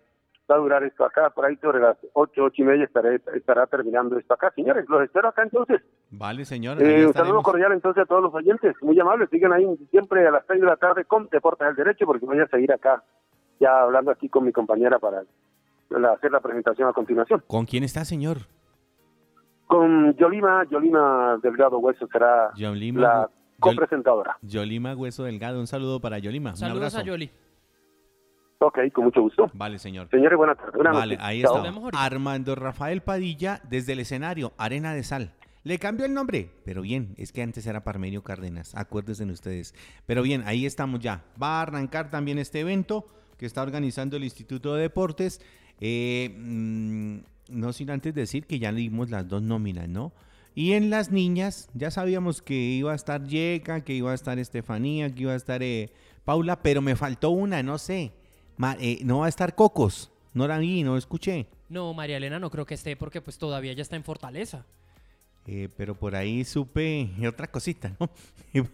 a 0.54 0.58
durar 0.58 0.84
esto 0.84 1.04
acá, 1.06 1.30
por 1.30 1.46
ahí 1.46 1.56
sobre 1.58 1.80
las 1.80 1.98
ocho, 2.14 2.44
ocho 2.46 2.62
y 2.62 2.66
media 2.66 2.86
estaré, 2.86 3.22
estará 3.36 3.68
terminando 3.68 4.18
esto 4.18 4.34
acá, 4.34 4.52
señores, 4.56 4.86
los 4.88 5.02
espero 5.04 5.28
acá 5.30 5.44
entonces, 5.44 5.82
Vale, 6.12 6.46
señor. 6.46 6.82
eh, 6.82 7.06
un 7.08 7.14
saludo 7.14 7.42
cordial 7.42 7.72
entonces 7.72 8.04
a 8.04 8.06
todos 8.06 8.22
los 8.24 8.34
oyentes, 8.34 8.76
muy 8.82 9.00
amables, 9.00 9.30
sigan 9.30 9.54
ahí 9.54 9.66
siempre 9.92 10.28
a 10.28 10.32
las 10.32 10.44
seis 10.48 10.60
de 10.62 10.68
la 10.68 10.76
tarde 10.78 11.06
con 11.06 11.28
Deportes 11.30 11.68
del 11.68 11.76
Derecho, 11.76 12.06
porque 12.06 12.26
voy 12.26 12.40
a 12.40 12.48
seguir 12.48 12.72
acá, 12.72 13.04
ya 13.60 13.82
hablando 13.82 14.12
aquí 14.12 14.30
con 14.30 14.44
mi 14.46 14.52
compañera 14.52 15.00
para 15.00 15.24
la- 15.90 16.12
hacer 16.14 16.32
la 16.32 16.40
presentación 16.40 16.88
a 16.90 16.94
continuación. 16.94 17.44
¿Con 17.48 17.66
quién 17.66 17.84
está, 17.84 18.04
señor? 18.06 18.38
Con 19.68 20.16
Yolima, 20.18 20.66
Yolima 20.70 21.38
Delgado 21.42 21.80
Hueso 21.80 22.08
será 22.12 22.52
Yolima, 22.56 23.02
la 23.02 23.30
copresentadora. 23.60 24.38
Yolima 24.42 24.94
Hueso 24.96 25.24
Delgado. 25.24 25.60
Un 25.60 25.68
saludo 25.68 26.00
para 26.00 26.20
Yolima. 26.20 26.52
Un 26.52 26.58
Saludos 26.58 26.94
abrazo. 26.94 27.00
a 27.00 27.04
Yoli. 27.04 27.32
Ok, 28.66 28.80
con 28.94 29.06
mucho 29.06 29.22
gusto. 29.22 29.52
Vale, 29.54 29.78
señor. 29.78 30.08
Señores, 30.10 30.38
buenas 30.38 30.58
tardes. 30.58 30.76
Buenas 30.76 30.94
Vale, 30.94 31.16
noches. 31.16 31.28
ahí 31.28 31.42
está. 31.44 31.74
Armando 31.94 32.56
Rafael 32.56 33.02
Padilla 33.02 33.62
desde 33.70 33.92
el 33.92 34.00
escenario, 34.00 34.54
Arena 34.58 34.94
de 34.94 35.04
Sal. 35.04 35.34
Le 35.64 35.80
cambió 35.80 36.06
el 36.06 36.14
nombre, 36.14 36.50
pero 36.66 36.82
bien, 36.82 37.14
es 37.18 37.32
que 37.32 37.42
antes 37.42 37.66
era 37.68 37.84
Parmenio 37.84 38.24
Cárdenas, 38.24 38.74
acuérdense 38.76 39.26
ustedes. 39.26 39.76
Pero 40.06 40.22
bien, 40.22 40.44
ahí 40.46 40.66
estamos 40.66 41.02
ya. 41.02 41.24
Va 41.42 41.60
a 41.60 41.62
arrancar 41.64 42.10
también 42.10 42.38
este 42.38 42.62
evento 42.62 43.06
que 43.38 43.46
está 43.46 43.62
organizando 43.62 44.16
el 44.16 44.24
Instituto 44.24 44.76
de 44.76 44.84
Deportes. 44.84 45.42
Eh, 45.80 46.34
mm, 46.38 47.18
no 47.50 47.74
sin 47.74 47.90
antes 47.90 48.14
decir 48.14 48.46
que 48.46 48.60
ya 48.60 48.72
dimos 48.72 49.10
las 49.10 49.28
dos 49.28 49.42
nóminas, 49.42 49.90
¿no? 49.90 50.14
Y 50.56 50.74
en 50.74 50.90
las 50.90 51.12
niñas, 51.12 51.70
ya 51.74 51.92
sabíamos 51.92 52.42
que 52.42 52.54
iba 52.56 52.92
a 52.92 52.96
estar 52.96 53.26
Yeka, 53.26 53.82
que 53.82 53.94
iba 53.94 54.12
a 54.12 54.16
estar 54.16 54.40
Estefanía, 54.40 55.14
que 55.14 55.24
iba 55.24 55.34
a 55.34 55.38
estar 55.38 55.64
eh, 55.64 55.90
Paula, 56.24 56.62
pero 56.62 56.82
me 56.82 56.96
faltó 56.96 57.32
una, 57.32 57.64
no 57.64 57.78
sé. 57.78 58.14
Ma- 58.58 58.78
eh, 58.80 59.00
no 59.04 59.20
va 59.20 59.26
a 59.28 59.30
estar 59.30 59.56
Cocos. 59.56 60.12
No 60.34 60.48
la 60.48 60.58
vi, 60.58 60.84
no 60.84 60.98
escuché. 60.98 61.48
No, 61.70 61.94
María 61.94 62.18
Elena 62.18 62.40
no 62.40 62.50
creo 62.50 62.66
que 62.66 62.74
esté 62.74 62.96
porque 62.96 63.22
pues 63.22 63.38
todavía 63.38 63.74
ya 63.74 63.82
está 63.82 63.96
en 63.96 64.04
Fortaleza. 64.04 64.66
Eh, 65.46 65.68
pero 65.76 65.94
por 65.96 66.16
ahí 66.16 66.46
supe 66.46 67.10
otra 67.28 67.48
cosita, 67.48 67.96
¿no? 68.00 68.10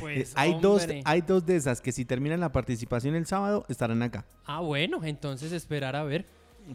Pues, 0.00 0.32
hay, 0.36 0.56
dos, 0.60 0.86
hay 1.04 1.20
dos 1.20 1.44
de 1.44 1.56
esas 1.56 1.80
que 1.80 1.90
si 1.92 2.04
terminan 2.04 2.40
la 2.40 2.52
participación 2.52 3.14
el 3.16 3.26
sábado 3.26 3.64
estarán 3.68 4.02
acá. 4.02 4.24
Ah, 4.44 4.60
bueno, 4.60 5.02
entonces 5.04 5.52
esperar 5.52 5.96
a 5.96 6.04
ver. 6.04 6.24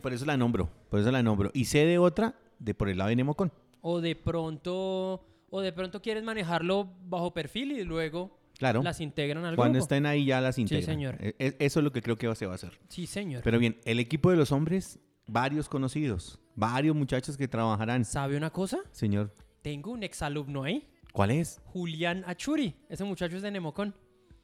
Por 0.01 0.13
eso 0.13 0.25
la 0.25 0.37
nombro, 0.37 0.69
por 0.89 0.99
eso 0.99 1.11
la 1.11 1.23
nombro. 1.23 1.49
Y 1.53 1.65
sé 1.65 1.85
de 1.85 1.97
otra 1.97 2.35
de 2.59 2.73
por 2.73 2.89
el 2.89 2.97
lado 2.97 3.09
de 3.09 3.15
Nemocon. 3.15 3.51
O 3.81 3.99
de 4.01 4.15
pronto, 4.15 5.23
o 5.49 5.61
de 5.61 5.71
pronto 5.73 6.01
quieres 6.01 6.23
manejarlo 6.23 6.89
bajo 7.05 7.33
perfil 7.33 7.71
y 7.71 7.83
luego 7.83 8.37
Claro. 8.61 8.83
las 8.83 9.01
integran 9.01 9.43
al 9.43 9.55
Cuando 9.55 9.79
grupo. 9.79 9.83
estén 9.85 10.05
ahí 10.05 10.23
ya 10.25 10.39
las 10.39 10.57
integran. 10.59 10.85
señor. 10.85 11.17
E- 11.19 11.35
e- 11.39 11.55
Eso 11.59 11.79
es 11.79 11.83
lo 11.83 11.91
que 11.91 12.01
creo 12.01 12.15
que 12.15 12.33
se 12.35 12.45
va 12.45 12.51
a 12.51 12.55
hacer. 12.55 12.79
Sí, 12.89 13.07
señor. 13.07 13.41
Pero 13.43 13.57
bien, 13.59 13.79
el 13.85 13.99
equipo 13.99 14.29
de 14.29 14.37
los 14.37 14.51
hombres, 14.51 14.99
varios 15.25 15.67
conocidos, 15.67 16.39
varios 16.55 16.95
muchachos 16.95 17.37
que 17.37 17.47
trabajarán. 17.47 18.05
¿Sabe 18.05 18.37
una 18.37 18.51
cosa? 18.51 18.77
Señor, 18.91 19.33
Tengo 19.63 19.91
un 19.91 20.03
exalumno 20.03 20.63
ahí, 20.63 20.87
¿cuál 21.11 21.31
es? 21.31 21.59
Julián 21.65 22.23
Achuri. 22.27 22.75
Ese 22.89 23.03
muchacho 23.03 23.35
es 23.35 23.41
de 23.41 23.49
Nemocón. 23.51 23.93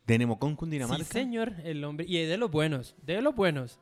¿De 0.06 0.18
Nemocon, 0.18 0.56
Cundinamarca? 0.56 1.04
Sí, 1.04 1.12
señor, 1.12 1.54
el 1.64 1.84
hombre. 1.84 2.06
Y 2.08 2.18
es 2.18 2.28
de 2.30 2.38
los 2.38 2.50
buenos, 2.52 2.96
de 3.04 3.22
los 3.22 3.36
buenos. 3.36 3.80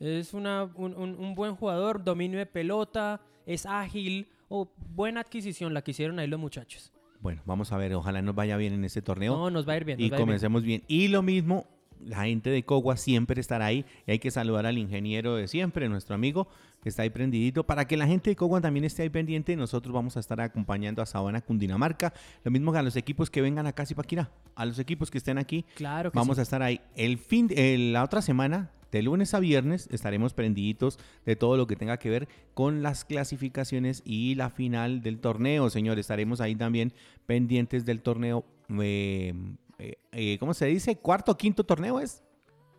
Es 0.00 0.34
una, 0.34 0.64
un, 0.74 0.94
un- 0.96 1.16
un 1.18 1.34
buen 1.34 1.54
jugador, 1.56 2.02
dominio 2.04 2.38
de 2.38 2.46
pelota, 2.46 3.20
es 3.46 3.66
ágil. 3.66 4.28
O 4.48 4.70
buena 4.94 5.20
adquisición 5.22 5.74
la 5.74 5.82
que 5.82 5.90
hicieron 5.90 6.18
ahí 6.20 6.28
los 6.28 6.38
muchachos. 6.38 6.92
Bueno, 7.20 7.42
vamos 7.46 7.72
a 7.72 7.76
ver, 7.76 7.94
ojalá 7.94 8.22
nos 8.22 8.34
vaya 8.34 8.56
bien 8.56 8.72
en 8.72 8.84
este 8.84 9.02
torneo. 9.02 9.36
No, 9.36 9.50
nos 9.50 9.68
va 9.68 9.72
a 9.72 9.76
ir 9.78 9.84
bien. 9.84 10.00
y 10.00 10.08
bien. 10.10 10.20
comencemos 10.20 10.62
bien. 10.62 10.82
Y 10.88 11.08
lo 11.08 11.22
mismo, 11.22 11.66
la 12.04 12.24
gente 12.24 12.50
de 12.50 12.62
Cogua 12.64 12.96
siempre 12.96 13.40
estará 13.40 13.66
ahí. 13.66 13.84
Y 14.06 14.12
hay 14.12 14.18
que 14.18 14.30
saludar 14.30 14.66
al 14.66 14.78
ingeniero 14.78 15.34
de 15.36 15.48
siempre, 15.48 15.88
nuestro 15.88 16.14
amigo, 16.14 16.46
que 16.82 16.88
está 16.90 17.02
ahí 17.02 17.10
prendidito. 17.10 17.64
Para 17.64 17.86
que 17.86 17.96
la 17.96 18.06
gente 18.06 18.30
de 18.30 18.36
Cogua 18.36 18.60
también 18.60 18.84
esté 18.84 19.02
ahí 19.02 19.08
pendiente, 19.10 19.56
nosotros 19.56 19.92
vamos 19.92 20.16
a 20.16 20.20
estar 20.20 20.40
acompañando 20.40 21.02
a 21.02 21.06
Sabana 21.06 21.40
Cundinamarca. 21.40 22.12
Lo 22.44 22.50
mismo 22.50 22.70
que 22.72 22.78
a 22.78 22.82
los 22.82 22.94
equipos 22.96 23.30
que 23.30 23.40
vengan 23.40 23.66
acá 23.66 23.82
a 23.82 23.86
Zipaquirá. 23.86 24.30
A 24.54 24.64
los 24.66 24.78
equipos 24.78 25.10
que 25.10 25.18
estén 25.18 25.38
aquí, 25.38 25.64
Claro 25.74 26.12
que 26.12 26.18
vamos 26.18 26.36
sí. 26.36 26.40
a 26.40 26.42
estar 26.42 26.62
ahí. 26.62 26.80
El 26.96 27.18
fin, 27.18 27.48
el- 27.56 27.92
la 27.92 28.04
otra 28.04 28.22
semana, 28.22 28.70
de 28.92 29.02
lunes 29.02 29.34
a 29.34 29.40
viernes, 29.40 29.88
estaremos 29.90 30.32
prendiditos 30.34 30.98
de 31.24 31.36
todo 31.36 31.56
lo 31.56 31.66
que 31.66 31.76
tenga 31.76 31.98
que 31.98 32.10
ver 32.10 32.28
con 32.54 32.82
las 32.82 33.04
clasificaciones 33.04 34.02
y 34.04 34.34
la 34.36 34.50
final 34.50 35.02
del 35.02 35.18
torneo, 35.18 35.68
señor. 35.70 35.98
Estaremos 35.98 36.40
ahí 36.40 36.54
también 36.54 36.92
pendientes 37.26 37.84
del 37.84 38.00
torneo. 38.02 38.44
eh, 38.80 39.34
eh, 39.78 39.98
eh, 40.12 40.36
¿Cómo 40.38 40.54
se 40.54 40.66
dice? 40.66 40.96
¿Cuarto 40.96 41.32
o 41.32 41.36
quinto 41.36 41.64
torneo 41.64 42.00
es? 42.00 42.22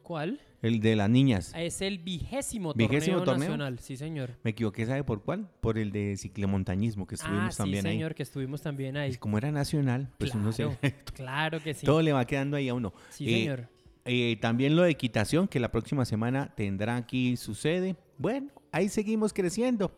¿Cuál? 0.02 0.40
El 0.64 0.80
de 0.80 0.96
las 0.96 1.10
niñas. 1.10 1.54
Es 1.56 1.82
el 1.82 2.00
vigésimo, 2.00 2.74
¿Vigésimo 2.74 3.18
torneo, 3.18 3.26
torneo? 3.26 3.50
nacional. 3.50 3.80
Sí, 3.80 3.96
señor. 3.96 4.38
Me 4.44 4.52
equivoqué, 4.52 4.86
¿sabe 4.88 5.04
por 5.04 5.22
cuál? 5.22 5.48
Por 5.60 5.78
el 5.78 5.92
de 5.92 6.18
ciclomontañismo 6.18 7.06
que 7.06 7.14
estuvimos 7.16 7.44
ah, 7.50 7.52
sí, 7.52 7.58
también 7.58 7.86
ahí. 7.86 7.92
señor, 7.94 8.16
que 8.16 8.24
estuvimos 8.24 8.62
también 8.64 8.98
ahí. 8.98 9.12
Y 9.12 9.16
como 9.18 9.38
era 9.38 9.52
nacional, 9.52 10.10
pues 10.18 10.34
uno 10.34 10.52
se... 10.52 10.64
Claro, 10.64 10.78
claro 11.14 11.62
que 11.62 11.74
sí. 11.76 11.86
Todo 11.86 12.02
le 12.02 12.12
va 12.14 12.26
quedando 12.26 12.58
ahí 12.58 12.70
a 12.70 12.74
uno. 12.74 12.94
Sí, 13.10 13.28
Eh, 13.28 13.40
señor. 13.42 13.70
Eh, 14.08 14.38
también 14.42 14.76
lo 14.76 14.84
de 14.84 14.92
equitación, 14.92 15.48
que 15.48 15.60
la 15.60 15.72
próxima 15.72 16.06
semana 16.06 16.54
tendrá 16.56 16.96
aquí 16.96 17.38
su 17.38 17.54
sede. 17.56 17.96
Bueno, 18.18 18.48
ahí 18.72 18.90
seguimos 18.90 19.34
creciendo. 19.34 19.92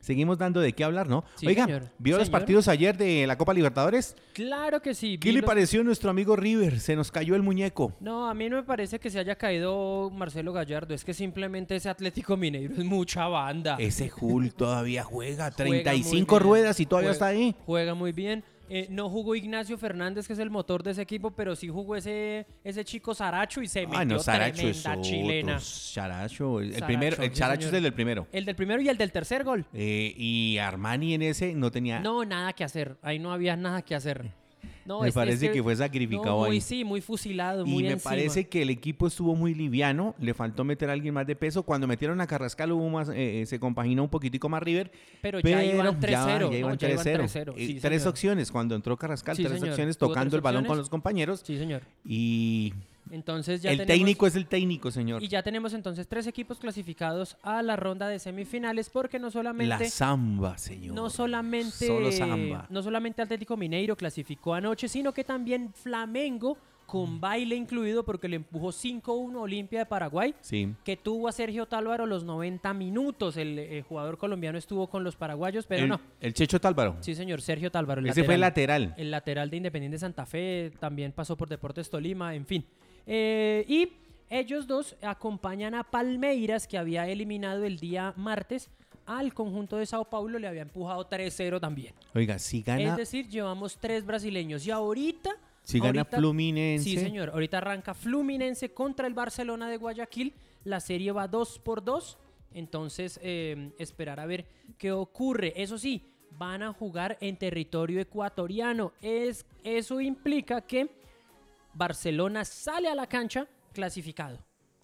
Seguimos 0.00 0.38
dando 0.38 0.60
de 0.60 0.72
qué 0.72 0.84
hablar, 0.84 1.08
¿no? 1.08 1.24
Sí, 1.34 1.48
Oiga, 1.48 1.64
señor. 1.64 1.90
¿vio 1.98 2.16
los 2.16 2.30
partidos 2.30 2.68
ayer 2.68 2.96
de 2.96 3.26
la 3.26 3.36
Copa 3.36 3.52
Libertadores? 3.52 4.14
Claro 4.34 4.80
que 4.80 4.94
sí. 4.94 5.18
¿Qué 5.18 5.32
le 5.32 5.40
los- 5.40 5.46
pareció 5.48 5.80
a 5.80 5.84
nuestro 5.84 6.10
amigo 6.10 6.36
River? 6.36 6.78
Se 6.78 6.94
nos 6.94 7.10
cayó 7.10 7.34
el 7.34 7.42
muñeco. 7.42 7.92
No, 7.98 8.28
a 8.30 8.34
mí 8.34 8.48
no 8.48 8.54
me 8.54 8.62
parece 8.62 9.00
que 9.00 9.10
se 9.10 9.18
haya 9.18 9.34
caído 9.34 10.08
Marcelo 10.10 10.52
Gallardo. 10.52 10.94
Es 10.94 11.04
que 11.04 11.12
simplemente 11.12 11.74
ese 11.74 11.88
Atlético 11.88 12.36
Mineiro 12.36 12.74
es 12.74 12.84
mucha 12.84 13.26
banda. 13.26 13.78
Ese 13.80 14.12
Hull 14.20 14.54
todavía 14.54 15.02
juega. 15.02 15.50
Juega 15.56 15.66
muy 15.66 15.82
35 15.82 16.34
bien. 16.36 16.42
ruedas 16.44 16.78
y 16.78 16.86
todavía 16.86 17.08
Juega- 17.10 17.12
está 17.12 17.26
ahí. 17.26 17.56
Juega 17.66 17.94
muy 17.94 18.12
bien. 18.12 18.44
Eh, 18.68 18.86
no 18.90 19.08
jugó 19.08 19.34
Ignacio 19.34 19.78
Fernández, 19.78 20.26
que 20.26 20.32
es 20.32 20.38
el 20.38 20.50
motor 20.50 20.82
de 20.82 20.90
ese 20.92 21.02
equipo, 21.02 21.30
pero 21.30 21.54
sí 21.54 21.68
jugó 21.68 21.96
ese, 21.96 22.46
ese 22.64 22.84
chico 22.84 23.14
Saracho 23.14 23.62
y 23.62 23.68
se 23.68 23.86
metió 23.86 24.04
no, 24.04 24.18
Saracho 24.18 24.66
es 24.68 24.82
tremenda 24.82 24.90
otro. 24.90 25.02
chilena. 25.02 25.60
Saracho, 25.60 26.60
el 26.60 26.72
Saracho, 26.72 26.86
primero, 26.86 27.22
el 27.22 27.30
sí, 27.30 27.36
Saracho 27.36 27.68
es 27.68 27.74
el 27.74 27.82
del 27.82 27.92
primero. 27.92 28.26
El 28.32 28.44
del 28.44 28.56
primero 28.56 28.82
y 28.82 28.88
el 28.88 28.98
del 28.98 29.12
tercer 29.12 29.44
gol. 29.44 29.66
Eh, 29.72 30.12
y 30.16 30.58
Armani 30.58 31.14
en 31.14 31.22
ese 31.22 31.54
no 31.54 31.70
tenía. 31.70 32.00
No, 32.00 32.24
nada 32.24 32.52
que 32.52 32.64
hacer. 32.64 32.96
Ahí 33.02 33.18
no 33.18 33.32
había 33.32 33.56
nada 33.56 33.82
que 33.82 33.94
hacer. 33.94 34.30
No, 34.86 35.00
Me 35.00 35.08
es- 35.08 35.12
es 35.12 35.14
parece 35.14 35.50
que 35.50 35.62
fue 35.62 35.74
sacrificado 35.76 36.30
no, 36.30 36.38
muy, 36.46 36.50
ahí. 36.52 36.60
Sí, 36.60 36.84
muy 36.84 37.00
fusilado, 37.00 37.66
Y 37.66 37.70
muy 37.70 37.82
me 37.82 37.90
encima. 37.92 38.10
parece 38.10 38.46
que 38.48 38.62
el 38.62 38.70
equipo 38.70 39.06
estuvo 39.06 39.34
muy 39.34 39.54
liviano, 39.54 40.14
le 40.20 40.32
faltó 40.34 40.62
meter 40.64 40.88
a 40.90 40.92
alguien 40.92 41.12
más 41.14 41.26
de 41.26 41.34
peso. 41.36 41.62
Cuando 41.64 41.86
metieron 41.86 42.20
a 42.20 42.26
Carrascal 42.26 42.70
hubo 42.72 42.88
más, 42.88 43.08
eh, 43.08 43.42
eh, 43.42 43.46
se 43.46 43.58
compaginó 43.58 44.04
un 44.04 44.08
poquitico 44.08 44.48
más 44.48 44.62
River. 44.62 44.90
Pero 45.22 45.40
ya 45.40 45.64
iban 45.64 45.98
3-0. 46.00 46.50
ya 46.52 46.58
iban 46.58 46.78
ya 46.78 46.88
iban 46.90 47.04
3-0. 47.04 47.22
3-0, 47.24 47.54
Eh, 47.56 47.66
sí, 47.66 47.74
tres 47.80 48.02
señor. 48.02 48.08
opciones 48.12 48.50
cuando 48.52 48.74
entró 48.74 48.96
Carrascal, 48.96 49.36
Sí, 49.36 49.42
tres 49.44 49.58
señor. 49.58 49.70
opciones 49.72 49.98
tocando 49.98 50.30
tres 50.30 50.38
el 50.38 50.42
balón 50.42 50.64
con 50.64 50.78
los 50.78 50.88
compañeros. 50.88 51.42
Sí, 51.44 51.58
señor. 51.58 51.82
Y 52.04 52.72
Entonces 53.16 53.62
ya 53.62 53.70
el 53.72 53.78
tenemos- 53.78 53.96
técnico 53.98 54.26
es 54.28 54.36
el 54.36 54.46
técnico, 54.46 54.90
señor. 54.92 55.22
Y 55.22 55.28
ya 55.28 55.42
tenemos 55.42 55.72
entonces 55.74 56.06
tres 56.06 56.26
equipos 56.28 56.58
clasificados 56.58 57.36
a 57.42 57.62
la 57.62 57.74
ronda 57.74 58.06
de 58.08 58.18
semifinales 58.20 58.88
porque 58.90 59.18
no 59.18 59.26
La 59.26 59.32
solamente 59.32 59.88
samba, 59.90 60.56
señor. 60.58 60.94
no 60.94 61.10
solamente 61.10 61.86
Solo 61.88 62.12
samba. 62.12 62.66
no 62.70 62.82
solamente 62.82 63.22
Atlético 63.22 63.56
Mineiro 63.56 63.96
clasificó 63.96 64.54
anoche, 64.54 64.86
sino 64.88 65.12
que 65.12 65.24
también 65.24 65.72
Flamengo 65.74 66.56
con 66.86 67.20
baile 67.20 67.56
incluido 67.56 68.04
porque 68.04 68.28
le 68.28 68.36
empujó 68.36 68.70
5-1 68.70 69.38
a 69.40 69.42
Olimpia 69.42 69.80
de 69.80 69.86
Paraguay. 69.86 70.36
Sí. 70.40 70.72
Que 70.84 70.96
tuvo 70.96 71.26
a 71.26 71.32
Sergio 71.32 71.66
Tálvaro 71.66 72.06
los 72.06 72.22
90 72.22 72.72
minutos. 72.74 73.36
El, 73.36 73.58
eh, 73.58 73.82
jugador 73.88 74.18
colombiano 74.18 74.56
estuvo 74.56 74.86
con 74.88 75.02
los 75.02 75.16
paraguayos, 75.16 75.66
pero 75.66 75.82
el, 75.82 75.88
no. 75.88 76.00
el 76.20 76.32
Checho 76.32 76.60
Tálvaro. 76.60 76.96
Sí, 77.00 77.16
señor, 77.16 77.42
Sergio 77.42 77.72
Tálvaro. 77.72 78.00
el 78.02 78.06
Ese 78.08 78.22
fue 78.22 78.34
el 78.34 78.40
lateral. 78.40 78.94
El 78.96 79.10
lateral 79.10 79.50
de 79.50 79.56
Independiente 79.56 79.98
Santa 79.98 80.26
Fe 80.26 80.70
también 80.78 81.10
pasó 81.10 81.36
por 81.36 81.48
Deportes 81.48 81.90
Tolima, 81.90 82.36
en 82.36 82.46
fin. 82.46 82.64
Eh, 83.06 83.64
y 83.68 83.92
ellos 84.28 84.66
dos 84.66 84.96
acompañan 85.02 85.74
a 85.74 85.84
Palmeiras, 85.84 86.66
que 86.66 86.78
había 86.78 87.08
eliminado 87.08 87.64
el 87.64 87.78
día 87.78 88.12
martes 88.16 88.70
al 89.06 89.32
conjunto 89.32 89.76
de 89.76 89.86
Sao 89.86 90.04
Paulo, 90.04 90.38
le 90.38 90.48
había 90.48 90.62
empujado 90.62 91.08
3-0 91.08 91.60
también. 91.60 91.94
Oiga, 92.14 92.38
si 92.38 92.62
gana, 92.62 92.82
Es 92.82 92.96
decir, 92.96 93.28
llevamos 93.28 93.78
tres 93.78 94.04
brasileños 94.04 94.66
y 94.66 94.72
ahorita... 94.72 95.30
si 95.62 95.78
gana 95.78 96.04
Fluminense. 96.04 96.84
Sí, 96.84 96.96
señor. 96.98 97.30
Ahorita 97.30 97.58
arranca 97.58 97.94
Fluminense 97.94 98.72
contra 98.74 99.06
el 99.06 99.14
Barcelona 99.14 99.70
de 99.70 99.76
Guayaquil. 99.76 100.34
La 100.64 100.80
serie 100.80 101.12
va 101.12 101.28
2 101.28 101.60
por 101.60 101.84
2. 101.84 102.18
Entonces, 102.54 103.20
eh, 103.22 103.70
esperar 103.78 104.18
a 104.18 104.26
ver 104.26 104.46
qué 104.76 104.90
ocurre. 104.90 105.52
Eso 105.54 105.78
sí, 105.78 106.02
van 106.32 106.64
a 106.64 106.72
jugar 106.72 107.16
en 107.20 107.36
territorio 107.36 108.00
ecuatoriano. 108.00 108.92
Es, 109.00 109.46
eso 109.62 110.00
implica 110.00 110.62
que 110.62 110.88
Barcelona 111.76 112.44
sale 112.44 112.88
a 112.88 112.94
la 112.94 113.06
cancha 113.06 113.46
clasificado. 113.72 114.38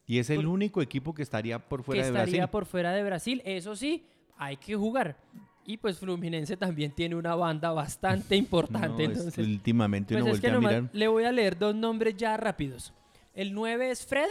Y 0.06 0.18
es 0.18 0.28
el 0.30 0.46
único 0.46 0.82
equipo 0.82 1.14
que 1.14 1.22
estaría 1.22 1.58
por 1.58 1.82
fuera 1.84 2.02
que 2.02 2.04
de 2.06 2.10
estaría 2.12 2.40
Brasil. 2.42 2.50
por 2.50 2.66
fuera 2.66 2.92
de 2.92 3.02
Brasil. 3.02 3.40
Eso 3.44 3.74
sí, 3.76 4.04
hay 4.36 4.56
que 4.56 4.74
jugar. 4.76 5.16
Y 5.64 5.76
pues 5.76 5.98
Fluminense 5.98 6.56
también 6.56 6.90
tiene 6.92 7.14
una 7.14 7.34
banda 7.36 7.70
bastante 7.72 8.34
importante. 8.44 9.04
No, 9.06 9.12
es- 9.12 9.18
entonces, 9.18 9.46
últimamente 9.46 10.14
pues 10.14 10.24
uno 10.24 10.32
es 10.34 10.40
que 10.40 10.50
voltea 10.52 10.68
a 10.68 10.80
mirar. 10.80 10.90
le 10.94 11.08
voy 11.08 11.24
a 11.24 11.32
leer 11.32 11.56
dos 11.58 11.74
nombres 11.74 12.16
ya 12.16 12.36
rápidos. 12.36 12.92
El 13.32 13.54
9 13.54 13.90
es 13.90 14.04
Fred. 14.04 14.28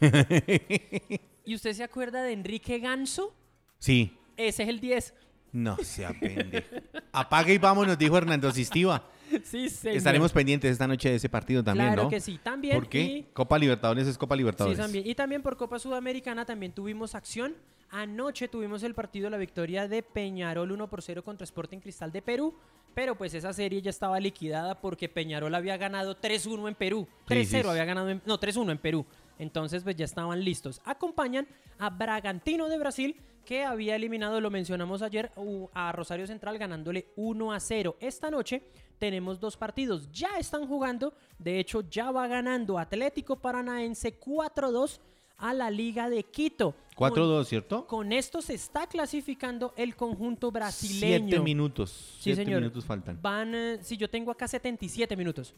¿Y 1.46 1.54
usted 1.54 1.72
se 1.72 1.84
acuerda 1.84 2.22
de 2.22 2.32
Enrique 2.32 2.78
Ganso? 2.78 3.34
Sí. 3.78 4.16
Ese 4.36 4.64
es 4.64 4.68
el 4.68 4.80
10. 4.80 5.14
No 5.52 5.76
se 5.78 6.06
pendejo. 6.20 6.66
Apague 7.12 7.54
y 7.54 7.58
vámonos, 7.58 7.96
dijo 7.96 8.18
Hernando 8.18 8.50
Sistíva. 8.50 9.04
Sí, 9.44 9.68
señor. 9.68 9.96
Estaremos 9.98 10.32
pendientes 10.32 10.70
esta 10.70 10.86
noche 10.86 11.10
de 11.10 11.16
ese 11.16 11.28
partido 11.28 11.62
también, 11.62 11.88
Claro 11.88 12.04
¿no? 12.04 12.08
que 12.10 12.20
sí. 12.20 12.38
También. 12.42 12.74
¿Por 12.76 12.88
qué? 12.88 13.02
y- 13.02 13.22
Copa 13.32 13.58
Libertadores 13.58 14.06
es 14.06 14.16
Copa 14.18 14.34
Sí, 14.34 14.38
Libertadores. 14.38 14.78
también. 14.78 15.06
Y 15.06 15.14
también 15.14 15.42
por 15.42 15.56
Copa 15.56 15.78
Sudamericana 15.78 16.44
también 16.44 16.72
tuvimos 16.72 17.14
acción. 17.14 17.54
Anoche 17.90 18.48
tuvimos 18.48 18.82
el 18.82 18.94
partido, 18.94 19.30
la 19.30 19.36
victoria 19.36 19.86
de 19.86 20.02
Peñarol 20.02 20.72
1 20.72 20.88
por 20.88 21.02
0 21.02 21.22
contra 21.22 21.44
Sporting 21.44 21.78
Cristal 21.78 22.10
de 22.10 22.22
Perú. 22.22 22.54
Pero 22.94 23.16
pues 23.16 23.34
esa 23.34 23.52
serie 23.52 23.82
ya 23.82 23.90
estaba 23.90 24.20
liquidada 24.20 24.80
porque 24.80 25.08
Peñarol 25.08 25.54
había 25.54 25.76
ganado 25.76 26.16
3-1 26.16 26.68
en 26.68 26.74
Perú. 26.74 27.08
Sí, 27.28 27.34
3-0 27.34 27.44
sí, 27.44 27.62
sí. 27.62 27.68
había 27.68 27.84
ganado 27.84 28.08
en, 28.10 28.22
No, 28.24 28.38
3-1 28.38 28.70
en 28.72 28.78
Perú. 28.78 29.04
Entonces 29.38 29.82
pues 29.82 29.96
ya 29.96 30.04
estaban 30.04 30.42
listos. 30.44 30.80
Acompañan 30.84 31.46
a 31.78 31.90
Bragantino 31.90 32.68
de 32.68 32.78
Brasil 32.78 33.16
que 33.44 33.62
había 33.64 33.96
eliminado, 33.96 34.40
lo 34.40 34.48
mencionamos 34.50 35.02
ayer, 35.02 35.30
a 35.74 35.92
Rosario 35.92 36.26
Central 36.26 36.56
ganándole 36.56 37.06
1 37.16 37.52
a 37.52 37.60
0. 37.60 37.96
Esta 38.00 38.30
noche 38.30 38.62
tenemos 38.98 39.38
dos 39.40 39.56
partidos, 39.56 40.10
ya 40.12 40.38
están 40.38 40.66
jugando, 40.66 41.12
de 41.38 41.58
hecho 41.60 41.82
ya 41.88 42.10
va 42.10 42.26
ganando 42.26 42.78
Atlético 42.78 43.36
Paranaense 43.36 44.18
4-2 44.18 45.00
a 45.36 45.52
la 45.52 45.70
Liga 45.70 46.08
de 46.08 46.22
Quito. 46.22 46.74
Con- 46.94 47.10
4-2, 47.12 47.44
¿cierto? 47.46 47.86
Con 47.86 48.12
esto 48.12 48.40
se 48.40 48.54
está 48.54 48.86
clasificando 48.86 49.74
el 49.76 49.96
conjunto 49.96 50.52
brasileño. 50.52 51.28
Siete 51.28 51.40
minutos. 51.42 51.90
Sí, 51.90 52.22
Siete 52.22 52.44
señor. 52.44 52.60
minutos 52.60 52.84
faltan. 52.84 53.18
Van, 53.20 53.52
eh, 53.54 53.78
sí, 53.82 53.96
yo 53.96 54.08
tengo 54.08 54.30
acá 54.30 54.46
77 54.46 55.16
minutos. 55.16 55.54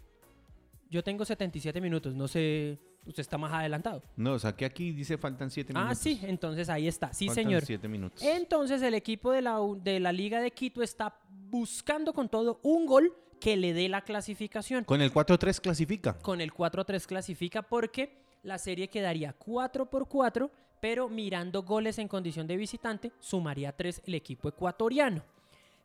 Yo 0.89 1.03
tengo 1.05 1.25
77 1.25 1.81
minutos, 1.81 2.15
no 2.15 2.27
sé, 2.29 2.79
usted 3.05 3.21
está 3.21 3.37
más 3.37 3.53
adelantado. 3.53 4.03
No, 4.17 4.33
o 4.35 4.39
sea, 4.39 4.55
que 4.57 4.65
aquí 4.65 4.93
dice 4.93 5.19
faltan 5.19 5.51
siete 5.51 5.73
Ah, 5.77 5.81
minutos. 5.83 5.99
sí, 5.99 6.21
entonces 6.23 6.69
ahí 6.69 6.87
está. 6.89 7.13
Sí, 7.13 7.27
Faltan 7.27 7.45
señor. 7.45 7.65
siete 7.67 7.89
minutos. 7.89 8.23
Entonces 8.23 8.81
el 8.83 8.95
equipo 8.95 9.31
de 9.33 9.43
la, 9.43 9.59
de 9.83 10.01
la 10.01 10.13
Liga 10.13 10.41
de 10.41 10.53
Quito 10.53 10.83
está 10.83 11.19
buscando 11.51 12.15
con 12.15 12.29
todo 12.29 12.61
un 12.63 12.87
gol 12.87 13.13
que 13.41 13.57
le 13.57 13.73
dé 13.73 13.89
la 13.89 14.03
clasificación. 14.03 14.85
Con 14.85 15.01
el 15.01 15.13
4-3 15.13 15.61
clasifica. 15.61 16.19
Con 16.19 16.41
el 16.41 16.53
4-3 16.53 17.07
clasifica 17.07 17.63
porque 17.63 18.17
la 18.43 18.59
serie 18.59 18.89
quedaría 18.89 19.33
4 19.33 19.87
por 19.87 20.09
4, 20.09 20.51
pero 20.81 21.09
mirando 21.09 21.63
goles 21.63 21.99
en 21.99 22.09
condición 22.09 22.47
de 22.47 22.57
visitante, 22.57 23.13
sumaría 23.19 23.73
3 23.73 24.03
el 24.07 24.15
equipo 24.15 24.49
ecuatoriano. 24.49 25.23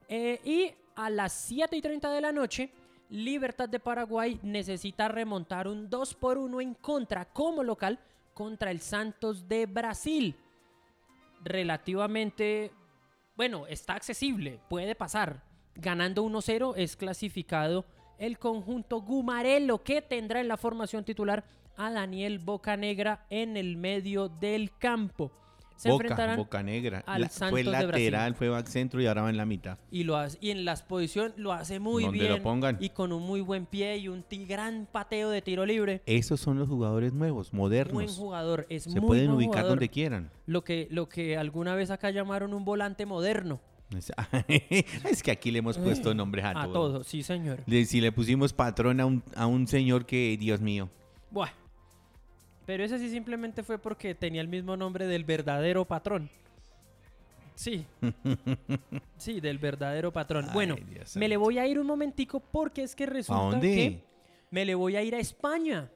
Eh, 0.07 0.39
y 0.43 0.73
a 0.95 1.09
las 1.09 1.33
7 1.33 1.75
y 1.75 1.81
30 1.81 2.11
de 2.11 2.21
la 2.21 2.31
noche, 2.31 2.71
Libertad 3.09 3.67
de 3.67 3.79
Paraguay 3.79 4.39
necesita 4.41 5.09
remontar 5.09 5.67
un 5.67 5.89
2 5.89 6.13
por 6.15 6.37
1 6.37 6.61
en 6.61 6.73
contra 6.75 7.25
como 7.25 7.61
local 7.61 7.99
contra 8.33 8.71
el 8.71 8.79
Santos 8.79 9.49
de 9.49 9.65
Brasil. 9.65 10.35
Relativamente, 11.43 12.71
bueno, 13.35 13.67
está 13.67 13.95
accesible, 13.95 14.61
puede 14.69 14.95
pasar. 14.95 15.43
Ganando 15.75 16.23
1-0 16.23 16.73
es 16.77 16.95
clasificado 16.95 17.85
el 18.19 18.37
conjunto 18.37 19.01
Gumarelo 19.01 19.83
que 19.83 20.01
tendrá 20.01 20.41
en 20.41 20.47
la 20.47 20.57
formación 20.57 21.03
titular 21.03 21.43
a 21.77 21.89
Daniel 21.91 22.39
Bocanegra 22.39 23.25
en 23.29 23.57
el 23.57 23.77
medio 23.77 24.29
del 24.29 24.71
campo. 24.77 25.31
Se 25.77 25.89
Boca, 25.89 26.03
enfrentarán 26.03 26.37
Boca 26.37 26.61
Negra. 26.61 27.03
al 27.07 27.21
La- 27.21 27.29
Santos 27.29 27.49
fue 27.49 27.63
de 27.63 27.71
lateral, 27.71 28.35
fue 28.35 28.49
back 28.49 28.67
centro 28.67 29.01
y 29.01 29.07
ahora 29.07 29.23
va 29.23 29.31
en 29.31 29.37
la 29.37 29.47
mitad. 29.47 29.79
y 29.89 30.03
lo 30.03 30.15
hace, 30.15 30.37
y 30.39 30.51
en 30.51 30.63
la 30.63 30.73
exposición 30.73 31.33
lo 31.37 31.53
hace 31.53 31.79
muy 31.79 32.03
Donde 32.03 32.19
bien 32.19 32.31
lo 32.33 32.43
pongan. 32.43 32.77
y 32.79 32.89
con 32.89 33.11
un 33.11 33.23
muy 33.23 33.41
buen 33.41 33.65
pie 33.65 33.97
y 33.97 34.07
un 34.07 34.23
gran 34.47 34.87
pateo 34.91 35.31
de 35.31 35.41
tiro 35.41 35.65
libre. 35.65 36.03
Esos 36.05 36.39
son 36.39 36.59
los 36.59 36.67
jugadores 36.69 37.13
nuevos, 37.13 37.49
Buen 37.49 37.57
modernos. 37.61 38.15
jugador, 38.15 38.67
es 38.69 38.83
Se 38.83 38.91
muy 38.99 39.07
pueden 39.07 39.25
buen 39.27 39.37
ubicar 39.37 39.53
jugador. 39.53 39.69
donde 39.71 39.89
quieran. 39.89 40.29
Lo 40.45 40.63
que, 40.63 40.87
lo 40.91 41.09
que 41.09 41.35
alguna 41.35 41.73
vez 41.73 41.89
acá 41.89 42.11
llamaron 42.11 42.53
un 42.53 42.63
volante 42.63 43.07
moderno. 43.07 43.59
Es, 45.09 45.23
que 45.23 45.31
aquí 45.31 45.51
le 45.51 45.59
hemos 45.59 45.77
puesto 45.77 46.13
nombres 46.13 46.45
a, 46.45 46.49
A 46.51 46.65
todo. 46.65 46.73
todo, 46.73 47.03
sí 47.03 47.23
señor. 47.23 47.63
Si 47.67 48.01
le 48.01 48.11
pusimos 48.11 48.53
patrón 48.53 48.99
a 48.99 49.05
un, 49.05 49.23
a 49.35 49.45
un 49.47 49.67
señor 49.67 50.05
que, 50.05 50.37
Dios 50.39 50.61
mío. 50.61 50.89
Buah. 51.29 51.49
Pero 52.65 52.83
ese 52.83 52.99
sí 52.99 53.09
simplemente 53.09 53.63
fue 53.63 53.77
porque 53.77 54.15
tenía 54.15 54.41
el 54.41 54.47
mismo 54.47 54.77
nombre 54.77 55.07
del 55.07 55.23
verdadero 55.23 55.85
patrón. 55.85 56.29
Sí. 57.55 57.85
Sí, 59.17 59.39
del 59.39 59.59
verdadero 59.59 60.11
patrón. 60.11 60.45
Ay, 60.47 60.53
bueno, 60.55 60.75
Dios 60.89 61.15
me 61.15 61.27
le 61.27 61.37
voy 61.37 61.59
a 61.59 61.67
ir 61.67 61.77
un 61.77 61.85
momentico 61.85 62.39
porque 62.39 62.81
es 62.81 62.95
que 62.95 63.05
resulta 63.05 63.43
dónde? 63.43 63.67
que 63.67 64.03
me 64.49 64.65
le 64.65 64.73
voy 64.73 64.95
a 64.95 65.03
ir 65.03 65.13
a 65.13 65.19
España. 65.19 65.91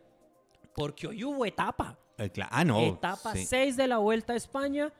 Porque 0.75 1.07
hoy 1.07 1.23
hubo 1.23 1.43
etapa. 1.43 1.97
Eh, 2.19 2.31
ah, 2.51 2.63
no. 2.63 2.79
etapa 2.81 3.33
sí. 3.33 3.45
6 3.45 3.77
de 3.77 3.87
la 3.87 3.97
Vuelta 3.97 4.33
a 4.33 4.35
España. 4.35 4.93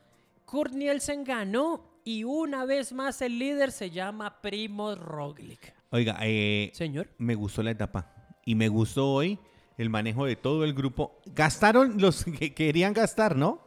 Kurt 0.46 0.74
Nielsen 0.74 1.24
ganó 1.24 1.95
y 2.06 2.24
una 2.24 2.66
vez 2.66 2.94
más 2.94 3.22
el 3.24 3.40
líder 3.40 3.72
se 3.72 3.90
llama 3.90 4.40
Primo 4.40 4.94
Roglic. 4.94 5.74
Oiga, 5.90 6.18
eh, 6.22 6.70
Señor. 6.74 7.10
me 7.18 7.34
gustó 7.34 7.64
la 7.64 7.72
etapa. 7.72 8.14
Y 8.46 8.54
me 8.54 8.70
gustó 8.70 9.12
hoy 9.12 9.40
el 9.80 9.90
manejo 9.90 10.26
de 10.26 10.36
todo 10.36 10.64
el 10.64 10.76
grupo. 10.76 11.20
Gastaron 11.26 12.00
los 12.00 12.24
que 12.40 12.54
querían 12.54 12.94
gastar, 12.94 13.36
¿no? 13.36 13.60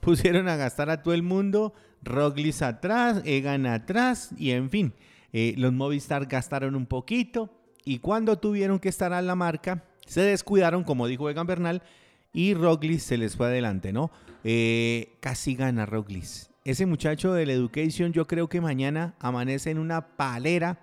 Pusieron 0.00 0.48
a 0.48 0.56
gastar 0.56 0.90
a 0.90 1.02
todo 1.02 1.14
el 1.14 1.22
mundo. 1.22 1.72
Roglic 2.02 2.60
atrás, 2.62 3.22
Egan 3.24 3.64
atrás. 3.64 4.30
Y 4.36 4.50
en 4.50 4.70
fin, 4.70 4.92
eh, 5.32 5.54
los 5.56 5.72
Movistar 5.72 6.26
gastaron 6.26 6.74
un 6.74 6.86
poquito. 6.86 7.48
Y 7.84 8.00
cuando 8.00 8.38
tuvieron 8.38 8.80
que 8.80 8.88
estar 8.88 9.12
a 9.12 9.22
la 9.22 9.36
marca, 9.36 9.84
se 10.04 10.22
descuidaron, 10.22 10.82
como 10.82 11.06
dijo 11.06 11.30
Egan 11.30 11.46
Bernal. 11.46 11.82
Y 12.32 12.54
Roglic 12.54 12.98
se 12.98 13.18
les 13.18 13.36
fue 13.36 13.46
adelante, 13.46 13.92
¿no? 13.92 14.10
Eh, 14.42 15.16
casi 15.20 15.54
gana 15.54 15.86
Roglic. 15.86 16.53
Ese 16.64 16.86
muchacho 16.86 17.34
del 17.34 17.50
Education, 17.50 18.14
yo 18.14 18.26
creo 18.26 18.48
que 18.48 18.62
mañana 18.62 19.14
amanece 19.18 19.70
en 19.70 19.78
una 19.78 20.16
palera 20.16 20.80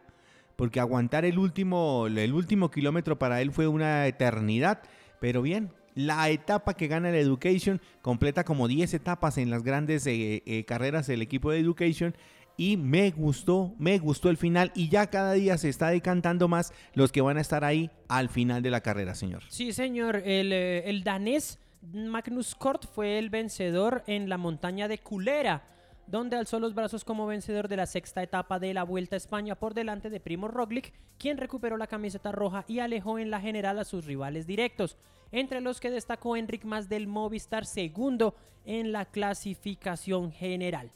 porque 0.55 0.79
aguantar 0.79 1.25
el 1.25 1.39
último, 1.39 2.05
el 2.05 2.33
último 2.33 2.69
kilómetro 2.69 3.17
para 3.17 3.41
él 3.41 3.51
fue 3.51 3.67
una 3.67 4.05
eternidad. 4.05 4.83
Pero 5.19 5.41
bien, 5.41 5.71
la 5.95 6.29
etapa 6.29 6.75
que 6.75 6.87
gana 6.87 7.09
el 7.09 7.15
Education 7.15 7.81
completa 8.03 8.43
como 8.43 8.67
10 8.67 8.93
etapas 8.93 9.39
en 9.39 9.49
las 9.49 9.63
grandes 9.63 10.05
eh, 10.05 10.43
eh, 10.45 10.65
carreras 10.65 11.07
del 11.07 11.23
equipo 11.23 11.49
de 11.49 11.61
Education. 11.61 12.15
Y 12.57 12.77
me 12.77 13.09
gustó, 13.09 13.73
me 13.79 13.97
gustó 13.97 14.29
el 14.29 14.37
final. 14.37 14.71
Y 14.75 14.89
ya 14.89 15.07
cada 15.07 15.33
día 15.33 15.57
se 15.57 15.69
está 15.69 15.89
decantando 15.89 16.47
más 16.47 16.73
los 16.93 17.11
que 17.11 17.21
van 17.21 17.37
a 17.37 17.41
estar 17.41 17.63
ahí 17.63 17.89
al 18.07 18.29
final 18.29 18.61
de 18.61 18.69
la 18.69 18.81
carrera, 18.81 19.15
señor. 19.15 19.41
Sí, 19.47 19.73
señor. 19.73 20.17
El, 20.17 20.53
eh, 20.53 20.87
el 20.87 21.03
danés 21.03 21.57
Magnus 21.81 22.53
Kort 22.53 22.85
fue 22.85 23.17
el 23.17 23.29
vencedor 23.29 24.03
en 24.05 24.29
la 24.29 24.37
montaña 24.37 24.87
de 24.87 24.99
Culera, 24.99 25.63
donde 26.05 26.35
alzó 26.35 26.59
los 26.59 26.75
brazos 26.75 27.03
como 27.03 27.25
vencedor 27.25 27.67
de 27.67 27.77
la 27.77 27.85
sexta 27.85 28.21
etapa 28.21 28.59
de 28.59 28.73
la 28.73 28.83
Vuelta 28.83 29.15
a 29.15 29.17
España 29.17 29.55
por 29.55 29.73
delante 29.73 30.09
de 30.09 30.19
Primo 30.19 30.47
Roglic, 30.47 30.93
quien 31.17 31.37
recuperó 31.37 31.77
la 31.77 31.87
camiseta 31.87 32.31
roja 32.31 32.65
y 32.67 32.79
alejó 32.79 33.17
en 33.17 33.31
la 33.31 33.41
general 33.41 33.79
a 33.79 33.85
sus 33.85 34.05
rivales 34.05 34.45
directos, 34.45 34.97
entre 35.31 35.61
los 35.61 35.79
que 35.79 35.89
destacó 35.89 36.35
Enric 36.35 36.65
Mas 36.65 36.89
del 36.89 37.07
Movistar 37.07 37.65
segundo 37.65 38.35
en 38.65 38.91
la 38.91 39.05
clasificación 39.05 40.31
general. 40.31 40.91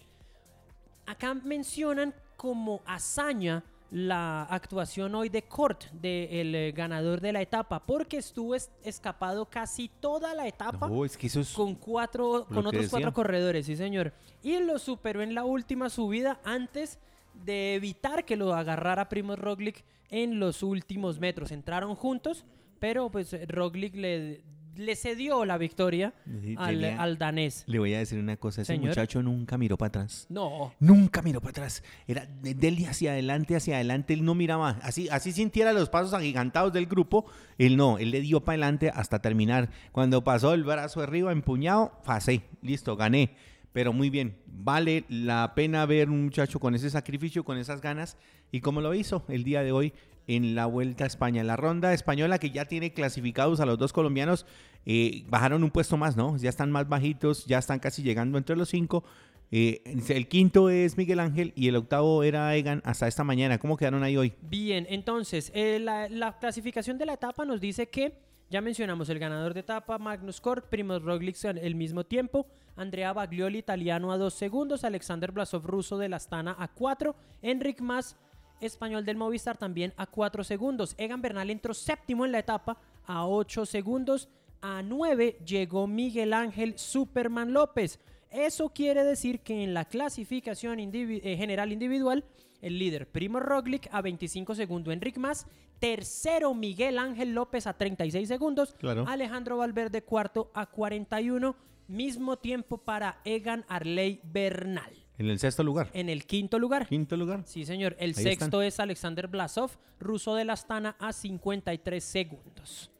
Acá 1.06 1.34
mencionan 1.34 2.14
como 2.36 2.82
hazaña 2.86 3.64
la 3.92 4.44
actuación 4.44 5.16
hoy 5.16 5.30
de 5.30 5.44
Kort, 5.44 5.86
del 5.92 6.56
eh, 6.56 6.72
ganador 6.76 7.22
de 7.22 7.32
la 7.32 7.42
etapa, 7.42 7.86
porque 7.86 8.18
estuvo 8.18 8.56
es- 8.56 8.72
escapado 8.84 9.46
casi 9.46 9.90
toda 10.00 10.34
la 10.34 10.48
etapa 10.48 10.88
No, 10.90 11.06
es 11.06 11.16
que 11.18 11.28
eso 11.28 11.40
es... 11.42 11.54
con 11.54 11.76
cuatro, 11.76 12.46
con 12.48 12.60
otros 12.66 12.74
decía. 12.84 12.90
cuatro 12.90 13.14
corredores, 13.14 13.66
sí 13.68 13.76
señor. 13.76 14.14
Y 14.42 14.60
lo 14.60 14.80
superó 14.80 15.22
en 15.22 15.36
la 15.36 15.46
última 15.46 15.90
subida 15.90 16.40
antes 16.44 17.00
de 17.46 17.76
evitar 17.76 18.26
que 18.26 18.36
lo 18.36 18.54
agarrara 18.54 19.08
Primo 19.10 19.36
Roglic 19.36 19.84
en 20.10 20.40
los 20.40 20.64
últimos 20.64 21.20
metros. 21.20 21.52
Entraron 21.52 21.96
juntos, 21.96 22.46
pero 22.80 23.10
pues 23.10 23.36
Roglic 23.48 23.96
le, 23.96 24.44
le 24.78 24.96
cedió 24.96 25.46
la 25.46 25.58
victoria 25.58 26.14
al, 26.58 27.18
danés. 27.18 27.64
Le 27.68 27.80
voy 27.80 27.94
a 27.94 28.00
decir 28.00 28.20
una 28.20 28.38
cosa, 28.38 28.62
ese 28.62 28.74
Señor. 28.74 28.90
muchacho 28.90 29.22
nunca 29.24 29.58
miró 29.58 29.78
para 29.78 29.88
atrás. 29.88 30.26
No, 30.30 30.74
Nunca 30.80 31.22
miró 31.22 31.40
para 31.42 31.52
atrás. 31.52 31.84
Era 32.08 32.26
de, 32.26 32.54
de 32.54 32.68
él 32.68 32.86
hacia 32.88 33.12
adelante, 33.12 33.56
hacia 33.56 33.76
adelante. 33.76 34.14
Él 34.14 34.26
no 34.26 34.36
miraba. 34.36 34.80
Así, 34.82 35.08
así 35.10 35.32
sintiera 35.32 35.74
los 35.74 35.90
pasos 35.90 36.14
agigantados 36.14 36.74
del 36.74 36.86
grupo. 36.86 37.26
Él 37.58 37.78
no. 37.78 37.98
Él 37.98 38.12
le 38.12 38.22
dio 38.22 38.42
para 38.42 38.54
adelante 38.56 38.92
hasta 38.94 39.20
terminar. 39.20 39.70
Cuando 39.92 40.24
pasó 40.24 40.54
el 40.54 40.64
brazo 40.64 41.02
arriba, 41.02 41.32
empuñado, 41.32 42.00
pasé. 42.04 42.44
Listo, 42.62 42.96
gané. 42.96 43.36
Pero 43.74 43.94
muy 43.94 44.10
bien. 44.10 44.38
Vale 44.46 45.04
la 45.10 45.54
pena 45.56 45.86
ver 45.86 46.10
un 46.10 46.24
muchacho 46.26 46.60
con 46.60 46.76
ese 46.76 46.90
sacrificio, 46.90 47.44
con 47.44 47.58
esas 47.58 47.82
ganas. 47.82 48.18
Y 48.52 48.62
como 48.62 48.82
lo 48.82 48.94
hizo 48.94 49.26
el 49.28 49.44
día 49.44 49.64
de 49.64 49.72
hoy 49.72 49.94
en 50.28 50.56
la 50.56 50.66
Vuelta 50.66 51.04
a 51.04 51.08
España. 51.08 51.44
La 51.44 51.56
ronda 51.56 51.94
española 51.94 52.40
que 52.40 52.52
ya 52.52 52.66
tiene 52.66 52.94
clasificados 52.94 53.60
a 53.60 53.66
los 53.66 53.78
dos 53.78 53.94
colombianos. 53.94 54.46
eh, 54.86 55.24
bajaron 55.30 55.64
un 55.64 55.72
puesto 55.72 55.98
más, 55.98 56.16
¿no? 56.16 56.38
Ya 56.38 56.50
están 56.50 56.72
más 56.72 56.88
bajitos. 56.88 57.46
Ya 57.46 57.58
están 57.58 57.80
casi 57.80 58.04
llegando 58.04 58.38
entre 58.38 58.56
los 58.56 58.70
cinco. 58.70 59.04
Eh, 59.52 59.82
el 60.10 60.28
quinto 60.28 60.70
es 60.70 60.98
Miguel 60.98 61.20
Ángel 61.20 61.54
y 61.56 61.68
el 61.68 61.76
octavo 61.76 62.24
era 62.24 62.56
Egan 62.56 62.82
hasta 62.84 63.08
esta 63.08 63.24
mañana. 63.24 63.60
¿Cómo 63.60 63.78
quedaron 63.78 64.04
ahí 64.04 64.18
hoy? 64.18 64.34
Bien, 64.42 64.86
entonces, 64.90 65.52
eh, 65.54 65.80
la, 65.80 66.10
la 66.10 66.38
clasificación 66.40 66.98
de 66.98 67.06
la 67.06 67.14
etapa 67.14 67.46
nos 67.46 67.62
dice 67.62 67.88
que, 67.88 68.18
ya 68.50 68.62
mencionamos, 68.62 69.08
el 69.10 69.20
ganador 69.20 69.54
de 69.54 69.60
etapa, 69.60 69.98
Magnus 69.98 70.42
Kort, 70.42 70.68
Primoz 70.68 71.04
Roglic 71.04 71.38
el 71.44 71.76
mismo 71.76 72.04
tiempo, 72.06 72.48
Andrea 72.76 73.14
Baglioli, 73.14 73.60
italiano 73.60 74.12
a 74.12 74.18
dos 74.18 74.34
segundos, 74.34 74.84
Alexander 74.84 75.32
Blasov, 75.32 75.66
ruso 75.66 75.98
de 75.98 76.10
la 76.10 76.18
Astana 76.18 76.56
a 76.58 76.68
cuatro, 76.68 77.16
Enric 77.42 77.82
Mas, 77.82 78.18
español 78.62 79.06
del 79.06 79.18
Movistar 79.18 79.58
también 79.58 79.94
a 79.98 80.06
cuatro 80.06 80.44
segundos. 80.44 80.96
Egan 80.98 81.22
Bernal 81.22 81.50
entró 81.50 81.74
séptimo 81.74 82.26
en 82.26 82.32
la 82.32 82.40
etapa 82.40 82.78
a 83.06 83.26
ocho 83.28 83.66
segundos, 83.66 84.30
a 84.62 84.82
nueve 84.82 85.38
llegó 85.46 85.88
Miguel 85.88 86.34
Ángel 86.34 86.78
Superman 86.78 87.54
López. 87.54 88.00
Eso 88.32 88.70
quiere 88.70 89.04
decir 89.04 89.40
que 89.42 89.64
en 89.64 89.74
la 89.74 89.86
clasificación 89.86 90.80
eh, 90.80 91.36
general 91.38 91.72
individual, 91.72 92.26
el 92.62 92.80
líder 92.80 93.08
Primo 93.08 93.40
Roglic 93.40 93.88
a 93.92 94.02
25 94.02 94.56
segundos, 94.56 94.94
Enric 94.94 95.18
Mas, 95.18 95.46
tercero 95.80 96.54
Miguel 96.54 96.98
Ángel 96.98 97.34
López 97.34 97.68
a 97.68 97.74
36 97.74 98.28
segundos, 98.28 98.74
Claro. 98.80 99.06
Alejandro 99.08 99.58
Valverde 99.58 100.02
cuarto 100.02 100.52
a 100.54 100.66
41, 100.66 101.56
mismo 101.88 102.38
tiempo 102.38 102.78
para 102.80 103.20
Egan 103.24 103.66
Arley 103.68 104.20
Bernal. 104.24 105.05
En 105.18 105.30
el 105.30 105.40
sexto 105.40 105.64
lugar. 105.64 105.90
en 105.94 106.10
el 106.10 106.26
quinto 106.26 106.60
lugar. 106.60 106.88
Quinto 106.88 107.16
lugar. 107.16 107.44
Sí, 107.46 107.66
señor. 107.66 107.96
El 108.00 108.14
Ahí 108.18 108.24
sexto 108.24 108.62
es 108.62 108.80
Alexander 108.80 109.28
Blasov, 109.28 109.72
ruso 110.00 110.36
de 110.36 110.46
la 110.46 110.54
Astana, 110.54 110.96
a 111.00 111.14
53 111.14 112.04
segundos. 112.04 112.92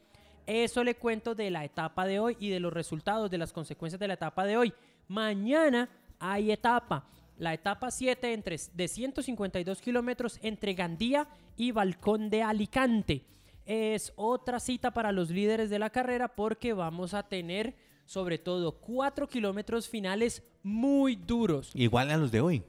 Eso 0.46 0.84
le 0.84 0.96
cuento 0.96 1.36
de 1.36 1.50
la 1.50 1.66
etapa 1.66 2.06
de 2.06 2.20
hoy 2.20 2.38
y 2.40 2.50
de 2.50 2.60
los 2.60 2.72
resultados, 2.72 3.32
de 3.32 3.38
las 3.38 3.52
consecuencias 3.52 4.00
de 4.00 4.08
la 4.08 4.14
etapa 4.14 4.46
de 4.46 4.58
hoy. 4.58 4.74
Mañana 5.08 5.90
hay 6.20 6.52
etapa. 6.52 7.08
La 7.38 7.54
etapa 7.54 7.92
7 7.92 8.32
entre, 8.32 8.58
de 8.74 8.88
152 8.88 9.82
kilómetros 9.82 10.40
entre 10.42 10.74
Gandía 10.74 11.28
y 11.58 11.72
Balcón 11.72 12.30
de 12.30 12.44
Alicante. 12.44 13.26
Es 13.66 14.14
otra 14.16 14.60
cita 14.60 14.92
para 14.92 15.12
los 15.12 15.32
líderes 15.32 15.70
de 15.70 15.80
la 15.80 15.90
carrera 15.90 16.28
porque 16.28 16.74
vamos 16.74 17.14
a 17.14 17.24
tener 17.24 17.76
sobre 18.06 18.38
todo 18.38 18.72
4 18.72 19.28
kilómetros 19.28 19.90
finales 19.90 20.44
muy 20.64 21.16
duros. 21.16 21.72
Igual 21.74 22.12
a 22.12 22.18
los 22.18 22.32
de 22.32 22.42
hoy. 22.42 22.64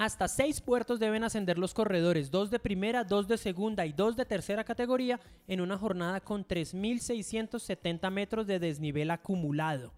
Hasta 0.00 0.28
seis 0.28 0.62
puertos 0.62 0.98
deben 0.98 1.24
ascender 1.24 1.58
los 1.58 1.74
corredores, 1.74 2.30
dos 2.30 2.50
de 2.50 2.58
primera, 2.58 3.04
dos 3.04 3.28
de 3.28 3.36
segunda 3.36 3.84
y 3.84 3.92
dos 3.92 4.16
de 4.16 4.24
tercera 4.24 4.64
categoría 4.64 5.20
en 5.46 5.60
una 5.60 5.76
jornada 5.76 6.20
con 6.20 6.46
3.670 6.46 8.10
metros 8.10 8.46
de 8.46 8.58
desnivel 8.58 9.10
acumulado. 9.10 9.92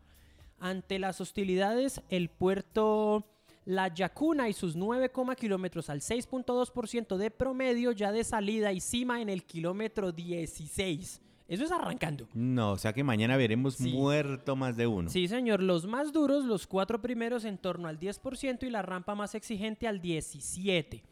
Ante 0.58 0.98
las 0.98 1.20
hostilidades, 1.20 2.02
el 2.08 2.30
puerto 2.30 3.28
La 3.64 3.94
Yacuna 3.94 4.48
y 4.48 4.54
sus 4.54 4.74
9, 4.74 5.12
kilómetros 5.38 5.88
al 5.88 6.00
6.2% 6.00 7.16
de 7.16 7.30
promedio 7.30 7.92
ya 7.92 8.10
de 8.10 8.24
salida 8.24 8.72
y 8.72 8.80
cima 8.80 9.20
en 9.22 9.28
el 9.28 9.44
kilómetro 9.44 10.10
16. 10.10 11.20
Eso 11.48 11.64
es 11.64 11.72
arrancando. 11.72 12.28
No, 12.34 12.72
o 12.72 12.78
sea 12.78 12.92
que 12.92 13.04
mañana 13.04 13.36
veremos 13.36 13.74
Sí. 13.74 13.92
muerto 13.92 14.56
más 14.56 14.76
de 14.76 14.86
uno. 14.86 15.10
Sí, 15.10 15.28
señor. 15.28 15.62
Los 15.62 15.86
más 15.86 16.12
duros, 16.12 16.44
los 16.44 16.66
cuatro 16.66 17.02
primeros 17.02 17.44
en 17.44 17.58
torno 17.58 17.88
al 17.88 17.98
10% 17.98 18.66
y 18.66 18.70
la 18.70 18.82
rampa 18.82 19.14
más 19.14 19.34
exigente 19.34 19.86
al 19.86 20.00
17%. 20.00 21.02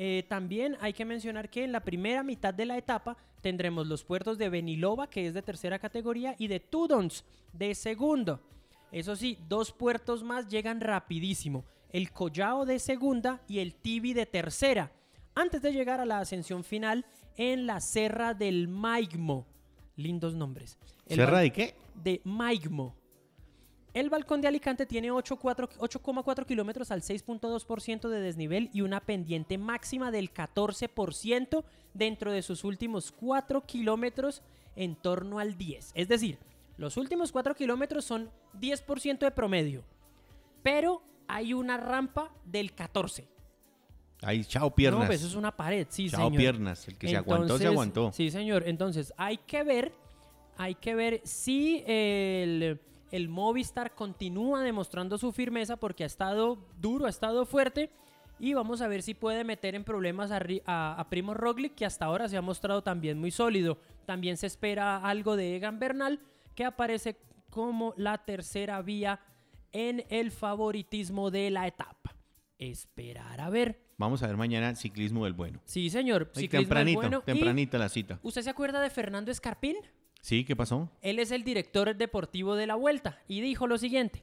Eh, 0.00 0.24
también 0.28 0.76
hay 0.80 0.92
que 0.92 1.04
mencionar 1.04 1.48
que 1.50 1.64
en 1.64 1.72
la 1.72 1.80
primera 1.80 2.22
mitad 2.22 2.54
de 2.54 2.66
la 2.66 2.76
etapa 2.78 3.16
tendremos 3.40 3.86
los 3.86 4.04
puertos 4.04 4.38
de 4.38 4.48
Benilova, 4.48 5.08
que 5.10 5.26
es 5.26 5.34
de 5.34 5.42
tercera 5.42 5.78
categoría, 5.78 6.36
y 6.38 6.46
de 6.48 6.60
Tudons, 6.60 7.24
de 7.52 7.74
segundo. 7.74 8.40
Eso 8.92 9.16
sí, 9.16 9.38
dos 9.48 9.72
puertos 9.72 10.22
más 10.22 10.48
llegan 10.48 10.80
rapidísimo. 10.80 11.64
El 11.90 12.12
Collao 12.12 12.64
de 12.64 12.78
segunda 12.78 13.40
y 13.48 13.58
el 13.58 13.74
Tibi 13.74 14.12
de 14.12 14.26
tercera. 14.26 14.92
Antes 15.34 15.62
de 15.62 15.72
llegar 15.72 16.00
a 16.00 16.04
la 16.06 16.20
ascensión 16.20 16.62
final 16.62 17.04
en 17.36 17.66
la 17.66 17.80
Serra 17.80 18.34
del 18.34 18.68
Maigmo. 18.68 19.46
Lindos 19.98 20.34
nombres. 20.34 20.78
El 21.06 21.16
¿Serra 21.16 21.32
val- 21.32 21.42
de 21.44 21.52
qué? 21.52 21.74
de 21.94 22.20
Maigmo. 22.24 22.94
El 23.94 24.10
balcón 24.10 24.40
de 24.40 24.48
Alicante 24.48 24.86
tiene 24.86 25.10
8,4 25.10 25.68
8,4 25.78 26.46
kilómetros 26.46 26.90
al 26.92 27.02
6.2% 27.02 28.08
de 28.08 28.20
desnivel 28.20 28.70
y 28.72 28.82
una 28.82 29.00
pendiente 29.00 29.58
máxima 29.58 30.10
del 30.10 30.32
14% 30.32 31.64
dentro 31.94 32.30
de 32.32 32.42
sus 32.42 32.64
últimos 32.64 33.10
4 33.12 33.62
kilómetros 33.66 34.42
en 34.76 34.94
torno 34.94 35.40
al 35.40 35.58
10. 35.58 35.90
Es 35.94 36.06
decir, 36.08 36.38
los 36.76 36.96
últimos 36.96 37.32
4 37.32 37.54
kilómetros 37.56 38.04
son 38.04 38.30
10% 38.60 39.18
de 39.18 39.30
promedio, 39.32 39.84
pero 40.62 41.02
hay 41.26 41.52
una 41.54 41.76
rampa 41.76 42.30
del 42.44 42.72
14. 42.74 43.26
Ahí, 44.22 44.44
chao 44.44 44.74
piernas. 44.74 45.00
No, 45.02 45.06
pues 45.06 45.20
eso 45.20 45.28
es 45.28 45.34
una 45.36 45.54
pared, 45.56 45.86
sí, 45.90 46.10
chao 46.10 46.26
señor. 46.26 46.38
piernas. 46.40 46.88
El 46.88 46.98
que 46.98 47.08
se 47.08 47.16
aguantó, 47.16 47.56
se 47.58 47.66
aguantó. 47.66 48.12
Sí, 48.12 48.30
señor. 48.30 48.64
Entonces, 48.66 49.12
hay 49.16 49.36
que 49.38 49.62
ver, 49.62 49.92
hay 50.56 50.74
que 50.74 50.94
ver 50.96 51.20
si 51.24 51.84
el, 51.86 52.80
el 53.12 53.28
Movistar 53.28 53.94
continúa 53.94 54.62
demostrando 54.62 55.18
su 55.18 55.30
firmeza 55.32 55.76
porque 55.76 56.02
ha 56.02 56.06
estado 56.06 56.58
duro, 56.80 57.06
ha 57.06 57.10
estado 57.10 57.46
fuerte. 57.46 57.90
Y 58.40 58.54
vamos 58.54 58.80
a 58.82 58.88
ver 58.88 59.02
si 59.02 59.14
puede 59.14 59.42
meter 59.42 59.74
en 59.74 59.82
problemas 59.82 60.30
a, 60.30 60.38
Ri- 60.38 60.62
a- 60.64 60.94
a 60.98 61.08
Primo 61.10 61.34
Roglic, 61.34 61.74
que 61.74 61.84
hasta 61.84 62.04
ahora 62.04 62.28
se 62.28 62.36
ha 62.36 62.42
mostrado 62.42 62.82
también 62.82 63.18
muy 63.18 63.30
sólido. 63.32 63.78
También 64.06 64.36
se 64.36 64.46
espera 64.46 64.96
algo 64.98 65.34
de 65.36 65.56
Egan 65.56 65.78
Bernal, 65.80 66.20
que 66.54 66.64
aparece 66.64 67.16
como 67.50 67.94
la 67.96 68.18
tercera 68.18 68.80
vía 68.82 69.18
en 69.72 70.04
el 70.08 70.30
favoritismo 70.30 71.30
de 71.32 71.50
la 71.50 71.66
etapa. 71.66 72.14
Esperar 72.58 73.40
a 73.40 73.50
ver. 73.50 73.80
Vamos 73.98 74.22
a 74.22 74.28
ver 74.28 74.36
mañana 74.36 74.76
ciclismo 74.76 75.24
del 75.24 75.34
bueno. 75.34 75.60
Sí, 75.64 75.90
señor. 75.90 76.30
Ay, 76.34 76.42
ciclismo 76.42 76.76
del 76.76 76.86
tempranito. 77.24 77.72
Y- 77.74 77.78
la 77.78 77.88
cita. 77.88 78.20
¿Usted 78.22 78.42
se 78.42 78.50
acuerda 78.50 78.80
de 78.80 78.90
Fernando 78.90 79.32
Escarpín? 79.32 79.76
¿Sí? 80.22 80.44
¿Qué 80.44 80.54
pasó? 80.54 80.88
Él 81.02 81.18
es 81.18 81.32
el 81.32 81.42
director 81.42 81.94
deportivo 81.96 82.54
de 82.54 82.68
la 82.68 82.76
Vuelta 82.76 83.18
y 83.26 83.40
dijo 83.40 83.66
lo 83.66 83.76
siguiente. 83.76 84.22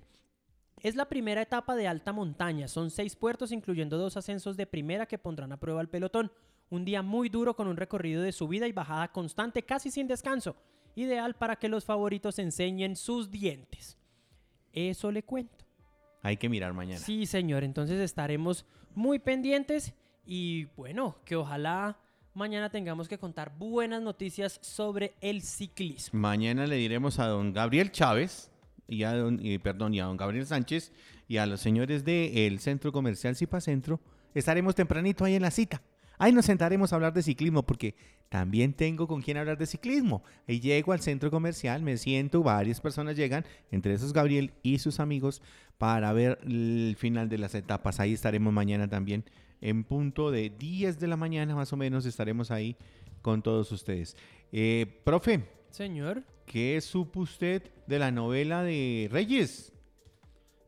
Es 0.82 0.96
la 0.96 1.10
primera 1.10 1.42
etapa 1.42 1.76
de 1.76 1.88
alta 1.88 2.14
montaña. 2.14 2.70
Son 2.70 2.90
seis 2.90 3.16
puertos, 3.18 3.52
incluyendo 3.52 3.98
dos 3.98 4.16
ascensos 4.16 4.56
de 4.56 4.66
primera 4.66 5.08
que 5.08 5.18
pondrán 5.18 5.52
a 5.52 5.58
prueba 5.60 5.82
al 5.82 5.90
pelotón. 5.90 6.32
Un 6.70 6.86
día 6.86 7.02
muy 7.02 7.28
duro 7.28 7.56
con 7.56 7.68
un 7.68 7.76
recorrido 7.76 8.22
de 8.22 8.32
subida 8.32 8.68
y 8.68 8.72
bajada 8.72 9.12
constante, 9.12 9.64
casi 9.64 9.92
sin 9.92 10.08
descanso. 10.08 10.56
Ideal 10.96 11.36
para 11.36 11.58
que 11.58 11.68
los 11.68 11.84
favoritos 11.84 12.40
enseñen 12.40 12.96
sus 12.96 13.30
dientes. 13.30 13.98
Eso 14.72 15.12
le 15.12 15.24
cuento. 15.24 15.66
Hay 16.22 16.38
que 16.38 16.48
mirar 16.50 16.74
mañana. 16.74 17.00
Sí, 17.00 17.26
señor. 17.26 17.64
Entonces 17.64 18.00
estaremos 18.00 18.66
muy 18.96 19.20
pendientes 19.20 19.94
y 20.26 20.66
bueno, 20.76 21.16
que 21.26 21.36
ojalá 21.36 21.98
mañana 22.34 22.70
tengamos 22.70 23.08
que 23.08 23.18
contar 23.18 23.54
buenas 23.58 24.02
noticias 24.02 24.60
sobre 24.62 25.14
el 25.22 25.42
ciclismo. 25.42 26.20
Mañana 26.20 26.68
le 26.68 26.76
diremos 26.76 27.20
a 27.20 27.28
don 27.28 27.54
Gabriel 27.54 27.92
Chávez 27.92 28.52
y 28.88 29.04
a 29.04 29.14
don, 29.14 29.40
y, 29.42 29.58
perdón, 29.58 29.94
y 29.94 30.00
a 30.00 30.06
don 30.06 30.18
Gabriel 30.18 30.46
Sánchez 30.46 30.92
y 31.28 31.38
a 31.38 31.46
los 31.46 31.62
señores 31.62 32.04
del 32.04 32.60
Centro 32.60 32.92
Comercial 32.92 33.36
Cipa 33.36 33.62
Centro. 33.62 34.00
Estaremos 34.34 34.76
tempranito 34.76 35.24
ahí 35.24 35.36
en 35.36 35.42
la 35.42 35.52
cita. 35.52 35.82
Ahí 36.18 36.32
nos 36.32 36.46
sentaremos 36.46 36.92
a 36.92 36.96
hablar 36.96 37.14
de 37.14 37.24
ciclismo 37.24 37.64
porque 37.64 37.96
también 38.30 38.74
tengo 38.74 39.08
con 39.08 39.22
quién 39.22 39.38
hablar 39.38 39.58
de 39.58 39.66
ciclismo. 39.66 40.24
Y 40.48 40.60
llego 40.60 40.94
al 40.94 41.02
centro 41.02 41.32
comercial, 41.32 41.82
me 41.82 41.98
siento, 41.98 42.44
varias 42.44 42.82
personas 42.82 43.16
llegan, 43.16 43.46
entre 43.72 43.94
esos 43.94 44.14
Gabriel 44.14 44.54
y 44.64 44.80
sus 44.80 45.00
amigos, 45.00 45.42
para 45.78 46.14
ver 46.14 46.40
el 46.44 46.96
final 46.98 47.30
de 47.30 47.38
las 47.38 47.56
etapas. 47.56 48.00
Ahí 48.00 48.14
estaremos 48.14 48.54
mañana 48.54 48.88
también. 48.88 49.24
En 49.62 49.84
punto 49.84 50.32
de 50.32 50.50
10 50.50 51.00
de 51.00 51.08
la 51.08 51.18
mañana 51.18 51.56
más 51.56 51.72
o 51.74 51.78
menos 51.78 52.06
estaremos 52.06 52.52
ahí 52.52 52.76
con 53.22 53.42
todos 53.42 53.72
ustedes. 53.72 54.16
Eh, 54.52 55.02
profe, 55.04 55.46
Señor. 55.70 56.24
¿Qué 56.46 56.80
supo 56.80 57.22
usted 57.22 57.64
de 57.88 57.98
la 57.98 58.12
novela 58.12 58.62
de 58.62 59.10
Reyes? 59.12 59.75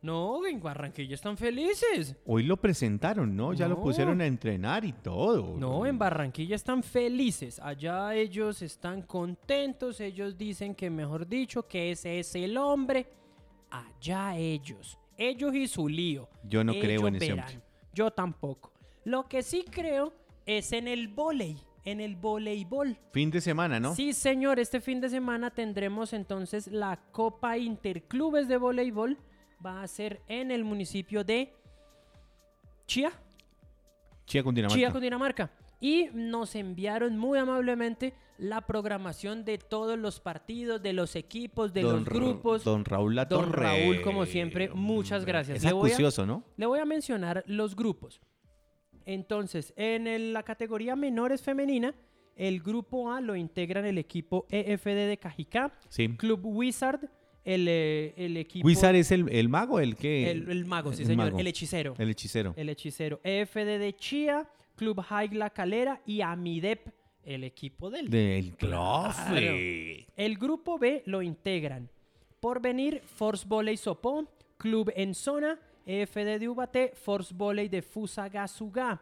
No, 0.01 0.45
en 0.45 0.61
Barranquilla 0.61 1.15
están 1.15 1.37
felices. 1.37 2.15
Hoy 2.25 2.43
lo 2.43 2.57
presentaron, 2.57 3.35
¿no? 3.35 3.53
Ya 3.53 3.67
lo 3.67 3.81
pusieron 3.81 4.21
a 4.21 4.25
entrenar 4.25 4.85
y 4.85 4.93
todo. 4.93 5.55
No, 5.57 5.85
en 5.85 5.97
Barranquilla 5.97 6.55
están 6.55 6.83
felices. 6.83 7.59
Allá 7.59 8.13
ellos 8.13 8.61
están 8.61 9.01
contentos. 9.01 9.99
Ellos 9.99 10.37
dicen 10.37 10.75
que, 10.75 10.89
mejor 10.89 11.27
dicho, 11.27 11.67
que 11.67 11.91
ese 11.91 12.19
es 12.19 12.35
el 12.35 12.57
hombre. 12.57 13.07
Allá 13.71 14.37
ellos. 14.37 14.97
Ellos 15.17 15.55
y 15.55 15.67
su 15.67 15.89
lío. 15.89 16.29
Yo 16.43 16.63
no 16.63 16.73
creo 16.73 17.07
en 17.07 17.15
ese 17.15 17.29
verán. 17.31 17.45
hombre. 17.49 17.61
Yo 17.93 18.11
tampoco. 18.11 18.71
Lo 19.03 19.27
que 19.27 19.41
sí 19.41 19.65
creo 19.69 20.13
es 20.45 20.71
en 20.73 20.87
el 20.87 21.07
volei. 21.07 21.57
En 21.85 22.01
el 22.01 22.17
voleibol. 22.17 22.97
Fin 23.13 23.31
de 23.31 23.39
semana, 23.41 23.79
¿no? 23.79 23.95
Sí, 23.95 24.13
señor, 24.13 24.59
este 24.59 24.81
fin 24.81 24.99
de 24.99 25.09
semana 25.09 25.49
tendremos 25.51 26.11
entonces 26.13 26.67
la 26.67 26.99
Copa 27.13 27.57
Interclubes 27.57 28.47
de 28.49 28.57
Voleibol. 28.57 29.17
Va 29.65 29.81
a 29.81 29.87
ser 29.87 30.21
en 30.27 30.51
el 30.51 30.63
municipio 30.63 31.23
de 31.23 31.53
Chía, 32.85 33.11
Chía 34.25 34.43
con 34.43 34.53
Dinamarca. 34.55 34.77
Chía, 34.79 34.91
Cundinamarca. 34.91 35.51
Y 35.79 36.09
nos 36.13 36.55
enviaron 36.55 37.17
muy 37.17 37.37
amablemente 37.39 38.13
la 38.37 38.61
programación 38.61 39.45
de 39.45 39.57
todos 39.57 39.97
los 39.97 40.19
partidos, 40.19 40.81
de 40.81 40.93
los 40.93 41.15
equipos, 41.15 41.73
de 41.73 41.81
Don 41.81 41.97
los 41.97 42.05
Ra- 42.07 42.13
grupos. 42.15 42.63
Don 42.63 42.83
Raúl 42.85 43.15
La 43.15 43.25
Don. 43.25 43.51
Raúl, 43.51 44.01
como 44.01 44.25
siempre, 44.25 44.69
muchas 44.69 45.25
gracias. 45.25 45.57
Es 45.57 45.63
Le 45.63 45.73
voy 45.73 45.89
a- 45.89 45.93
acucioso, 45.93 46.25
¿no? 46.25 46.43
Le 46.55 46.65
voy 46.65 46.79
a 46.79 46.85
mencionar 46.85 47.43
los 47.47 47.75
grupos. 47.75 48.21
Entonces, 49.05 49.73
en 49.77 50.07
el- 50.07 50.33
la 50.33 50.43
categoría 50.43 50.95
menores 50.95 51.41
femenina, 51.41 51.93
el 52.35 52.61
grupo 52.61 53.11
A 53.11 53.21
lo 53.21 53.35
integran 53.35 53.85
el 53.85 53.97
equipo 53.97 54.45
EFD 54.49 55.07
de 55.07 55.17
Cajicá, 55.17 55.71
Sí. 55.89 56.09
Club 56.17 56.41
Wizard, 56.43 57.09
el, 57.47 57.67
eh, 57.69 58.13
el 58.17 58.35
equipo... 58.37 58.67
Wizard 58.67 58.95
es 58.95 59.11
el, 59.11 59.29
el 59.29 59.47
mago, 59.49 59.79
el 59.79 59.95
que... 59.95 60.29
el, 60.29 60.51
el 60.51 60.65
mago, 60.65 60.91
sí 60.91 61.05
señor, 61.05 61.27
mago. 61.27 61.39
el 61.39 61.47
hechicero. 61.47 61.95
El 61.97 62.09
hechicero. 62.09 62.53
El 62.57 62.69
hechicero. 62.69 63.19
EFD 63.23 63.79
de 63.79 63.95
Chía, 63.95 64.49
Club 64.75 65.01
High 65.01 65.29
La 65.33 65.49
Calera 65.49 66.01
y 66.05 66.21
Amidep, 66.21 66.89
el 67.23 67.43
equipo 67.43 67.89
del... 67.89 68.09
Del 68.09 68.55
Claro. 68.57 69.13
clofe. 69.13 70.05
El 70.15 70.37
grupo 70.37 70.77
B 70.77 71.03
lo 71.05 71.21
integran 71.21 71.89
Porvenir, 72.39 73.01
Force 73.01 73.45
Volley 73.47 73.77
Sopó, 73.77 74.27
Club 74.57 74.91
en 74.95 75.15
Zona, 75.15 75.59
EFD 75.85 76.39
de 76.39 76.49
Ubaté, 76.49 76.91
Force 76.95 77.33
Volley 77.33 77.69
de 77.69 77.81
Fusagasugá. 77.81 79.01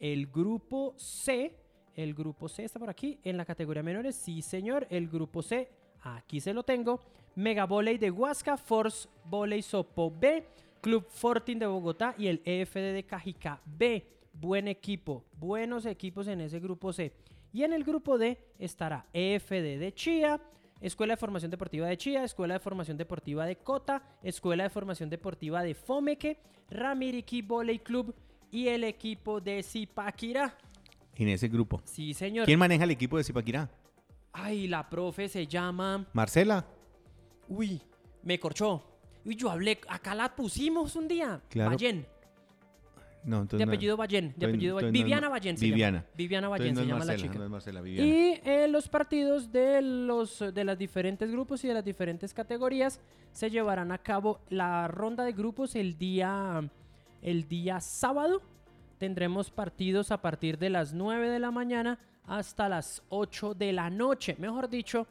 El 0.00 0.26
grupo 0.26 0.94
C, 0.98 1.54
el 1.94 2.12
grupo 2.14 2.48
C 2.48 2.64
está 2.64 2.78
por 2.78 2.90
aquí 2.90 3.18
en 3.22 3.36
la 3.36 3.44
categoría 3.44 3.82
menores. 3.82 4.16
Sí, 4.16 4.42
señor, 4.42 4.86
el 4.90 5.08
grupo 5.08 5.42
C, 5.42 5.68
aquí 6.04 6.40
se 6.40 6.52
lo 6.52 6.62
tengo. 6.62 7.00
Mega 7.34 7.64
Volley 7.64 7.98
de 7.98 8.10
Huasca, 8.10 8.56
Force 8.56 9.08
Volley 9.24 9.62
Sopo 9.62 10.10
B, 10.10 10.46
Club 10.80 11.06
Fortin 11.08 11.58
de 11.58 11.66
Bogotá 11.66 12.14
y 12.16 12.28
el 12.28 12.42
EFD 12.44 12.92
de 12.92 13.04
Cajicá 13.04 13.60
B. 13.64 14.06
Buen 14.32 14.68
equipo, 14.68 15.24
buenos 15.38 15.86
equipos 15.86 16.28
en 16.28 16.40
ese 16.40 16.60
grupo 16.60 16.92
C. 16.92 17.12
Y 17.52 17.62
en 17.62 17.72
el 17.72 17.84
grupo 17.84 18.18
D 18.18 18.38
estará 18.58 19.06
EFD 19.12 19.78
de 19.78 19.92
Chía, 19.94 20.40
Escuela 20.80 21.14
de 21.14 21.16
Formación 21.16 21.50
Deportiva 21.50 21.86
de 21.86 21.96
Chía, 21.96 22.24
Escuela 22.24 22.54
de 22.54 22.60
Formación 22.60 22.96
Deportiva 22.96 23.46
de 23.46 23.56
Cota, 23.56 24.02
Escuela 24.22 24.64
de 24.64 24.70
Formación 24.70 25.08
Deportiva 25.08 25.62
de 25.62 25.74
Fomeque, 25.74 26.38
Ramiriki 26.70 27.42
Volley 27.42 27.78
Club 27.78 28.14
y 28.50 28.68
el 28.68 28.84
equipo 28.84 29.40
de 29.40 29.62
Zipaquirá. 29.62 30.56
En 31.16 31.28
ese 31.28 31.48
grupo. 31.48 31.80
Sí, 31.84 32.12
señor. 32.12 32.44
¿Quién 32.46 32.58
maneja 32.58 32.84
el 32.84 32.90
equipo 32.90 33.16
de 33.16 33.24
Zipaquirá? 33.24 33.70
Ay, 34.34 34.66
la 34.68 34.88
profe 34.90 35.28
se 35.28 35.46
llama... 35.46 36.06
Marcela. 36.12 36.64
Uy, 37.48 37.80
me 38.22 38.38
corchó. 38.40 38.82
Uy, 39.24 39.36
yo 39.36 39.48
hablé, 39.50 39.80
acá 39.88 40.14
la 40.14 40.34
pusimos 40.34 40.96
un 40.96 41.06
día. 41.08 41.40
Claro. 41.48 41.70
Ballén, 41.70 42.06
No, 43.24 43.42
entonces 43.42 43.58
de 43.60 43.66
no- 43.66 43.70
apellido 43.72 43.96
Ballén, 43.96 44.34
de 44.36 44.46
apellido 44.46 44.74
Ballén. 44.74 44.88
no 44.92 44.92
Viviana 44.92 45.28
Ballén 45.28 45.56
se 45.56 45.64
Viviana. 45.64 45.98
llama. 46.00 46.10
Viviana 46.16 46.48
Ballén 46.48 46.74
no 46.74 46.80
se 46.80 46.86
llama 46.86 46.98
Marcela, 46.98 47.16
la 47.16 47.22
chica. 47.22 47.38
no 47.38 47.44
es 47.44 47.50
Marcela, 47.50 47.80
Viviana. 47.80 48.06
Y 48.08 48.40
eh, 48.44 48.68
los 48.68 48.88
partidos 48.88 49.50
de 49.52 49.80
los 49.82 50.40
de 50.52 50.64
las 50.64 50.76
diferentes 50.78 51.30
grupos 51.30 51.64
y 51.64 51.68
de 51.68 51.74
las 51.74 51.84
diferentes 51.84 52.34
categorías 52.34 53.00
se 53.32 53.50
llevarán 53.50 53.92
a 53.92 53.98
cabo 53.98 54.40
la 54.50 54.88
ronda 54.88 55.24
de 55.24 55.32
grupos 55.32 55.74
el 55.76 55.96
día 55.96 56.68
el 57.22 57.48
día 57.48 57.80
sábado. 57.80 58.42
Tendremos 58.98 59.50
partidos 59.50 60.10
a 60.10 60.20
partir 60.20 60.58
de 60.58 60.70
las 60.70 60.92
9 60.92 61.30
de 61.30 61.38
la 61.38 61.50
mañana 61.50 61.98
hasta 62.26 62.68
las 62.68 63.02
8 63.10 63.54
de 63.54 63.72
la 63.72 63.90
noche. 63.90 64.36
Mejor 64.38 64.68
dicho, 64.68 65.06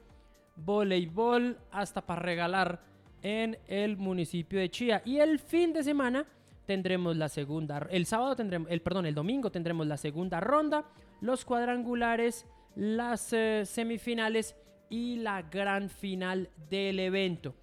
voleibol 0.55 1.57
hasta 1.72 2.01
para 2.05 2.22
regalar 2.22 2.80
en 3.22 3.57
el 3.68 3.97
municipio 3.97 4.59
de 4.59 4.70
Chía. 4.70 5.01
Y 5.05 5.18
el 5.18 5.39
fin 5.39 5.74
de 5.74 5.84
semana 5.84 6.26
tendremos 6.66 7.16
la 7.18 7.30
segunda, 7.30 7.88
el 7.89 8.05
sábado 8.05 8.36
tendremos, 8.36 8.70
el 8.72 8.82
perdón, 8.82 9.05
el 9.05 9.16
domingo 9.16 9.51
tendremos 9.51 9.86
la 9.88 9.97
segunda 9.97 10.39
ronda, 10.39 10.86
los 11.22 11.43
cuadrangulares, 11.45 12.45
las 12.76 13.34
eh, 13.34 13.64
semifinales 13.66 14.55
y 14.89 15.18
la 15.18 15.41
gran 15.41 15.89
final 15.89 16.49
del 16.70 16.99
evento. 16.99 17.53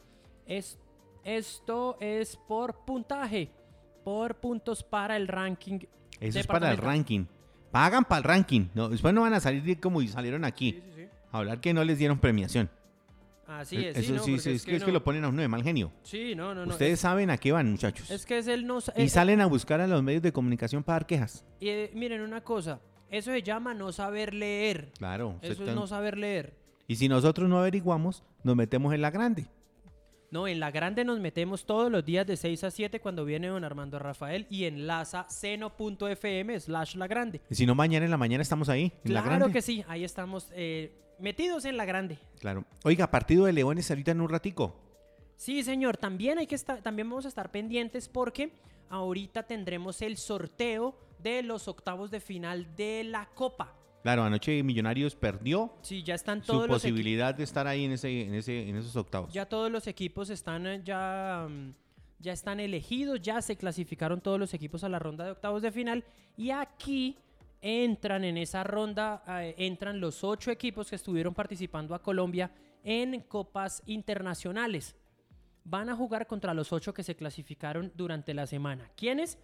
Es- 0.46 0.78
esto 1.24 1.96
es 2.00 2.36
por 2.36 2.84
puntaje, 2.84 3.50
por 4.04 4.36
puntos 4.40 4.82
para 4.82 5.16
el 5.16 5.28
ranking. 5.28 5.78
Eso 6.18 6.38
es 6.40 6.46
para 6.46 6.70
el 6.70 6.76
ranking. 6.78 7.24
Pagan 7.70 8.04
para 8.04 8.18
el 8.18 8.24
ranking. 8.24 8.66
No, 8.74 8.88
después 8.88 9.14
no 9.14 9.22
van 9.22 9.34
a 9.34 9.40
salir 9.40 9.78
como 9.80 10.02
salieron 10.06 10.44
aquí. 10.44 10.72
Sí, 10.72 10.82
sí, 10.84 11.02
sí. 11.02 11.08
A 11.32 11.38
hablar 11.38 11.60
que 11.60 11.72
no 11.72 11.84
les 11.84 11.98
dieron 11.98 12.18
premiación. 12.18 12.68
Así 13.46 13.76
es. 13.84 13.96
Eso 13.96 14.18
sí, 14.20 14.38
sí, 14.38 14.50
es, 14.50 14.64
que, 14.64 14.76
es 14.76 14.80
no. 14.80 14.86
que 14.86 14.92
lo 14.92 15.02
ponen 15.02 15.24
a 15.24 15.28
uno 15.28 15.42
de 15.42 15.48
mal 15.48 15.62
genio. 15.62 15.90
Sí, 16.04 16.34
no, 16.36 16.54
no, 16.54 16.64
no. 16.66 16.72
Ustedes 16.72 16.94
es, 16.94 17.00
saben 17.00 17.30
a 17.30 17.36
qué 17.36 17.50
van, 17.50 17.70
muchachos. 17.70 18.10
es 18.10 18.24
que 18.24 18.38
es 18.38 18.46
el 18.46 18.66
no. 18.66 18.78
y 18.96 19.08
salen 19.08 19.40
a 19.40 19.46
buscar 19.46 19.80
a 19.80 19.88
los 19.88 20.02
medios 20.02 20.22
de 20.22 20.32
comunicación 20.32 20.84
para 20.84 21.00
dar 21.00 21.06
quejas. 21.06 21.44
y, 21.58 21.68
eh, 21.68 21.90
miren 21.94 22.20
una 22.20 22.42
cosa. 22.42 22.80
Eso 23.10 23.32
se 23.32 23.42
llama 23.42 23.74
no 23.74 23.90
saber 23.90 24.34
leer. 24.34 24.92
Claro. 24.98 25.36
Eso 25.42 25.64
es 25.64 25.74
no 25.74 25.88
saber 25.88 26.16
leer. 26.16 26.54
Y 26.86 26.96
si 26.96 27.08
nosotros 27.08 27.48
no 27.48 27.58
averiguamos, 27.58 28.22
nos 28.44 28.54
metemos 28.54 28.94
en 28.94 29.02
la 29.02 29.10
grande. 29.10 29.48
No, 30.30 30.46
en 30.46 30.60
la 30.60 30.70
grande 30.70 31.04
nos 31.04 31.18
metemos 31.18 31.66
todos 31.66 31.90
los 31.90 32.04
días 32.04 32.24
de 32.24 32.36
6 32.36 32.62
a 32.64 32.70
7 32.70 33.00
cuando 33.00 33.24
viene 33.24 33.48
don 33.48 33.64
Armando 33.64 33.98
Rafael 33.98 34.46
y 34.48 34.64
enlaza 34.64 35.26
seno.fm 35.28 36.60
slash 36.60 36.94
la 36.94 37.08
grande. 37.08 37.40
Y 37.50 37.56
si 37.56 37.66
no, 37.66 37.74
mañana 37.74 38.04
en 38.04 38.12
la 38.12 38.16
mañana 38.16 38.42
estamos 38.42 38.68
ahí, 38.68 38.92
en 39.04 39.14
la 39.14 39.22
Claro 39.22 39.38
grande. 39.38 39.52
que 39.52 39.60
sí, 39.62 39.84
ahí 39.88 40.04
estamos 40.04 40.48
eh, 40.54 40.92
metidos 41.18 41.64
en 41.64 41.76
la 41.76 41.84
grande. 41.84 42.18
Claro. 42.38 42.64
Oiga, 42.84 43.10
partido 43.10 43.46
de 43.46 43.52
Leones 43.52 43.90
ahorita 43.90 44.12
en 44.12 44.20
un 44.20 44.28
ratico. 44.28 44.76
Sí, 45.34 45.64
señor, 45.64 45.96
también 45.96 46.38
hay 46.38 46.46
que 46.46 46.54
estar, 46.54 46.80
también 46.80 47.10
vamos 47.10 47.24
a 47.24 47.28
estar 47.28 47.50
pendientes 47.50 48.08
porque 48.08 48.52
ahorita 48.88 49.44
tendremos 49.44 50.00
el 50.00 50.16
sorteo 50.16 50.94
de 51.18 51.42
los 51.42 51.66
octavos 51.66 52.10
de 52.12 52.20
final 52.20 52.76
de 52.76 53.02
la 53.02 53.26
Copa. 53.34 53.74
Claro, 54.02 54.22
anoche 54.24 54.62
Millonarios 54.62 55.14
perdió 55.14 55.74
Sí, 55.82 56.02
ya 56.02 56.14
están 56.14 56.40
su 56.42 56.46
todos 56.52 56.68
los 56.68 56.82
equi- 56.82 56.90
posibilidad 56.90 57.34
de 57.34 57.44
estar 57.44 57.66
ahí 57.66 57.84
en, 57.84 57.92
ese, 57.92 58.22
en, 58.22 58.34
ese, 58.34 58.68
en 58.68 58.76
esos 58.76 58.96
octavos. 58.96 59.32
ya 59.32 59.46
todos 59.46 59.70
los 59.70 59.86
equipos 59.86 60.30
están 60.30 60.66
eh, 60.66 60.80
ya 60.84 61.46
mm, 61.48 61.74
ya 62.18 62.32
están 62.32 62.60
elegidos, 62.60 63.20
ya 63.20 63.40
se 63.42 63.56
clasificaron 63.56 64.20
todos 64.20 64.38
los 64.38 64.52
equipos 64.54 64.84
a 64.84 64.88
la 64.88 64.98
ronda 64.98 65.24
de 65.24 65.30
octavos 65.32 65.62
de 65.62 65.70
final 65.72 66.04
y 66.36 66.50
aquí 66.50 67.16
entran 67.62 68.24
en 68.24 68.36
esa 68.38 68.62
ronda 68.64 69.22
eh, 69.26 69.54
entran 69.58 70.00
los 70.00 70.24
ocho 70.24 70.50
equipos 70.50 70.88
que 70.90 70.96
estuvieron 70.96 71.34
participando 71.34 71.94
a 71.94 72.02
Colombia 72.02 72.50
en 72.84 73.20
copas 73.22 73.82
internacionales. 73.86 74.96
Van 75.64 75.90
a 75.90 75.94
jugar 75.96 76.26
contra 76.26 76.54
los 76.54 76.72
ocho 76.72 76.94
que 76.94 77.02
se 77.02 77.14
clasificaron 77.14 77.92
durante 77.94 78.32
la 78.32 78.46
semana. 78.46 78.90
¿Quiénes? 78.96 79.38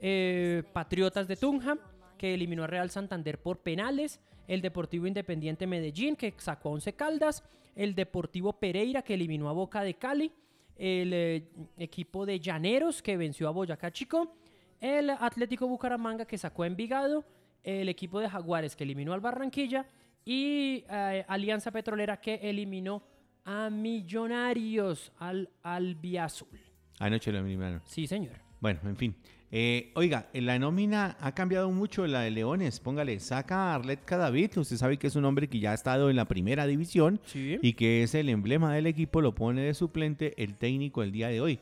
Eh, 0.00 0.62
Patriotas 0.74 1.26
de 1.28 1.36
Tunja, 1.36 1.78
que 2.22 2.34
eliminó 2.34 2.62
a 2.62 2.68
Real 2.68 2.88
Santander 2.88 3.40
por 3.40 3.62
penales. 3.62 4.20
El 4.46 4.62
Deportivo 4.62 5.08
Independiente 5.08 5.66
Medellín, 5.66 6.14
que 6.14 6.32
sacó 6.36 6.68
a 6.68 6.72
Once 6.74 6.92
Caldas. 6.92 7.42
El 7.74 7.96
Deportivo 7.96 8.52
Pereira, 8.60 9.02
que 9.02 9.14
eliminó 9.14 9.48
a 9.48 9.52
Boca 9.52 9.82
de 9.82 9.94
Cali. 9.94 10.30
El 10.76 11.12
eh, 11.12 11.48
equipo 11.78 12.24
de 12.24 12.38
Llaneros, 12.38 13.02
que 13.02 13.16
venció 13.16 13.48
a 13.48 13.50
Boyacá 13.50 13.90
Chico. 13.90 14.36
El 14.80 15.10
Atlético 15.10 15.66
Bucaramanga, 15.66 16.24
que 16.24 16.38
sacó 16.38 16.62
a 16.62 16.68
Envigado. 16.68 17.24
El 17.64 17.88
equipo 17.88 18.20
de 18.20 18.30
Jaguares, 18.30 18.76
que 18.76 18.84
eliminó 18.84 19.14
al 19.14 19.20
Barranquilla. 19.20 19.84
Y 20.24 20.84
eh, 20.88 21.24
Alianza 21.26 21.72
Petrolera, 21.72 22.20
que 22.20 22.34
eliminó 22.34 23.02
a 23.44 23.68
Millonarios, 23.68 25.10
al 25.18 25.50
Albiazul. 25.64 26.60
Anoche 27.00 27.32
lo 27.32 27.38
eliminaron. 27.38 27.82
Sí, 27.84 28.06
señor. 28.06 28.36
Bueno, 28.60 28.78
en 28.84 28.96
fin. 28.96 29.16
Eh, 29.54 29.92
oiga, 29.96 30.28
la 30.32 30.58
nómina 30.58 31.16
ha 31.20 31.32
cambiado 31.34 31.70
mucho, 31.70 32.06
la 32.06 32.20
de 32.22 32.30
Leones. 32.30 32.80
Póngale, 32.80 33.20
saca 33.20 33.56
a 33.70 33.74
Arlet 33.74 34.02
Cadavid. 34.02 34.56
Usted 34.56 34.76
sabe 34.78 34.96
que 34.96 35.08
es 35.08 35.16
un 35.16 35.26
hombre 35.26 35.46
que 35.48 35.60
ya 35.60 35.72
ha 35.72 35.74
estado 35.74 36.08
en 36.08 36.16
la 36.16 36.24
primera 36.24 36.66
división 36.66 37.20
Sí. 37.26 37.58
y 37.60 37.74
que 37.74 38.02
es 38.02 38.14
el 38.14 38.30
emblema 38.30 38.72
del 38.74 38.86
equipo. 38.86 39.20
Lo 39.20 39.34
pone 39.34 39.60
de 39.60 39.74
suplente 39.74 40.32
el 40.42 40.54
técnico 40.56 41.02
el 41.02 41.12
día 41.12 41.28
de 41.28 41.42
hoy. 41.42 41.60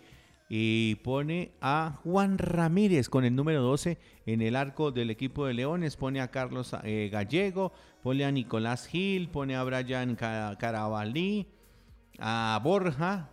Y 0.49 0.97
pone 0.97 1.51
a 1.61 1.99
Juan 2.05 2.39
Ramírez 2.39 3.09
con 3.09 3.25
el 3.25 3.35
número 3.35 3.61
12 3.63 3.99
en 4.27 4.41
el 4.41 4.55
arco 4.55 4.93
del 4.93 5.11
equipo 5.11 5.47
de 5.47 5.55
Leones. 5.55 5.97
Pone 5.97 6.21
a 6.21 6.29
Carlos 6.31 6.75
eh, 6.85 7.09
Gallego, 7.13 7.73
pone 8.05 8.25
a 8.25 8.31
Nicolás 8.31 8.87
Gil, 8.87 9.29
pone 9.29 9.57
a 9.57 9.65
Brian 9.65 10.15
Ca- 10.15 10.57
Carabalí, 10.59 11.47
a 12.21 12.61
Borja, 12.63 13.31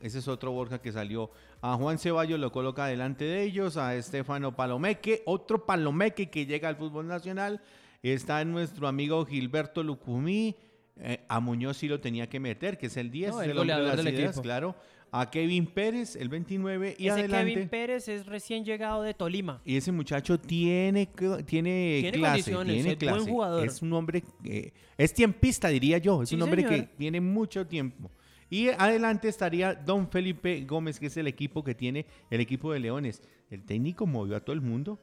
ese 0.00 0.18
es 0.18 0.28
otro 0.28 0.52
Borja 0.52 0.80
que 0.80 0.92
salió. 0.92 1.30
A 1.60 1.74
Juan 1.76 1.98
Ceballos 1.98 2.38
lo 2.38 2.52
coloca 2.52 2.86
delante 2.86 3.24
de 3.24 3.42
ellos. 3.42 3.76
A 3.76 3.94
Estefano 3.96 4.54
Palomeque, 4.54 5.22
otro 5.26 5.66
Palomeque 5.66 6.30
que 6.30 6.46
llega 6.46 6.68
al 6.68 6.76
fútbol 6.76 7.06
nacional. 7.08 7.60
Está 8.02 8.44
nuestro 8.44 8.86
amigo 8.86 9.24
Gilberto 9.26 9.82
Lucumí. 9.82 10.56
Eh, 11.00 11.20
a 11.28 11.40
Muñoz 11.40 11.76
sí 11.76 11.88
lo 11.88 12.00
tenía 12.00 12.28
que 12.28 12.40
meter, 12.40 12.76
que 12.78 12.86
es 12.86 12.96
el 12.96 13.10
10, 13.10 13.30
No, 13.32 13.42
el 13.42 13.50
el 13.50 13.56
de 13.56 13.64
las 13.66 13.96
del 13.96 14.08
ideas, 14.14 14.30
equipo. 14.30 14.42
claro. 14.42 14.74
A 15.10 15.30
Kevin 15.30 15.66
Pérez, 15.66 16.16
el 16.16 16.28
29, 16.28 16.94
y 16.98 17.04
Ese 17.06 17.20
adelante. 17.20 17.52
Kevin 17.54 17.68
Pérez 17.68 18.08
es 18.08 18.26
recién 18.26 18.64
llegado 18.64 19.02
de 19.02 19.14
Tolima. 19.14 19.62
Y 19.64 19.76
ese 19.76 19.90
muchacho 19.90 20.38
tiene, 20.38 21.06
tiene, 21.46 21.98
Tiene 22.02 22.10
clase, 22.12 22.50
tiene 22.52 22.78
es 22.78 22.84
buen 22.84 22.96
clase. 22.96 23.30
jugador. 23.30 23.66
Es 23.66 23.80
un 23.80 23.92
hombre, 23.94 24.22
que- 24.42 24.72
es 24.98 25.14
tiempista 25.14 25.68
diría 25.68 25.98
yo, 25.98 26.22
es 26.22 26.28
Sí, 26.28 26.34
un 26.34 26.42
hombre 26.42 26.62
señor. 26.62 26.80
que 26.80 26.86
tiene 26.98 27.20
mucho 27.20 27.66
tiempo. 27.66 28.10
Y 28.50 28.68
adelante 28.68 29.28
estaría 29.28 29.74
Don 29.74 30.08
Felipe 30.08 30.64
Gómez, 30.64 30.98
que 30.98 31.06
es 31.06 31.16
el 31.16 31.26
equipo 31.26 31.62
que 31.62 31.74
tiene 31.74 32.06
el 32.30 32.40
equipo 32.40 32.72
de 32.72 32.80
Leones. 32.80 33.22
El 33.50 33.64
técnico 33.64 34.06
movió 34.06 34.36
a 34.36 34.40
todo 34.40 34.54
el 34.54 34.60
mundo. 34.62 34.98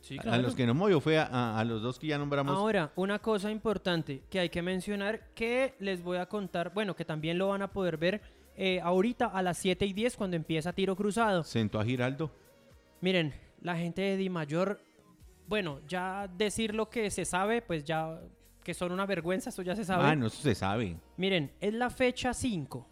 Sí, 0.00 0.18
A 0.26 0.36
los 0.38 0.54
que 0.56 0.66
no 0.66 0.74
movió 0.74 1.00
fue 1.00 1.16
a, 1.18 1.26
a- 1.26 1.60
a 1.60 1.64
los 1.64 1.80
dos 1.80 1.98
que 1.98 2.08
ya 2.08 2.18
nombramos. 2.18 2.56
Ahora, 2.56 2.92
una 2.96 3.20
cosa 3.20 3.50
importante 3.52 4.22
que 4.28 4.40
hay 4.40 4.48
que 4.48 4.60
mencionar 4.62 5.28
que 5.34 5.74
les 5.78 6.02
voy 6.02 6.16
a 6.18 6.26
contar, 6.26 6.72
bueno, 6.74 6.96
que 6.96 7.04
también 7.04 7.38
lo 7.38 7.48
van 7.48 7.62
a 7.62 7.72
poder 7.72 7.96
ver 7.98 8.20
eh, 8.56 8.80
ahorita 8.80 9.26
a 9.26 9.42
las 9.42 9.58
7 9.58 9.86
y 9.86 9.92
10 9.92 10.16
cuando 10.16 10.36
empieza 10.36 10.72
tiro 10.72 10.96
cruzado. 10.96 11.44
Sentó 11.44 11.78
a 11.78 11.84
Giraldo. 11.84 12.32
Miren, 13.00 13.32
la 13.60 13.76
gente 13.76 14.02
de 14.02 14.16
Di 14.16 14.28
Mayor, 14.28 14.80
bueno, 15.46 15.80
ya 15.86 16.26
decir 16.28 16.74
lo 16.74 16.90
que 16.90 17.10
se 17.10 17.24
sabe, 17.24 17.62
pues 17.62 17.84
ya 17.84 18.20
que 18.62 18.74
son 18.74 18.92
una 18.92 19.06
vergüenza, 19.06 19.50
eso 19.50 19.62
ya 19.62 19.74
se 19.76 19.84
sabe. 19.84 20.04
Ah, 20.04 20.14
no, 20.16 20.26
eso 20.26 20.40
se 20.42 20.54
sabe. 20.54 20.96
Miren, 21.16 21.52
es 21.60 21.74
la 21.74 21.90
fecha 21.90 22.32
5. 22.32 22.86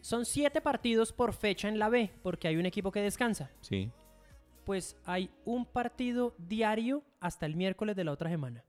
Son 0.00 0.24
7 0.24 0.60
partidos 0.60 1.12
por 1.12 1.32
fecha 1.32 1.68
en 1.68 1.78
la 1.78 1.88
B, 1.88 2.10
porque 2.22 2.48
hay 2.48 2.56
un 2.56 2.66
equipo 2.66 2.90
que 2.90 3.00
descansa. 3.00 3.50
Sí. 3.60 3.90
Pues 4.64 4.96
hay 5.04 5.30
un 5.44 5.64
partido 5.66 6.34
diario 6.38 7.02
hasta 7.20 7.46
el 7.46 7.56
miércoles 7.56 7.96
de 7.96 8.04
la 8.04 8.12
otra 8.12 8.30
semana. 8.30 8.64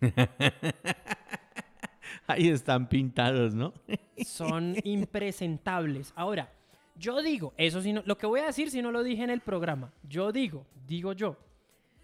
Ahí 2.26 2.48
están 2.48 2.88
pintados, 2.88 3.54
¿no? 3.54 3.72
Son 4.26 4.74
impresentables. 4.84 6.12
Ahora, 6.14 6.52
yo 6.96 7.22
digo, 7.22 7.54
eso 7.56 7.80
sí 7.80 7.92
no- 7.92 8.02
lo 8.04 8.18
que 8.18 8.26
voy 8.26 8.40
a 8.40 8.46
decir 8.46 8.70
si 8.70 8.82
no 8.82 8.92
lo 8.92 9.02
dije 9.02 9.22
en 9.24 9.30
el 9.30 9.40
programa, 9.40 9.92
yo 10.02 10.32
digo, 10.32 10.66
digo 10.86 11.12
yo, 11.12 11.36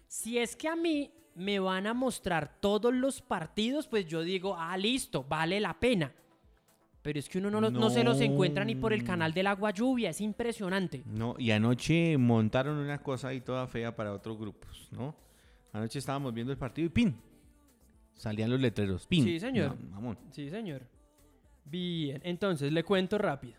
si 0.07 0.37
es 0.39 0.55
que 0.55 0.67
a 0.67 0.75
mí 0.75 1.11
me 1.35 1.59
van 1.59 1.85
a 1.87 1.93
mostrar 1.93 2.57
todos 2.59 2.93
los 2.93 3.21
partidos, 3.21 3.87
pues 3.87 4.07
yo 4.07 4.23
digo, 4.23 4.55
ah, 4.57 4.77
listo, 4.77 5.23
vale 5.23 5.59
la 5.59 5.79
pena. 5.79 6.11
Pero 7.01 7.19
es 7.19 7.29
que 7.29 7.37
uno 7.37 7.51
no, 7.51 7.61
no 7.69 7.89
se 7.91 8.03
los 8.03 8.19
encuentra 8.19 8.65
ni 8.65 8.73
por 8.73 8.91
el 8.91 9.03
canal 9.03 9.31
del 9.33 9.45
agua 9.47 9.69
lluvia, 9.69 10.09
es 10.09 10.21
impresionante. 10.21 11.03
No, 11.05 11.35
y 11.37 11.51
anoche 11.51 12.17
montaron 12.17 12.77
una 12.77 12.97
cosa 12.97 13.27
ahí 13.27 13.41
toda 13.41 13.67
fea 13.67 13.95
para 13.95 14.11
otros 14.11 14.39
grupos, 14.39 14.87
¿no? 14.91 15.15
Anoche 15.71 15.99
estábamos 15.99 16.33
viendo 16.33 16.51
el 16.51 16.57
partido 16.57 16.87
y 16.87 16.89
¡pin! 16.89 17.15
Salían 18.15 18.49
los 18.49 18.59
letreros. 18.59 19.05
¡Pin! 19.05 19.23
Sí, 19.23 19.39
señor. 19.39 19.77
No. 19.79 20.17
Sí, 20.31 20.49
señor. 20.49 20.87
Bien, 21.65 22.21
entonces 22.23 22.71
le 22.71 22.83
cuento 22.83 23.17
rápido. 23.17 23.55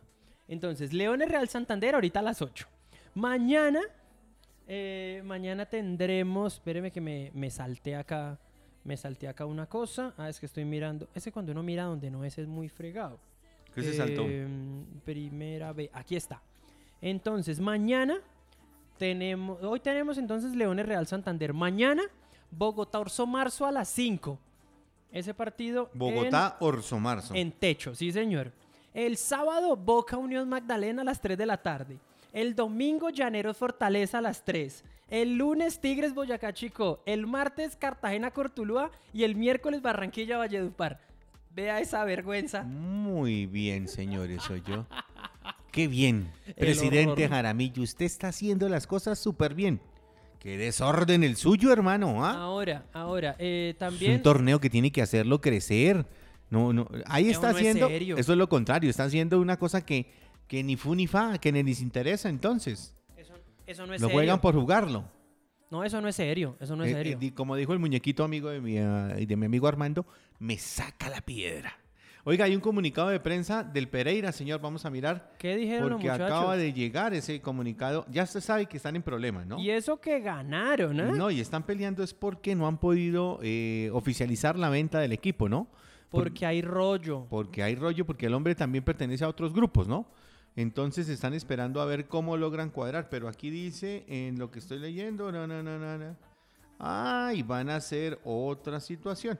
Entonces, 0.48 0.92
Leones 0.92 1.28
Real 1.28 1.48
Santander 1.48 1.94
ahorita 1.94 2.20
a 2.20 2.22
las 2.22 2.40
8. 2.40 2.66
Mañana, 3.14 3.80
eh, 4.66 5.22
mañana 5.24 5.66
tendremos, 5.66 6.54
espéreme 6.54 6.90
que 6.90 7.00
me, 7.00 7.30
me 7.34 7.50
salté 7.50 7.94
acá, 7.96 8.38
me 8.84 8.96
salté 8.96 9.28
acá 9.28 9.46
una 9.46 9.66
cosa. 9.66 10.14
Ah, 10.16 10.28
es 10.28 10.40
que 10.40 10.46
estoy 10.46 10.64
mirando. 10.64 11.08
Ese 11.14 11.30
cuando 11.32 11.52
uno 11.52 11.62
mira 11.62 11.84
donde 11.84 12.10
no 12.10 12.24
es, 12.24 12.36
es 12.38 12.46
muy 12.46 12.68
fregado. 12.68 13.18
¿Qué 13.74 13.82
se 13.82 13.92
saltó? 13.94 14.22
Eh, 14.26 14.46
primera 15.04 15.72
vez, 15.72 15.90
aquí 15.92 16.16
está. 16.16 16.40
Entonces, 17.02 17.60
mañana 17.60 18.16
tenemos, 18.98 19.62
hoy 19.62 19.80
tenemos 19.80 20.16
entonces 20.18 20.54
Leones 20.54 20.86
Real 20.86 21.06
Santander. 21.06 21.52
Mañana, 21.52 22.02
Bogotá 22.50 22.98
Orso 23.00 23.26
Marzo 23.26 23.66
a 23.66 23.72
las 23.72 23.88
5. 23.88 24.38
Ese 25.12 25.34
partido 25.34 25.90
en- 25.92 25.98
Bogotá, 25.98 26.56
Orso 26.60 26.98
Marzo. 26.98 27.34
en 27.34 27.52
techo, 27.52 27.94
sí 27.94 28.10
señor. 28.12 28.52
El 28.94 29.16
sábado, 29.18 29.76
Boca 29.76 30.16
Unión 30.16 30.48
Magdalena 30.48 31.02
a 31.02 31.04
las 31.04 31.20
3 31.20 31.36
de 31.36 31.44
la 31.46 31.58
tarde. 31.62 31.98
El 32.36 32.54
domingo, 32.54 33.08
Llaneros 33.08 33.56
Fortaleza 33.56 34.18
a 34.18 34.20
las 34.20 34.44
3. 34.44 34.84
El 35.08 35.38
lunes, 35.38 35.80
Tigres 35.80 36.12
Boyacá 36.12 36.52
Chico. 36.52 37.02
El 37.06 37.26
martes, 37.26 37.76
Cartagena 37.76 38.30
Cortulúa. 38.30 38.90
Y 39.14 39.24
el 39.24 39.36
miércoles, 39.36 39.80
Barranquilla 39.80 40.36
Valledupar. 40.36 41.00
Vea 41.54 41.80
esa 41.80 42.04
vergüenza. 42.04 42.62
Muy 42.62 43.46
bien, 43.46 43.88
señores, 43.88 44.42
soy 44.42 44.62
yo. 44.68 44.84
Qué 45.72 45.88
bien. 45.88 46.30
El 46.48 46.54
Presidente 46.56 47.24
horror. 47.24 47.36
Jaramillo, 47.36 47.82
usted 47.82 48.04
está 48.04 48.28
haciendo 48.28 48.68
las 48.68 48.86
cosas 48.86 49.18
súper 49.18 49.54
bien. 49.54 49.80
Qué 50.38 50.58
desorden 50.58 51.24
el 51.24 51.36
suyo, 51.36 51.72
hermano, 51.72 52.22
¿ah? 52.22 52.32
Ahora, 52.32 52.84
ahora, 52.92 53.34
eh, 53.38 53.70
Es 53.70 53.78
también. 53.78 54.12
un 54.12 54.22
torneo 54.22 54.60
que 54.60 54.68
tiene 54.68 54.92
que 54.92 55.00
hacerlo 55.00 55.40
crecer. 55.40 56.04
No, 56.50 56.72
no, 56.72 56.86
ahí 57.06 57.30
está 57.30 57.50
no 57.50 57.56
haciendo, 57.56 57.88
eso 57.88 58.32
es 58.32 58.38
lo 58.38 58.48
contrario, 58.48 58.88
está 58.88 59.04
haciendo 59.04 59.40
una 59.40 59.56
cosa 59.58 59.84
que, 59.84 60.12
que 60.46 60.62
ni 60.62 60.76
fu 60.76 60.94
ni 60.94 61.06
fa, 61.06 61.38
que 61.38 61.50
ni 61.52 61.62
les 61.62 61.80
interesa 61.80 62.28
entonces. 62.28 62.94
Eso, 63.16 63.34
eso 63.66 63.86
no 63.86 63.94
es 63.94 64.00
Lo 64.00 64.08
serio. 64.08 64.16
juegan 64.18 64.40
por 64.40 64.54
jugarlo. 64.54 65.04
No, 65.70 65.82
eso 65.82 66.00
no 66.00 66.06
es 66.08 66.14
serio. 66.16 66.56
Eso 66.60 66.76
no 66.76 66.84
es 66.84 66.90
Eh, 66.90 66.94
serio. 66.94 67.18
eh, 67.20 67.34
como 67.34 67.56
dijo 67.56 67.72
el 67.72 67.78
muñequito 67.80 68.22
amigo 68.22 68.48
de 68.50 68.60
mi, 68.60 68.78
ah, 68.78 69.08
de 69.18 69.36
mi 69.36 69.46
amigo 69.46 69.66
Armando, 69.66 70.06
me 70.38 70.56
saca 70.58 71.08
la 71.10 71.20
piedra. 71.20 71.76
Oiga, 72.28 72.44
hay 72.44 72.56
un 72.56 72.60
comunicado 72.60 73.08
de 73.10 73.20
prensa 73.20 73.62
del 73.62 73.88
Pereira, 73.88 74.32
señor, 74.32 74.60
vamos 74.60 74.84
a 74.84 74.90
mirar. 74.90 75.34
¿Qué 75.38 75.54
dijeron 75.56 75.90
Porque 75.92 76.10
acaba 76.10 76.56
de 76.56 76.72
llegar 76.72 77.14
ese 77.14 77.40
comunicado. 77.40 78.04
Ya 78.10 78.26
se 78.26 78.40
sabe 78.40 78.66
que 78.66 78.78
están 78.78 78.96
en 78.96 79.02
problemas, 79.02 79.46
¿no? 79.46 79.60
Y 79.60 79.70
eso 79.70 80.00
que 80.00 80.18
ganaron, 80.18 80.98
¿eh? 80.98 81.12
No, 81.16 81.30
y 81.30 81.40
están 81.40 81.62
peleando 81.64 82.02
es 82.02 82.14
porque 82.14 82.56
no 82.56 82.66
han 82.66 82.78
podido 82.78 83.38
eh, 83.42 83.90
oficializar 83.92 84.58
la 84.58 84.70
venta 84.70 84.98
del 84.98 85.12
equipo, 85.12 85.48
¿no? 85.48 85.68
Por- 86.10 86.24
Porque 86.24 86.46
hay 86.46 86.62
rollo. 86.62 87.26
porque 87.30 87.62
hay 87.62 87.76
rollo, 87.76 88.04
porque 88.04 88.26
el 88.26 88.34
hombre 88.34 88.54
también 88.56 88.82
pertenece 88.84 89.24
a 89.24 89.28
otros 89.28 89.52
grupos, 89.52 89.86
¿no? 89.86 90.08
Entonces 90.56 91.10
están 91.10 91.34
esperando 91.34 91.82
a 91.82 91.84
ver 91.84 92.08
cómo 92.08 92.36
logran 92.36 92.70
cuadrar. 92.70 93.08
Pero 93.10 93.28
aquí 93.28 93.50
dice, 93.50 94.04
en 94.08 94.38
lo 94.38 94.50
que 94.50 94.58
estoy 94.58 94.78
leyendo, 94.78 95.30
no, 95.30 95.46
no, 95.46 95.62
no. 95.62 96.16
Ay, 96.78 97.42
van 97.42 97.68
a 97.68 97.76
hacer 97.76 98.18
otra 98.24 98.80
situación. 98.80 99.38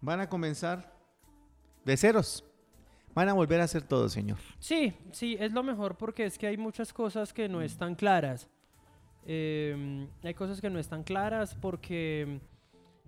Van 0.00 0.20
a 0.20 0.28
comenzar 0.28 0.92
de 1.84 1.96
ceros. 1.96 2.44
Van 3.14 3.28
a 3.28 3.32
volver 3.32 3.60
a 3.60 3.64
hacer 3.64 3.82
todo, 3.82 4.08
señor. 4.08 4.38
Sí, 4.58 4.94
sí, 5.12 5.36
es 5.40 5.52
lo 5.52 5.62
mejor 5.62 5.96
porque 5.96 6.26
es 6.26 6.38
que 6.38 6.46
hay 6.46 6.56
muchas 6.56 6.92
cosas 6.92 7.32
que 7.32 7.48
no 7.48 7.60
están 7.60 7.94
claras. 7.94 8.48
Eh, 9.26 10.06
hay 10.22 10.34
cosas 10.34 10.60
que 10.60 10.70
no 10.70 10.78
están 10.78 11.02
claras 11.02 11.54
porque 11.54 12.40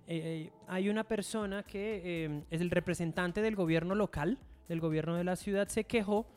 eh, 0.07 0.51
hay 0.67 0.89
una 0.89 1.03
persona 1.05 1.63
que 1.63 2.01
eh, 2.03 2.43
es 2.49 2.61
el 2.61 2.69
representante 2.69 3.41
del 3.41 3.55
gobierno 3.55 3.95
local, 3.95 4.37
del 4.67 4.79
gobierno 4.79 5.15
de 5.15 5.23
la 5.23 5.35
ciudad, 5.35 5.69
se 5.69 5.85
quejó 5.85 6.27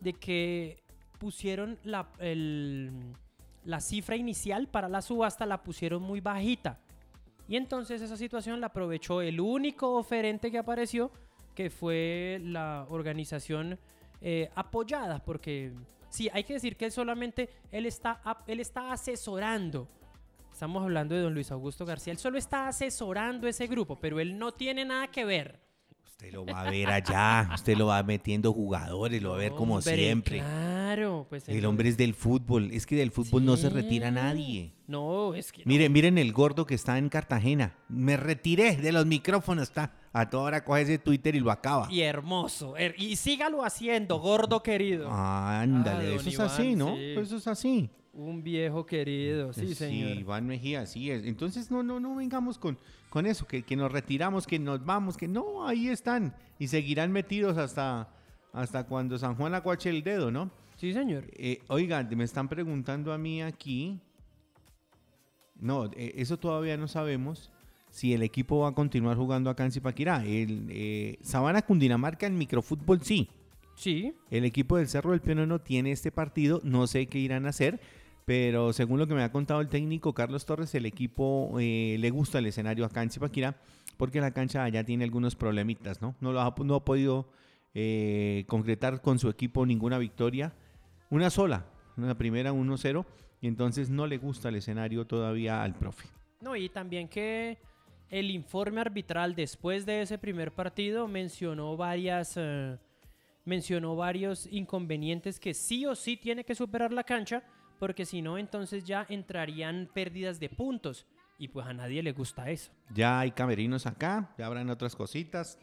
de 0.00 0.12
que 0.12 0.82
pusieron 1.18 1.78
la, 1.84 2.08
el- 2.18 2.92
la 3.64 3.80
cifra 3.80 4.16
inicial 4.16 4.68
para 4.68 4.88
la 4.88 5.02
subasta, 5.02 5.44
la 5.46 5.62
pusieron 5.62 6.02
muy 6.02 6.20
bajita. 6.20 6.78
Y 7.48 7.56
entonces 7.56 8.02
esa 8.02 8.16
situación 8.16 8.60
la 8.60 8.68
aprovechó 8.68 9.22
el 9.22 9.40
único 9.40 9.94
oferente 9.96 10.50
que 10.50 10.58
apareció, 10.58 11.10
que 11.54 11.70
fue 11.70 12.38
la 12.42 12.86
organización 12.90 13.78
eh, 14.20 14.50
apoyada, 14.54 15.24
porque 15.24 15.72
sí, 16.08 16.28
hay 16.32 16.44
que 16.44 16.54
decir 16.54 16.76
que 16.76 16.90
solamente, 16.90 17.50
él 17.70 17.86
está, 17.86 18.20
él 18.46 18.60
está 18.60 18.92
asesorando. 18.92 19.88
Estamos 20.52 20.82
hablando 20.82 21.14
de 21.14 21.20
don 21.20 21.34
Luis 21.34 21.50
Augusto 21.50 21.84
García. 21.84 22.12
Él 22.12 22.18
solo 22.18 22.38
está 22.38 22.68
asesorando 22.68 23.46
ese 23.46 23.66
grupo, 23.66 23.96
pero 23.96 24.20
él 24.20 24.38
no 24.38 24.54
tiene 24.54 24.84
nada 24.84 25.08
que 25.08 25.24
ver. 25.24 25.60
Usted 26.18 26.32
lo 26.32 26.46
va 26.46 26.62
a 26.62 26.70
ver 26.70 26.88
allá. 26.88 27.50
Usted 27.54 27.76
lo 27.76 27.86
va 27.88 28.02
metiendo 28.02 28.50
jugadores, 28.54 29.20
lo 29.22 29.30
va 29.30 29.34
a 29.36 29.38
ver 29.38 29.52
como 29.52 29.74
Hombre, 29.76 29.94
siempre. 29.96 30.38
Claro, 30.38 31.26
pues 31.28 31.46
El 31.46 31.66
hombre 31.66 31.90
es 31.90 31.98
del 31.98 32.14
fútbol. 32.14 32.70
Es 32.72 32.86
que 32.86 32.96
del 32.96 33.10
fútbol 33.10 33.44
no 33.44 33.58
se 33.58 33.68
Sí. 33.68 33.74
retira 33.74 34.10
nadie. 34.10 34.72
No, 34.86 35.34
es 35.34 35.52
que. 35.52 35.62
no. 35.62 35.68
Miren, 35.68 35.92
miren 35.92 36.16
el 36.16 36.32
gordo 36.32 36.64
que 36.64 36.74
está 36.74 36.96
en 36.96 37.10
Cartagena. 37.10 37.76
Me 37.90 38.16
retiré 38.16 38.76
de 38.76 38.92
los 38.92 39.04
micrófonos. 39.04 39.64
Está 39.64 39.92
a 40.14 40.30
toda 40.30 40.44
hora 40.44 40.64
coge 40.64 40.82
ese 40.82 40.98
Twitter 40.98 41.34
y 41.34 41.40
lo 41.40 41.50
acaba. 41.50 41.86
Y 41.92 42.00
hermoso. 42.00 42.76
her- 42.78 42.94
y 42.96 43.16
sígalo 43.16 43.62
haciendo, 43.62 44.18
gordo 44.18 44.62
querido. 44.62 45.10
Ándale, 45.12 46.12
Ah, 46.12 46.16
eso 46.16 46.30
es 46.30 46.40
así, 46.40 46.74
¿no? 46.76 46.96
sí. 46.96 47.14
Eso 47.18 47.36
es 47.36 47.46
así. 47.46 47.90
Un 48.14 48.42
viejo 48.42 48.86
querido, 48.86 49.52
sí, 49.52 49.74
señor. 49.74 50.16
Iván 50.16 50.46
Mejía, 50.46 50.80
así 50.80 51.10
es. 51.10 51.26
Entonces, 51.26 51.70
no, 51.70 51.82
no, 51.82 52.00
no 52.00 52.14
vengamos 52.14 52.56
con, 52.56 52.78
con 53.10 53.26
eso, 53.26 53.46
que, 53.46 53.62
que 53.62 53.76
nos 53.76 53.90
retiramos, 53.92 54.46
que 54.46 54.58
nos 54.58 54.84
vamos, 54.84 55.16
que 55.16 55.28
no, 55.28 55.66
ahí 55.66 55.88
están. 55.88 56.34
Y 56.58 56.68
seguirán 56.68 57.12
metidos 57.12 57.56
hasta, 57.58 58.08
hasta 58.52 58.84
cuando 58.84 59.18
San 59.18 59.34
Juan 59.34 59.54
acuache 59.54 59.90
el 59.90 60.02
dedo, 60.02 60.30
¿no? 60.30 60.50
Sí, 60.76 60.92
señor. 60.92 61.24
Eh, 61.32 61.60
oigan, 61.68 62.08
me 62.16 62.24
están 62.24 62.48
preguntando 62.48 63.12
a 63.12 63.18
mí 63.18 63.42
aquí. 63.42 64.00
No, 65.58 65.86
eh, 65.86 66.12
eso 66.16 66.38
todavía 66.38 66.76
no 66.76 66.86
sabemos 66.86 67.50
si 67.90 68.12
el 68.12 68.22
equipo 68.22 68.58
va 68.60 68.68
a 68.68 68.72
continuar 68.72 69.16
jugando 69.16 69.48
acá 69.48 69.64
en 69.64 69.72
Zipaquirá. 69.72 70.24
El 70.24 70.66
eh, 70.70 71.18
Sabana 71.22 71.62
Cundinamarca 71.62 72.26
en 72.26 72.36
microfútbol 72.36 73.02
sí. 73.02 73.30
Sí. 73.74 74.14
El 74.30 74.44
equipo 74.44 74.76
del 74.76 74.88
Cerro 74.88 75.12
del 75.12 75.20
Piono 75.20 75.46
no 75.46 75.60
tiene 75.60 75.92
este 75.92 76.12
partido, 76.12 76.60
no 76.62 76.86
sé 76.86 77.06
qué 77.06 77.18
irán 77.18 77.46
a 77.46 77.50
hacer, 77.50 77.80
pero 78.26 78.72
según 78.72 78.98
lo 78.98 79.06
que 79.06 79.14
me 79.14 79.22
ha 79.22 79.30
contado 79.30 79.60
el 79.60 79.68
técnico 79.68 80.12
Carlos 80.12 80.44
Torres, 80.44 80.74
el 80.74 80.84
equipo 80.84 81.56
eh, 81.60 81.96
le 81.98 82.10
gusta 82.10 82.40
el 82.40 82.46
escenario 82.46 82.84
acá 82.84 83.02
en 83.02 83.10
Zipaquirá 83.10 83.56
porque 83.96 84.20
la 84.20 84.32
cancha 84.32 84.64
allá 84.64 84.84
tiene 84.84 85.04
algunos 85.04 85.36
problemitas, 85.36 86.02
¿no? 86.02 86.16
No, 86.20 86.32
lo 86.32 86.40
ha, 86.40 86.52
no 86.58 86.74
ha 86.74 86.84
podido 86.84 87.30
eh, 87.72 88.44
concretar 88.48 89.00
con 89.00 89.20
su 89.20 89.28
equipo 89.30 89.64
ninguna 89.64 89.96
victoria, 89.96 90.52
una 91.08 91.30
sola, 91.30 91.66
una 91.96 92.18
primera 92.18 92.52
1-0, 92.52 93.06
y 93.40 93.46
entonces 93.46 93.90
no 93.90 94.08
le 94.08 94.18
gusta 94.18 94.48
el 94.48 94.56
escenario 94.56 95.06
todavía 95.06 95.62
al 95.62 95.74
profe. 95.74 96.08
No, 96.40 96.56
y 96.56 96.68
también 96.68 97.08
que 97.08 97.58
el 98.10 98.32
informe 98.32 98.80
arbitral 98.80 99.36
después 99.36 99.86
de 99.86 100.02
ese 100.02 100.18
primer 100.18 100.52
partido 100.52 101.06
mencionó 101.06 101.76
varias. 101.76 102.34
eh, 102.36 102.76
mencionó 103.44 103.94
varios 103.94 104.46
inconvenientes 104.50 105.38
que 105.38 105.54
sí 105.54 105.86
o 105.86 105.94
sí 105.94 106.16
tiene 106.16 106.44
que 106.44 106.54
superar 106.54 106.92
la 106.92 107.04
cancha, 107.04 107.44
porque 107.78 108.04
si 108.04 108.22
no, 108.22 108.38
entonces 108.38 108.84
ya 108.84 109.06
entrarían 109.08 109.88
pérdidas 109.92 110.40
de 110.40 110.48
puntos. 110.48 111.06
Y 111.38 111.48
pues 111.48 111.66
a 111.66 111.74
nadie 111.74 112.02
le 112.02 112.12
gusta 112.12 112.50
eso. 112.50 112.70
Ya 112.94 113.20
hay 113.20 113.30
camerinos 113.30 113.86
acá, 113.86 114.30
ya 114.38 114.46
habrán 114.46 114.70
otras 114.70 114.96
cositas. 114.96 115.58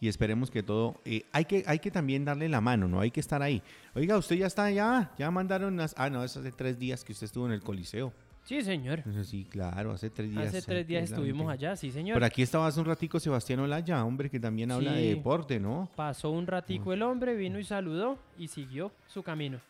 Y 0.00 0.08
esperemos 0.08 0.50
que 0.50 0.62
todo... 0.62 0.96
eh, 1.04 1.24
hay, 1.30 1.44
que, 1.44 1.62
hay 1.66 1.78
que 1.78 1.90
también 1.90 2.24
darle 2.24 2.48
la 2.48 2.60
mano, 2.60 2.88
¿no? 2.88 3.00
Hay 3.00 3.10
que 3.10 3.20
estar 3.20 3.42
ahí. 3.42 3.62
Oiga, 3.94 4.16
usted 4.16 4.36
ya 4.36 4.46
está 4.46 4.64
allá, 4.64 5.12
ya 5.18 5.30
mandaron 5.30 5.76
las... 5.76 5.94
Ah, 5.96 6.08
no, 6.08 6.24
es 6.24 6.36
hace 6.36 6.50
tres 6.52 6.78
días 6.78 7.04
que 7.04 7.12
usted 7.12 7.26
estuvo 7.26 7.46
en 7.46 7.52
el 7.52 7.60
Coliseo. 7.60 8.12
Sí, 8.44 8.62
señor. 8.62 9.04
Sí, 9.22 9.46
claro, 9.48 9.92
hace 9.92 10.08
tres 10.08 10.30
días. 10.30 10.48
Hace 10.48 10.62
tres 10.62 10.86
días 10.86 11.04
estuvimos 11.04 11.48
allá, 11.52 11.76
sí, 11.76 11.92
señor. 11.92 12.14
Por 12.14 12.24
aquí 12.24 12.42
estaba 12.42 12.66
hace 12.66 12.80
un 12.80 12.86
ratico 12.86 13.20
Sebastián 13.20 13.60
Olaya, 13.60 14.02
hombre 14.04 14.30
que 14.30 14.40
también 14.40 14.72
habla 14.72 14.92
de 14.92 15.14
deporte, 15.14 15.60
¿no? 15.60 15.88
Pasó 15.94 16.30
un 16.30 16.46
ratico 16.46 16.92
el 16.92 17.02
hombre, 17.02 17.36
vino 17.36 17.58
y 17.58 17.64
saludó 17.64 18.18
y 18.38 18.48
siguió 18.48 18.90
su 19.06 19.22
camino. 19.22 19.60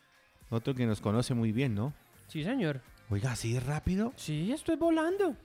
Otro 0.51 0.75
que 0.75 0.87
nos 0.87 1.01
conoce 1.01 1.35
muy 1.35 1.53
bien, 1.53 1.75
¿no? 1.75 1.95
Sí, 2.29 2.45
señor. 2.45 2.81
Oiga, 3.09 3.33
así 3.33 3.53
de 3.53 3.61
rápido. 3.61 4.13
Sí, 4.17 4.53
estoy 4.53 4.77
volando. 4.77 5.37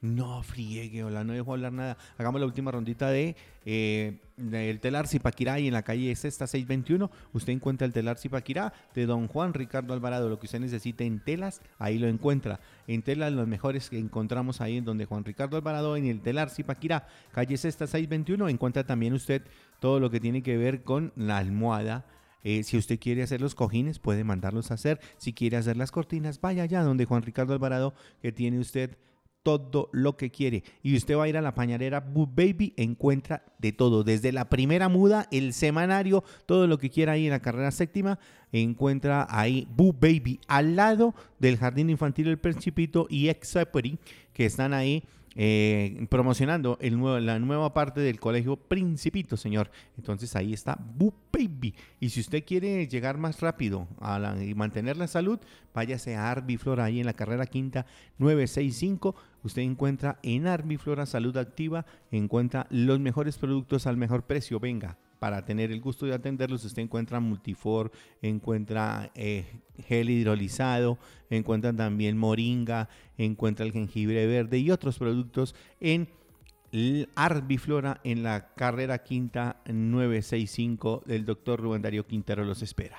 No 0.00 0.44
friegue, 0.44 1.02
hola, 1.02 1.24
no 1.24 1.32
dejo 1.32 1.52
hablar 1.52 1.72
nada. 1.72 1.96
Hagamos 2.18 2.40
la 2.40 2.46
última 2.46 2.70
rondita 2.70 3.10
de 3.10 3.34
eh, 3.64 4.20
el 4.36 4.78
telar 4.78 5.08
Zipaquirá 5.08 5.58
y 5.58 5.66
en 5.66 5.72
la 5.72 5.82
calle 5.82 6.14
Sexta 6.14 6.46
621. 6.46 7.10
Usted 7.32 7.52
encuentra 7.52 7.84
el 7.84 7.92
telar 7.92 8.16
Zipaquirá 8.16 8.72
de 8.94 9.06
don 9.06 9.26
Juan 9.26 9.54
Ricardo 9.54 9.94
Alvarado. 9.94 10.28
Lo 10.28 10.38
que 10.38 10.46
usted 10.46 10.60
necesite 10.60 11.04
en 11.04 11.18
telas, 11.18 11.60
ahí 11.80 11.98
lo 11.98 12.06
encuentra. 12.06 12.60
En 12.86 13.02
telas, 13.02 13.32
los 13.32 13.48
mejores 13.48 13.90
que 13.90 13.98
encontramos 13.98 14.60
ahí 14.60 14.76
en 14.76 14.84
donde 14.84 15.04
Juan 15.04 15.24
Ricardo 15.24 15.56
Alvarado, 15.56 15.96
en 15.96 16.06
el 16.06 16.20
telar 16.20 16.50
Zipaquirá, 16.50 17.08
calle 17.32 17.56
Sexta 17.56 17.88
621. 17.88 18.48
Encuentra 18.48 18.84
también 18.84 19.14
usted 19.14 19.42
todo 19.80 19.98
lo 19.98 20.10
que 20.10 20.20
tiene 20.20 20.44
que 20.44 20.56
ver 20.56 20.84
con 20.84 21.12
la 21.16 21.38
almohada. 21.38 22.04
Eh, 22.44 22.62
si 22.62 22.76
usted 22.76 22.98
quiere 22.98 23.22
hacer 23.22 23.40
los 23.40 23.54
cojines, 23.54 23.98
puede 23.98 24.24
mandarlos 24.24 24.70
a 24.70 24.74
hacer. 24.74 25.00
Si 25.16 25.32
quiere 25.32 25.56
hacer 25.56 25.76
las 25.76 25.90
cortinas, 25.90 26.40
vaya 26.40 26.62
allá 26.62 26.82
donde 26.82 27.04
Juan 27.04 27.22
Ricardo 27.22 27.52
Alvarado, 27.52 27.94
que 28.22 28.32
tiene 28.32 28.58
usted 28.58 28.96
todo 29.42 29.88
lo 29.92 30.16
que 30.16 30.30
quiere. 30.30 30.62
Y 30.82 30.96
usted 30.96 31.16
va 31.16 31.24
a 31.24 31.28
ir 31.28 31.36
a 31.36 31.42
la 31.42 31.54
pañalera 31.54 32.00
Boo 32.00 32.26
Baby, 32.26 32.74
encuentra 32.76 33.44
de 33.58 33.72
todo, 33.72 34.04
desde 34.04 34.32
la 34.32 34.48
primera 34.48 34.88
muda, 34.88 35.26
el 35.30 35.52
semanario, 35.52 36.22
todo 36.46 36.66
lo 36.66 36.78
que 36.78 36.90
quiera 36.90 37.12
ahí 37.12 37.26
en 37.26 37.30
la 37.30 37.40
carrera 37.40 37.70
séptima, 37.70 38.18
encuentra 38.52 39.26
ahí 39.30 39.66
Boo 39.74 39.92
Baby, 39.92 40.40
al 40.48 40.76
lado 40.76 41.14
del 41.38 41.56
Jardín 41.56 41.90
Infantil 41.90 42.28
El 42.28 42.38
Principito 42.38 43.06
y 43.08 43.28
Exepery, 43.28 43.98
que 44.32 44.44
están 44.44 44.74
ahí 44.74 45.04
eh, 45.40 46.04
promocionando 46.10 46.78
el 46.80 46.98
nuevo, 46.98 47.20
la 47.20 47.38
nueva 47.38 47.72
parte 47.72 48.00
del 48.00 48.18
colegio 48.18 48.56
Principito, 48.56 49.36
señor. 49.36 49.70
Entonces 49.96 50.34
ahí 50.34 50.52
está 50.52 50.76
Boo 50.96 51.14
Baby. 51.32 51.76
Y 52.00 52.08
si 52.08 52.18
usted 52.18 52.44
quiere 52.44 52.88
llegar 52.88 53.18
más 53.18 53.40
rápido 53.40 53.86
a 54.00 54.18
la, 54.18 54.42
y 54.42 54.56
mantener 54.56 54.96
la 54.96 55.06
salud, 55.06 55.38
váyase 55.72 56.16
a 56.16 56.32
Arbiflora 56.32 56.84
ahí 56.84 56.98
en 56.98 57.06
la 57.06 57.12
carrera 57.12 57.46
quinta 57.46 57.86
965. 58.18 59.14
Usted 59.44 59.62
encuentra 59.62 60.18
en 60.24 60.48
Arbiflora 60.48 61.06
Salud 61.06 61.36
Activa, 61.36 61.86
encuentra 62.10 62.66
los 62.70 62.98
mejores 62.98 63.38
productos 63.38 63.86
al 63.86 63.96
mejor 63.96 64.24
precio. 64.24 64.58
Venga, 64.58 64.98
para 65.18 65.44
tener 65.44 65.72
el 65.72 65.80
gusto 65.80 66.06
de 66.06 66.14
atenderlos, 66.14 66.64
usted 66.64 66.82
encuentra 66.82 67.20
Multifor, 67.20 67.90
encuentra 68.22 69.10
eh, 69.14 69.46
gel 69.86 70.10
hidrolizado, 70.10 70.98
encuentra 71.30 71.72
también 71.72 72.16
moringa, 72.16 72.88
encuentra 73.16 73.66
el 73.66 73.72
jengibre 73.72 74.26
verde 74.26 74.58
y 74.58 74.70
otros 74.70 74.98
productos 74.98 75.54
en 75.80 76.08
Arbiflora 77.14 78.00
en 78.04 78.22
la 78.22 78.54
carrera 78.54 78.98
quinta 78.98 79.62
965 79.66 81.02
del 81.06 81.24
doctor 81.24 81.60
Rubén 81.60 81.82
Darío 81.82 82.06
Quintero 82.06 82.44
los 82.44 82.62
espera. 82.62 82.98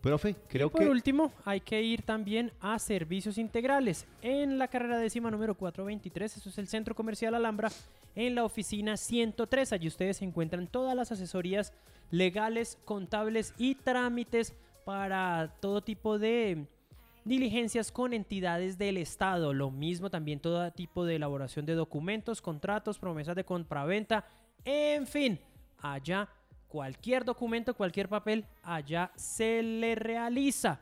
Profe, 0.00 0.34
creo 0.48 0.68
y 0.68 0.70
por 0.70 0.80
que... 0.80 0.88
último, 0.88 1.32
hay 1.44 1.60
que 1.60 1.82
ir 1.82 2.02
también 2.02 2.52
a 2.60 2.78
servicios 2.78 3.36
integrales. 3.36 4.06
En 4.22 4.58
la 4.58 4.68
carrera 4.68 4.98
décima 4.98 5.30
número 5.30 5.54
423, 5.54 6.38
eso 6.38 6.48
es 6.48 6.58
el 6.58 6.68
Centro 6.68 6.94
Comercial 6.94 7.34
Alhambra, 7.34 7.70
en 8.14 8.34
la 8.34 8.44
oficina 8.44 8.96
103. 8.96 9.72
Allí 9.72 9.88
ustedes 9.88 10.22
encuentran 10.22 10.66
todas 10.66 10.96
las 10.96 11.12
asesorías 11.12 11.74
legales, 12.10 12.78
contables 12.84 13.54
y 13.58 13.74
trámites 13.74 14.54
para 14.84 15.54
todo 15.60 15.82
tipo 15.82 16.18
de 16.18 16.66
diligencias 17.24 17.92
con 17.92 18.14
entidades 18.14 18.78
del 18.78 18.96
Estado. 18.96 19.52
Lo 19.52 19.70
mismo 19.70 20.10
también 20.10 20.40
todo 20.40 20.70
tipo 20.72 21.04
de 21.04 21.16
elaboración 21.16 21.66
de 21.66 21.74
documentos, 21.74 22.40
contratos, 22.40 22.98
promesas 22.98 23.36
de 23.36 23.44
compraventa, 23.44 24.24
en 24.64 25.06
fin, 25.06 25.38
allá 25.78 26.28
cualquier 26.70 27.24
documento, 27.24 27.74
cualquier 27.74 28.08
papel, 28.08 28.46
allá 28.62 29.10
se 29.16 29.60
le 29.62 29.96
realiza. 29.96 30.80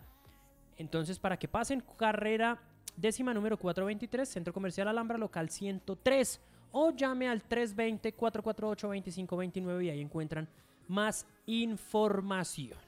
Entonces, 0.76 1.18
para 1.18 1.36
que 1.36 1.48
pasen 1.48 1.82
carrera 1.96 2.60
décima 2.96 3.34
número 3.34 3.56
423, 3.56 4.28
Centro 4.28 4.52
Comercial 4.52 4.86
Alhambra, 4.86 5.18
local 5.18 5.50
103, 5.50 6.40
o 6.70 6.92
llame 6.92 7.28
al 7.28 7.42
320-448-2529 7.48 9.84
y 9.84 9.90
ahí 9.90 10.00
encuentran 10.00 10.48
más 10.86 11.26
información. 11.46 12.78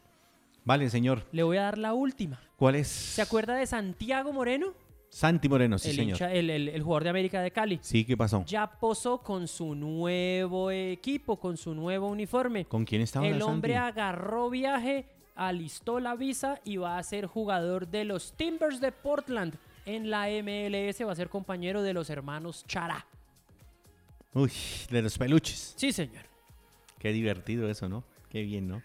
Vale, 0.64 0.88
señor. 0.90 1.24
Le 1.32 1.42
voy 1.42 1.56
a 1.56 1.62
dar 1.62 1.78
la 1.78 1.94
última. 1.94 2.40
¿Cuál 2.56 2.76
es? 2.76 2.86
¿Se 2.88 3.22
acuerda 3.22 3.54
de 3.54 3.66
Santiago 3.66 4.32
Moreno? 4.32 4.74
Santi 5.10 5.48
Moreno, 5.48 5.76
sí, 5.78 5.90
el, 5.90 5.96
señor. 5.96 6.16
hincha- 6.18 6.32
el- 6.32 6.50
el- 6.50 6.68
el 6.68 6.82
jugador 6.82 7.02
de 7.04 7.10
América 7.10 7.42
de 7.42 7.50
Cali. 7.50 7.78
Sí, 7.82 8.04
¿qué 8.04 8.16
pasó? 8.16 8.44
Ya 8.46 8.66
posó 8.70 9.18
con 9.18 9.48
su 9.48 9.74
nuevo 9.74 10.70
equipo, 10.70 11.38
con 11.38 11.56
su 11.56 11.74
nuevo 11.74 12.08
uniforme. 12.08 12.64
¿Con 12.64 12.84
quién 12.84 13.02
estaba 13.02 13.26
El 13.26 13.42
hombre 13.42 13.74
Santi? 13.74 13.88
agarró 13.98 14.48
viaje, 14.50 15.06
alistó 15.34 15.98
la 16.00 16.14
visa 16.14 16.60
y 16.64 16.76
va 16.76 16.96
a 16.96 17.02
ser 17.02 17.26
jugador 17.26 17.88
de 17.88 18.04
los 18.04 18.32
Timbers 18.34 18.80
de 18.80 18.92
Portland 18.92 19.54
en 19.84 20.10
la 20.10 20.28
MLS. 20.30 21.04
Va 21.04 21.12
a 21.12 21.16
ser 21.16 21.28
compañero 21.28 21.82
de 21.82 21.92
los 21.92 22.08
hermanos 22.08 22.64
Chara. 22.68 23.04
Uy, 24.32 24.52
de 24.90 25.02
los 25.02 25.18
peluches. 25.18 25.74
Sí, 25.76 25.92
señor. 25.92 26.24
Qué 27.00 27.10
divertido 27.12 27.68
eso, 27.68 27.88
¿no? 27.88 28.04
Qué 28.28 28.42
bien, 28.42 28.68
¿no? 28.68 28.80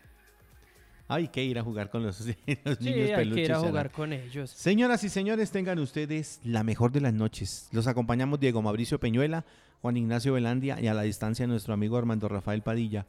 Hay 1.07 1.27
que 1.27 1.43
ir 1.43 1.59
a 1.59 1.63
jugar 1.63 1.89
con 1.89 2.03
los, 2.03 2.19
los 2.65 2.77
Sí, 2.79 2.83
niños 2.83 3.11
hay 3.15 3.29
que 3.31 3.41
ir 3.41 3.53
a 3.53 3.59
jugar 3.59 3.91
con 3.91 4.11
ellos. 4.11 4.49
Señoras 4.49 5.03
y 5.03 5.09
señores, 5.09 5.51
tengan 5.51 5.77
ustedes 5.79 6.39
la 6.43 6.63
mejor 6.63 6.91
de 6.91 7.01
las 7.01 7.13
noches. 7.13 7.69
Los 7.71 7.85
acompañamos 7.87 8.39
Diego 8.39 8.61
Mauricio 8.61 8.99
Peñuela, 8.99 9.45
Juan 9.81 9.97
Ignacio 9.97 10.33
Velandia 10.33 10.79
y 10.81 10.87
a 10.87 10.95
la 10.95 11.03
distancia 11.03 11.45
nuestro 11.45 11.75
amigo 11.75 11.97
Armando 11.97 12.27
Rafael 12.27 12.63
Padilla. 12.63 13.05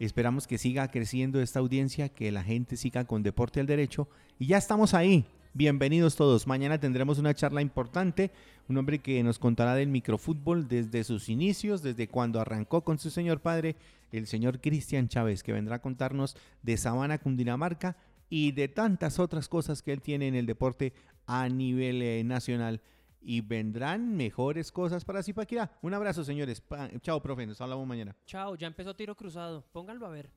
Esperamos 0.00 0.46
que 0.46 0.58
siga 0.58 0.90
creciendo 0.90 1.40
esta 1.40 1.60
audiencia, 1.60 2.08
que 2.08 2.32
la 2.32 2.42
gente 2.42 2.76
siga 2.76 3.04
con 3.04 3.22
Deporte 3.22 3.60
al 3.60 3.66
Derecho. 3.66 4.08
Y 4.38 4.46
ya 4.46 4.58
estamos 4.58 4.92
ahí. 4.92 5.24
Bienvenidos 5.54 6.16
todos. 6.16 6.46
Mañana 6.46 6.78
tendremos 6.78 7.18
una 7.18 7.32
charla 7.32 7.62
importante. 7.62 8.30
Un 8.68 8.76
hombre 8.76 8.98
que 8.98 9.22
nos 9.22 9.38
contará 9.38 9.74
del 9.74 9.88
microfútbol 9.88 10.68
desde 10.68 11.02
sus 11.02 11.30
inicios, 11.30 11.80
desde 11.80 12.08
cuando 12.08 12.40
arrancó 12.40 12.82
con 12.82 12.98
su 12.98 13.08
señor 13.08 13.40
padre, 13.40 13.76
el 14.12 14.26
señor 14.26 14.60
Cristian 14.60 15.08
Chávez, 15.08 15.42
que 15.42 15.52
vendrá 15.52 15.76
a 15.76 15.82
contarnos 15.82 16.36
de 16.62 16.76
Sabana, 16.76 17.18
Cundinamarca 17.18 17.96
y 18.28 18.52
de 18.52 18.68
tantas 18.68 19.18
otras 19.18 19.48
cosas 19.48 19.82
que 19.82 19.92
él 19.92 20.02
tiene 20.02 20.28
en 20.28 20.34
el 20.34 20.46
deporte 20.46 20.92
a 21.26 21.48
nivel 21.48 22.02
eh, 22.02 22.22
nacional. 22.24 22.80
Y 23.20 23.40
vendrán 23.40 24.16
mejores 24.16 24.70
cosas 24.70 25.04
para 25.04 25.22
Zipaquirá. 25.22 25.72
Un 25.82 25.94
abrazo, 25.94 26.22
señores. 26.22 26.62
Chao, 27.00 27.20
profe. 27.20 27.44
Nos 27.44 27.60
hablamos 27.60 27.84
mañana. 27.86 28.14
Chao, 28.24 28.54
ya 28.54 28.68
empezó 28.68 28.94
tiro 28.94 29.16
cruzado. 29.16 29.64
Pónganlo 29.72 30.06
a 30.06 30.10
ver. 30.10 30.30